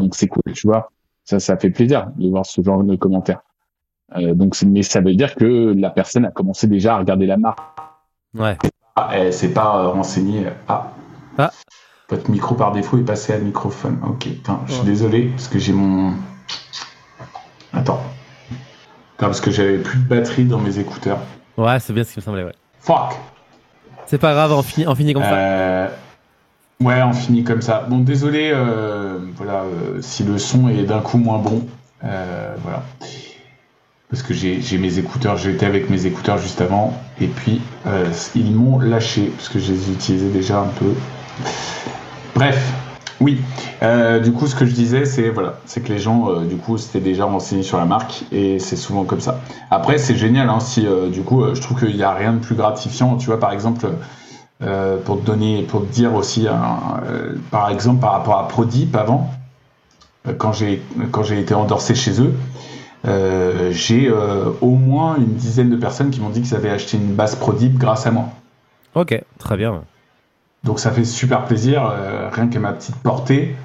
Donc, 0.00 0.14
c'est 0.14 0.26
cool, 0.26 0.52
tu 0.52 0.66
vois. 0.66 0.90
Ça, 1.24 1.40
ça 1.40 1.56
fait 1.56 1.70
plaisir 1.70 2.10
de 2.18 2.28
voir 2.28 2.44
ce 2.44 2.60
genre 2.60 2.84
de 2.84 2.96
commentaires. 2.96 3.40
Euh, 4.16 4.34
donc, 4.34 4.60
mais 4.66 4.82
ça 4.82 5.00
veut 5.00 5.14
dire 5.14 5.34
que 5.36 5.72
la 5.74 5.88
personne 5.88 6.26
a 6.26 6.30
commencé 6.30 6.66
déjà 6.66 6.96
à 6.96 6.98
regarder 6.98 7.24
la 7.24 7.38
marque. 7.38 7.60
Ouais. 8.34 8.58
Ah, 8.96 9.10
elle 9.12 9.32
s'est 9.32 9.52
pas 9.52 9.76
euh, 9.78 9.88
renseignée. 9.88 10.46
Ah. 10.68 10.92
Ah. 11.38 11.50
Votre 12.08 12.30
micro 12.30 12.54
par 12.54 12.72
défaut 12.72 12.98
est 12.98 13.04
passé 13.04 13.32
à 13.32 13.38
microphone. 13.38 13.98
Ok, 14.06 14.26
Attends, 14.42 14.62
je 14.66 14.72
suis 14.72 14.80
Ouais. 14.82 14.86
désolé 14.86 15.22
parce 15.28 15.48
que 15.48 15.58
j'ai 15.58 15.72
mon. 15.72 16.12
Attends. 17.72 18.00
Attends, 19.16 19.26
parce 19.26 19.40
que 19.40 19.50
j'avais 19.50 19.78
plus 19.78 19.98
de 19.98 20.08
batterie 20.08 20.44
dans 20.44 20.58
mes 20.58 20.78
écouteurs. 20.78 21.18
Ouais, 21.56 21.78
c'est 21.78 21.92
bien 21.92 22.04
ce 22.04 22.12
qui 22.14 22.18
me 22.18 22.24
semblait, 22.24 22.44
ouais. 22.44 22.54
Fuck! 22.80 23.14
C'est 24.06 24.18
pas 24.18 24.32
grave, 24.32 24.50
on 24.52 24.62
finit, 24.62 24.86
on 24.88 24.94
finit 24.94 25.12
comme 25.14 25.22
ça. 25.22 25.34
Euh, 25.34 25.88
Ouais, 26.80 27.02
on 27.02 27.12
finit 27.12 27.44
comme 27.44 27.60
ça. 27.60 27.84
Bon, 27.88 27.98
désolé, 27.98 28.50
euh, 28.54 29.18
voilà, 29.36 29.64
euh, 29.64 30.00
si 30.00 30.24
le 30.24 30.38
son 30.38 30.66
est 30.70 30.84
d'un 30.84 31.00
coup 31.00 31.18
moins 31.18 31.38
bon, 31.38 31.66
voilà. 32.00 32.82
Parce 34.10 34.24
que 34.24 34.34
j'ai 34.34 34.78
mes 34.78 34.98
écouteurs, 34.98 35.36
j'étais 35.36 35.66
avec 35.66 35.88
mes 35.88 36.04
écouteurs 36.04 36.36
juste 36.36 36.60
avant, 36.60 37.00
et 37.20 37.28
puis 37.28 37.60
euh, 37.86 38.06
ils 38.34 38.52
m'ont 38.52 38.80
lâché, 38.80 39.30
parce 39.36 39.48
que 39.48 39.60
je 39.60 39.70
les 39.70 39.92
utilisais 39.92 40.30
déjà 40.30 40.58
un 40.58 40.66
peu. 40.66 40.94
Bref, 42.34 42.60
oui. 43.20 43.40
Euh, 43.84 44.18
du 44.18 44.32
coup, 44.32 44.48
ce 44.48 44.56
que 44.56 44.66
je 44.66 44.72
disais, 44.72 45.04
c'est 45.04 45.28
voilà, 45.28 45.60
c'est 45.64 45.80
que 45.80 45.92
les 45.92 46.00
gens, 46.00 46.28
euh, 46.28 46.44
du 46.44 46.56
coup, 46.56 46.76
s'étaient 46.76 46.98
déjà 46.98 47.24
renseignés 47.24 47.62
sur 47.62 47.78
la 47.78 47.84
marque, 47.84 48.24
et 48.32 48.58
c'est 48.58 48.74
souvent 48.74 49.04
comme 49.04 49.20
ça. 49.20 49.40
Après, 49.70 49.96
c'est 49.96 50.16
génial, 50.16 50.50
hein, 50.50 50.58
si 50.58 50.84
du 51.12 51.22
coup, 51.22 51.44
je 51.54 51.60
trouve 51.60 51.78
qu'il 51.78 51.94
n'y 51.94 52.02
a 52.02 52.12
rien 52.12 52.32
de 52.32 52.40
plus 52.40 52.56
gratifiant. 52.56 53.16
Tu 53.16 53.26
vois, 53.26 53.38
par 53.38 53.52
exemple, 53.52 53.86
pour 55.04 55.20
te 55.20 55.24
donner, 55.24 55.62
pour 55.62 55.86
te 55.86 55.92
dire 55.92 56.14
aussi, 56.14 56.48
par 57.52 57.70
exemple, 57.70 58.00
par 58.00 58.10
rapport 58.10 58.38
à 58.38 58.48
Prodip 58.48 58.96
avant, 58.96 59.30
quand 60.36 60.52
j'ai 60.52 60.82
été 61.38 61.54
endorsé 61.54 61.94
chez 61.94 62.20
eux, 62.20 62.34
euh, 63.06 63.70
j'ai 63.72 64.08
euh, 64.08 64.50
au 64.60 64.70
moins 64.76 65.16
une 65.16 65.34
dizaine 65.34 65.70
de 65.70 65.76
personnes 65.76 66.10
qui 66.10 66.20
m'ont 66.20 66.28
dit 66.30 66.42
qu'ils 66.42 66.54
avaient 66.54 66.70
acheté 66.70 66.96
une 66.96 67.14
base 67.14 67.34
Prodip 67.36 67.76
grâce 67.78 68.06
à 68.06 68.10
moi. 68.10 68.26
Ok, 68.94 69.18
très 69.38 69.56
bien. 69.56 69.82
Donc 70.64 70.78
ça 70.80 70.90
fait 70.90 71.04
super 71.04 71.44
plaisir, 71.44 71.84
euh, 71.90 72.28
rien 72.30 72.48
qu'à 72.48 72.58
ma 72.60 72.72
petite 72.72 72.96
portée, 72.96 73.56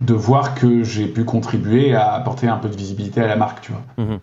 de 0.00 0.14
voir 0.14 0.54
que 0.54 0.84
j'ai 0.84 1.06
pu 1.06 1.24
contribuer 1.24 1.94
à 1.94 2.12
apporter 2.12 2.46
un 2.48 2.58
peu 2.58 2.68
de 2.68 2.76
visibilité 2.76 3.20
à 3.20 3.26
la 3.26 3.36
marque, 3.36 3.62
tu 3.62 3.72
vois. 3.72 3.82
Mhm. 4.04 4.18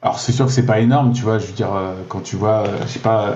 Alors 0.00 0.18
c'est 0.20 0.32
sûr 0.32 0.46
que 0.46 0.52
c'est 0.52 0.64
pas 0.64 0.78
énorme, 0.78 1.12
tu 1.12 1.22
vois, 1.22 1.38
je 1.38 1.46
veux 1.46 1.52
dire, 1.52 1.70
quand 2.08 2.20
tu 2.22 2.36
vois, 2.36 2.64
je 2.82 2.86
sais 2.86 3.00
pas, 3.00 3.34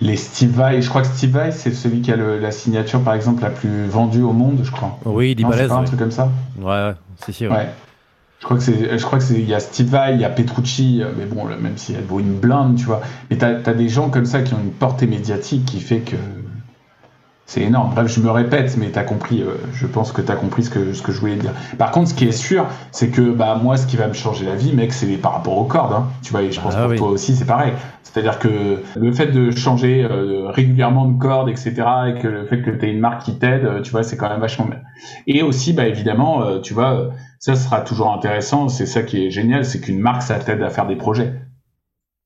les 0.00 0.16
Steve 0.16 0.50
Vai, 0.52 0.80
je 0.80 0.88
crois 0.88 1.02
que 1.02 1.08
Steve 1.08 1.30
Vai, 1.32 1.50
c'est 1.50 1.72
celui 1.74 2.00
qui 2.02 2.12
a 2.12 2.16
le- 2.16 2.38
la 2.38 2.52
signature, 2.52 3.02
par 3.02 3.14
exemple, 3.14 3.42
la 3.42 3.50
plus 3.50 3.86
vendue 3.88 4.22
au 4.22 4.32
monde, 4.32 4.60
je 4.62 4.70
crois. 4.70 4.96
Oui, 5.04 5.32
il 5.32 5.40
est 5.40 5.42
Non, 5.42 5.50
c'est 5.50 5.56
balèze. 5.56 5.68
pas 5.70 5.74
un 5.74 5.80
Ouais, 5.80 5.86
truc 5.86 5.98
comme 5.98 6.10
ça 6.12 6.28
ouais, 6.58 6.64
ouais, 6.64 6.94
c'est 7.16 7.32
sûr. 7.32 7.50
Ouais. 7.50 7.68
Je 8.40 8.44
crois 8.44 8.56
que 8.56 8.62
c'est, 8.62 8.98
je 8.98 9.04
crois 9.04 9.18
que 9.18 9.24
c'est, 9.24 9.34
il 9.34 9.48
y 9.48 9.54
a 9.54 9.60
Steve 9.60 9.88
Vai, 9.88 10.14
il 10.14 10.20
y 10.20 10.24
a 10.24 10.30
Petrucci, 10.30 11.02
euh, 11.02 11.10
mais 11.16 11.24
bon, 11.24 11.44
même 11.44 11.76
si 11.76 11.94
elle 11.94 12.04
vaut 12.04 12.20
une 12.20 12.38
blinde, 12.38 12.76
tu 12.76 12.84
vois. 12.84 13.00
Mais 13.30 13.36
t'as, 13.36 13.56
t'as 13.56 13.74
des 13.74 13.88
gens 13.88 14.10
comme 14.10 14.26
ça 14.26 14.42
qui 14.42 14.54
ont 14.54 14.60
une 14.60 14.70
portée 14.70 15.06
médiatique 15.06 15.64
qui 15.64 15.80
fait 15.80 16.00
que 16.00 16.16
c'est 17.48 17.62
énorme. 17.62 17.92
Bref, 17.94 18.06
je 18.14 18.20
me 18.20 18.30
répète, 18.30 18.76
mais 18.76 18.90
t'as 18.90 19.04
compris, 19.04 19.40
euh, 19.40 19.54
je 19.72 19.86
pense 19.86 20.12
que 20.12 20.20
t'as 20.20 20.36
compris 20.36 20.64
ce 20.64 20.70
que, 20.70 20.92
ce 20.92 21.00
que 21.00 21.12
je 21.12 21.18
voulais 21.18 21.36
dire. 21.36 21.52
Par 21.78 21.90
contre, 21.90 22.10
ce 22.10 22.14
qui 22.14 22.26
est 22.28 22.32
sûr, 22.32 22.66
c'est 22.92 23.08
que, 23.08 23.22
bah, 23.32 23.58
moi, 23.60 23.78
ce 23.78 23.86
qui 23.86 23.96
va 23.96 24.06
me 24.06 24.12
changer 24.12 24.44
la 24.44 24.54
vie, 24.54 24.74
mec, 24.74 24.92
c'est 24.92 25.06
par 25.16 25.32
rapport 25.32 25.56
aux 25.56 25.64
cordes, 25.64 25.94
hein. 25.94 26.04
Tu 26.22 26.30
vois, 26.30 26.42
et 26.42 26.52
je 26.52 26.60
pense 26.60 26.74
Ah 26.76 26.82
pour 26.82 26.90
oui. 26.90 26.96
toi 26.98 27.08
aussi, 27.08 27.34
c'est 27.34 27.46
pareil. 27.46 27.72
C'est-à-dire 28.02 28.38
que 28.38 28.82
le 28.96 29.12
fait 29.12 29.28
de 29.28 29.50
changer 29.50 30.04
euh, 30.04 30.50
régulièrement 30.50 31.06
de 31.06 31.18
cordes, 31.18 31.48
etc., 31.48 31.72
et 32.08 32.20
que 32.20 32.28
le 32.28 32.44
fait 32.44 32.60
que 32.60 32.70
tu 32.70 32.86
aies 32.86 32.90
une 32.92 33.00
marque 33.00 33.22
qui 33.22 33.38
t'aide, 33.38 33.64
euh, 33.64 33.80
tu 33.80 33.92
vois, 33.92 34.02
c'est 34.02 34.18
quand 34.18 34.28
même 34.28 34.40
vachement 34.40 34.66
bien. 34.66 34.80
Et 35.26 35.42
aussi, 35.42 35.72
bah, 35.72 35.86
évidemment, 35.86 36.42
euh, 36.42 36.60
tu 36.60 36.74
vois, 36.74 36.92
euh, 36.92 37.08
ça 37.38 37.54
sera 37.54 37.80
toujours 37.80 38.12
intéressant. 38.12 38.68
C'est 38.68 38.86
ça 38.86 39.02
qui 39.02 39.24
est 39.26 39.30
génial, 39.30 39.64
c'est 39.64 39.80
qu'une 39.80 40.00
marque, 40.00 40.20
ça 40.22 40.34
t'aide 40.34 40.62
à 40.62 40.68
faire 40.68 40.86
des 40.86 40.96
projets. 40.96 41.32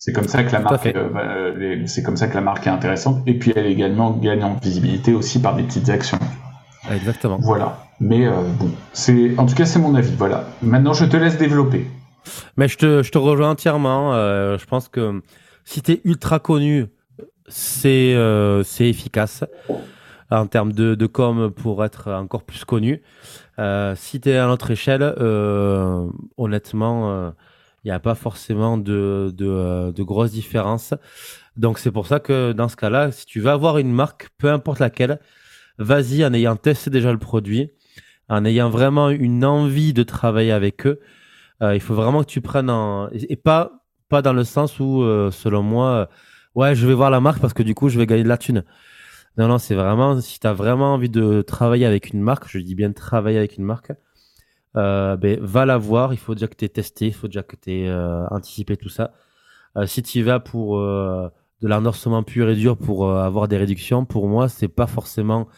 C'est 0.05 0.13
comme 0.13 0.27
ça 0.27 0.43
que 0.43 0.51
la 0.51 0.59
marque, 0.59 0.83
fait. 0.83 0.97
euh, 0.97 1.07
va- 1.11 1.51
les- 1.51 1.87
c'est 1.87 2.03
comme 2.03 2.17
ça 2.17 2.27
que 2.27 2.35
la 2.35 2.41
marque 2.41 2.67
est 2.67 2.71
intéressante. 2.71 3.23
Et 3.25 3.39
puis 3.39 3.53
elle 3.55 3.67
également 3.67 4.11
gagne 4.11 4.43
en 4.43 4.55
visibilité 4.57 5.15
aussi 5.15 5.41
par 5.41 5.55
des 5.55 5.63
petites 5.63 5.89
actions. 5.91 6.19
Exactement. 6.91 7.39
Voilà. 7.41 7.79
Mais 8.01 8.27
euh, 8.27 8.33
bon, 8.59 8.73
c'est, 8.93 9.39
en 9.39 9.47
tout 9.47 9.55
cas, 9.55 9.65
c'est 9.65 9.79
mon 9.79 9.95
avis. 9.95 10.13
Voilà. 10.19 10.47
Maintenant, 10.61 10.93
je 10.93 11.05
te 11.05 11.17
laisse 11.17 11.39
développer. 11.39 11.87
Mais 12.57 12.67
je 12.67 12.79
te, 12.79 13.05
je 13.05 13.13
te 13.13 13.19
rejoins 13.19 13.51
entièrement. 13.51 14.13
euh, 14.13 14.59
je 14.59 14.67
pense 14.67 14.89
que 14.89 15.23
si 15.65 15.83
tu 15.83 15.93
es 15.93 16.01
ultra 16.05 16.41
connu, 16.41 16.87
c'est 17.47 18.13
euh, 18.17 18.65
c'est 18.65 18.89
efficace 18.89 19.45
en 20.33 20.47
termes 20.49 20.73
de, 20.73 20.97
de 20.97 21.07
com 21.07 21.53
pour 21.53 21.85
être 21.85 22.11
encore 22.11 22.43
plus 22.43 22.65
connu. 22.65 23.03
Si 23.95 24.21
tu 24.21 24.31
es 24.31 24.37
à 24.37 24.49
notre 24.49 24.73
échelle, 24.73 25.05
honnêtement, 26.37 27.33
il 27.85 27.89
n'y 27.89 27.93
a 27.93 28.01
pas 28.01 28.15
forcément 28.15 28.79
de, 28.79 29.33
de, 29.35 29.47
euh, 29.47 29.93
de 29.93 30.03
grosses 30.03 30.33
différences. 30.33 30.95
Donc 31.57 31.79
c'est 31.79 31.91
pour 31.91 32.07
ça 32.07 32.21
que 32.21 32.53
dans 32.53 32.69
ce 32.69 32.77
cas-là, 32.77 33.13
si 33.13 33.27
tu 33.27 33.41
veux 33.41 33.51
avoir 33.51 33.79
une 33.79 33.93
marque, 33.93 34.31
peu 34.39 34.51
importe 34.51 34.79
laquelle, 34.79 35.19
vas-y 35.79 36.25
en 36.25 36.33
ayant 36.33 36.57
testé 36.57 36.91
déjà 36.91 37.13
le 37.13 37.19
produit, 37.19 37.71
en 38.29 38.45
ayant 38.45 38.71
vraiment 38.71 39.11
une 39.11 39.45
envie 39.45 39.93
de 39.93 40.03
travailler 40.03 40.53
avec 40.53 40.87
eux. 40.87 41.01
Euh, 41.63 41.75
il 41.75 41.81
faut 41.81 41.95
vraiment 41.95 42.21
que 42.23 42.29
tu 42.29 42.41
prennes 42.41 42.71
en... 42.71 43.09
et 43.11 43.37
pas 43.37 43.83
pas 44.09 44.21
dans 44.21 44.35
le 44.35 44.45
sens 44.45 44.79
où 44.79 45.03
euh, 45.03 45.31
selon 45.31 45.63
moi 45.63 46.11
ouais 46.55 46.75
je 46.75 46.87
vais 46.87 46.93
voir 46.93 47.11
la 47.11 47.21
marque 47.21 47.41
parce 47.41 47.55
que 47.55 47.63
du 47.63 47.75
coup 47.75 47.89
je 47.89 47.99
vais 47.99 48.07
gagner 48.07 48.25
de 48.25 48.29
la 48.29 48.37
thune 48.37 48.63
non 49.39 49.49
non 49.49 49.57
c'est 49.57 49.75
vraiment 49.75 50.21
si 50.21 50.39
tu 50.39 50.47
as 50.47 50.53
vraiment 50.53 50.93
envie 50.93 51.09
de 51.09 51.41
travailler 51.41 51.87
avec 51.87 52.13
une 52.13 52.21
marque 52.21 52.47
je 52.47 52.59
dis 52.59 52.75
bien 52.75 52.93
travailler 52.93 53.39
avec 53.39 53.57
une 53.57 53.65
marque 53.65 53.93
euh, 54.77 55.17
ben, 55.17 55.39
va 55.41 55.67
la 55.67 55.79
voir 55.79 56.13
il 56.15 56.19
faut 56.19 56.35
déjà 56.35 56.49
que 56.49 56.57
tu 56.57 56.65
aies 56.65 56.69
testé 56.69 57.07
il 57.09 57.15
faut 57.15 57.29
déjà 57.29 57.43
que 57.43 57.57
tu 57.57 57.71
aies 57.73 57.89
euh, 57.89 58.27
anticipé 58.31 58.77
tout 58.77 58.89
ça 58.89 59.13
Euh, 59.77 59.87
si 59.87 60.03
tu 60.03 60.23
vas 60.23 60.41
pour 60.41 60.79
euh, 60.79 61.29
de 61.63 61.69
l'endorsement 61.69 62.23
pur 62.23 62.49
et 62.51 62.57
dur 62.57 62.77
pour 62.79 63.07
euh, 63.09 63.23
avoir 63.23 63.49
des 63.49 63.57
réductions 63.59 64.05
pour 64.07 64.29
moi 64.29 64.49
c'est 64.49 64.69
pas 64.69 64.87
forcément 64.87 65.49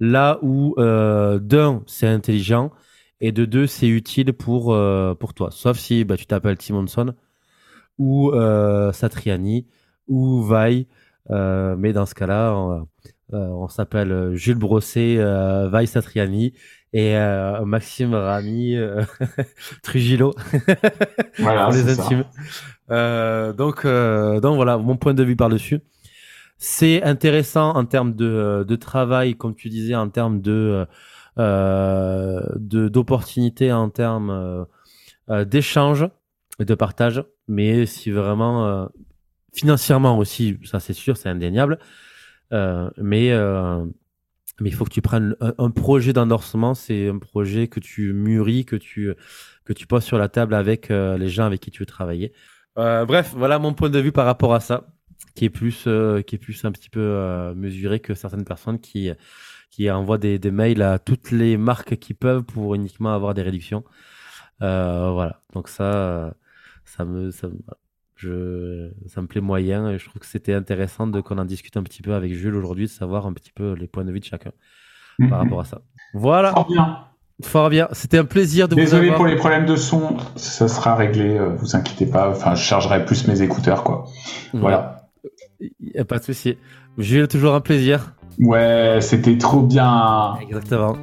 là 0.00 0.38
où 0.42 0.74
euh, 0.78 1.38
d'un 1.40 1.82
c'est 1.86 2.06
intelligent 2.08 2.72
et 3.20 3.32
de 3.32 3.44
deux, 3.46 3.66
c'est 3.66 3.88
utile 3.88 4.32
pour, 4.34 4.76
pour 5.18 5.34
toi. 5.34 5.50
Sauf 5.50 5.78
si 5.78 6.04
bah, 6.04 6.16
tu 6.16 6.26
t'appelles 6.26 6.58
Timonson 6.58 7.14
ou 7.98 8.32
Satriani 8.92 9.66
ou 10.08 10.42
Vai 10.42 10.86
Euh, 11.30 11.74
mais 11.78 11.92
dans 11.94 12.04
ce 12.06 12.14
cas-là, 12.14 12.54
on, 12.54 12.86
on 13.32 13.68
s'appelle 13.68 14.34
Jules 14.34 14.58
Brosset, 14.58 15.16
euh, 15.18 15.68
Vai 15.70 15.86
Satriani 15.86 16.52
et 16.94 17.16
euh, 17.18 17.64
Maxime 17.66 18.14
Rami 18.14 18.76
euh, 18.76 19.02
Trujillo 19.82 20.34
Voilà, 21.38 21.64
pour 21.64 21.74
les 21.74 21.82
c'est 21.82 21.94
ça. 21.96 22.04
intimes. 22.04 22.24
Euh, 22.90 23.52
donc, 23.52 23.84
euh, 23.84 24.40
donc 24.40 24.56
voilà, 24.56 24.78
mon 24.78 24.96
point 24.96 25.14
de 25.14 25.24
vue 25.24 25.36
par-dessus. 25.36 25.80
C'est 26.58 27.02
intéressant 27.02 27.74
en 27.76 27.84
termes 27.84 28.14
de, 28.14 28.64
de 28.66 28.76
travail, 28.76 29.36
comme 29.36 29.54
tu 29.56 29.68
disais, 29.70 29.94
en 29.96 30.08
termes 30.10 30.40
de 30.40 30.86
euh, 31.38 32.40
de- 32.56 32.88
d'opportunités, 32.88 33.72
en 33.72 33.90
termes 33.90 34.30
euh, 34.30 34.64
euh, 35.30 35.44
d'échange 35.44 36.08
et 36.60 36.64
de 36.66 36.74
partage. 36.74 37.24
Mais 37.48 37.86
si 37.86 38.10
vraiment 38.12 38.66
euh, 38.66 38.86
financièrement 39.54 40.18
aussi, 40.18 40.58
ça 40.64 40.80
c'est 40.80 40.94
sûr, 40.94 41.16
c'est 41.16 41.28
indéniable. 41.30 41.78
Euh, 42.52 42.90
mais 42.98 43.32
euh, 43.32 43.84
mais 44.60 44.68
il 44.70 44.72
faut 44.72 44.84
que 44.84 44.90
tu 44.90 45.02
prennes 45.02 45.36
un, 45.40 45.70
projet 45.70 46.12
d'endorsement, 46.12 46.74
c'est 46.74 47.08
un 47.08 47.18
projet 47.18 47.68
que 47.68 47.80
tu 47.80 48.12
mûris, 48.12 48.64
que 48.64 48.76
tu 48.76 49.12
que 49.64 49.72
tu 49.72 49.86
poses 49.86 50.04
sur 50.04 50.18
la 50.18 50.28
table 50.28 50.54
avec 50.54 50.90
euh, 50.90 51.16
les 51.18 51.28
gens 51.28 51.44
avec 51.44 51.60
qui 51.60 51.70
tu 51.70 51.80
veux 51.80 51.86
travailler. 51.86 52.32
Euh, 52.78 53.04
bref, 53.04 53.32
voilà 53.36 53.58
mon 53.58 53.72
point 53.74 53.90
de 53.90 53.98
vue 53.98 54.12
par 54.12 54.26
rapport 54.26 54.54
à 54.54 54.60
ça, 54.60 54.86
qui 55.34 55.44
est 55.44 55.50
plus 55.50 55.84
euh, 55.86 56.22
qui 56.22 56.36
est 56.36 56.38
plus 56.38 56.64
un 56.64 56.72
petit 56.72 56.90
peu 56.90 57.00
euh, 57.00 57.54
mesuré 57.54 58.00
que 58.00 58.14
certaines 58.14 58.44
personnes 58.44 58.80
qui 58.80 59.10
qui 59.70 59.90
envoient 59.90 60.18
des, 60.18 60.38
des 60.38 60.50
mails 60.52 60.82
à 60.82 60.98
toutes 60.98 61.30
les 61.32 61.56
marques 61.56 61.96
qui 61.96 62.14
peuvent 62.14 62.44
pour 62.44 62.74
uniquement 62.74 63.14
avoir 63.14 63.34
des 63.34 63.42
réductions. 63.42 63.84
Euh, 64.62 65.10
voilà, 65.12 65.42
donc 65.52 65.68
ça, 65.68 66.34
ça 66.84 67.04
me, 67.04 67.30
ça 67.32 67.48
me, 67.48 67.58
je, 68.24 68.90
ça 69.08 69.20
me 69.22 69.26
plaît 69.26 69.40
moyen 69.40 69.90
et 69.90 69.98
je 69.98 70.08
trouve 70.08 70.20
que 70.20 70.26
c'était 70.26 70.54
intéressant 70.54 71.06
de 71.06 71.20
qu'on 71.20 71.38
en 71.38 71.44
discute 71.44 71.76
un 71.76 71.82
petit 71.82 72.02
peu 72.02 72.14
avec 72.14 72.32
Jules 72.32 72.54
aujourd'hui, 72.56 72.86
de 72.86 72.90
savoir 72.90 73.26
un 73.26 73.32
petit 73.32 73.52
peu 73.52 73.74
les 73.74 73.86
points 73.86 74.04
de 74.04 74.12
vue 74.12 74.20
de 74.20 74.24
chacun 74.24 74.50
Mhm. 75.18 75.30
par 75.30 75.38
rapport 75.38 75.60
à 75.60 75.64
ça. 75.64 75.80
Voilà, 76.12 76.50
Fort 76.50 76.66
bien. 76.66 76.98
fort 77.42 77.70
bien. 77.70 77.88
C'était 77.92 78.18
un 78.18 78.24
plaisir 78.24 78.66
de 78.66 78.74
vous 78.74 78.80
Désolé 78.80 79.02
avoir. 79.04 79.16
pour 79.18 79.26
les 79.26 79.36
problèmes 79.36 79.64
de 79.66 79.76
son, 79.76 80.16
ça 80.36 80.66
sera 80.66 80.96
réglé, 80.96 81.38
euh, 81.38 81.50
vous 81.56 81.76
inquiétez 81.76 82.06
pas. 82.06 82.30
Enfin, 82.30 82.54
je 82.56 82.62
chargerai 82.62 83.04
plus 83.04 83.28
mes 83.28 83.40
écouteurs, 83.42 83.84
quoi. 83.84 84.06
Voilà. 84.52 85.06
Y 85.60 85.98
a 85.98 86.04
pas 86.04 86.18
de 86.18 86.24
souci. 86.24 86.58
Jules, 86.98 87.28
toujours 87.28 87.54
un 87.54 87.60
plaisir. 87.60 88.14
Ouais, 88.40 88.98
c'était 89.00 89.38
trop 89.38 89.60
bien. 89.62 90.34
Exactement. 90.42 90.96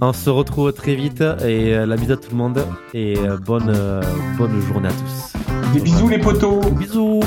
On 0.00 0.12
se 0.12 0.28
retrouve 0.28 0.72
très 0.72 0.94
vite 0.94 1.22
et 1.22 1.74
euh, 1.74 1.86
la 1.86 1.96
bise 1.96 2.10
à 2.10 2.16
tout 2.16 2.30
le 2.30 2.36
monde 2.36 2.62
et 2.92 3.16
euh, 3.16 3.36
euh, 3.48 4.02
bonne, 4.38 4.60
journée 4.60 4.88
à 4.88 4.92
tous. 4.92 5.32
Des 5.72 5.80
bisous 5.80 6.08
les 6.08 6.18
potos. 6.18 6.60
Bisous. 6.72 7.20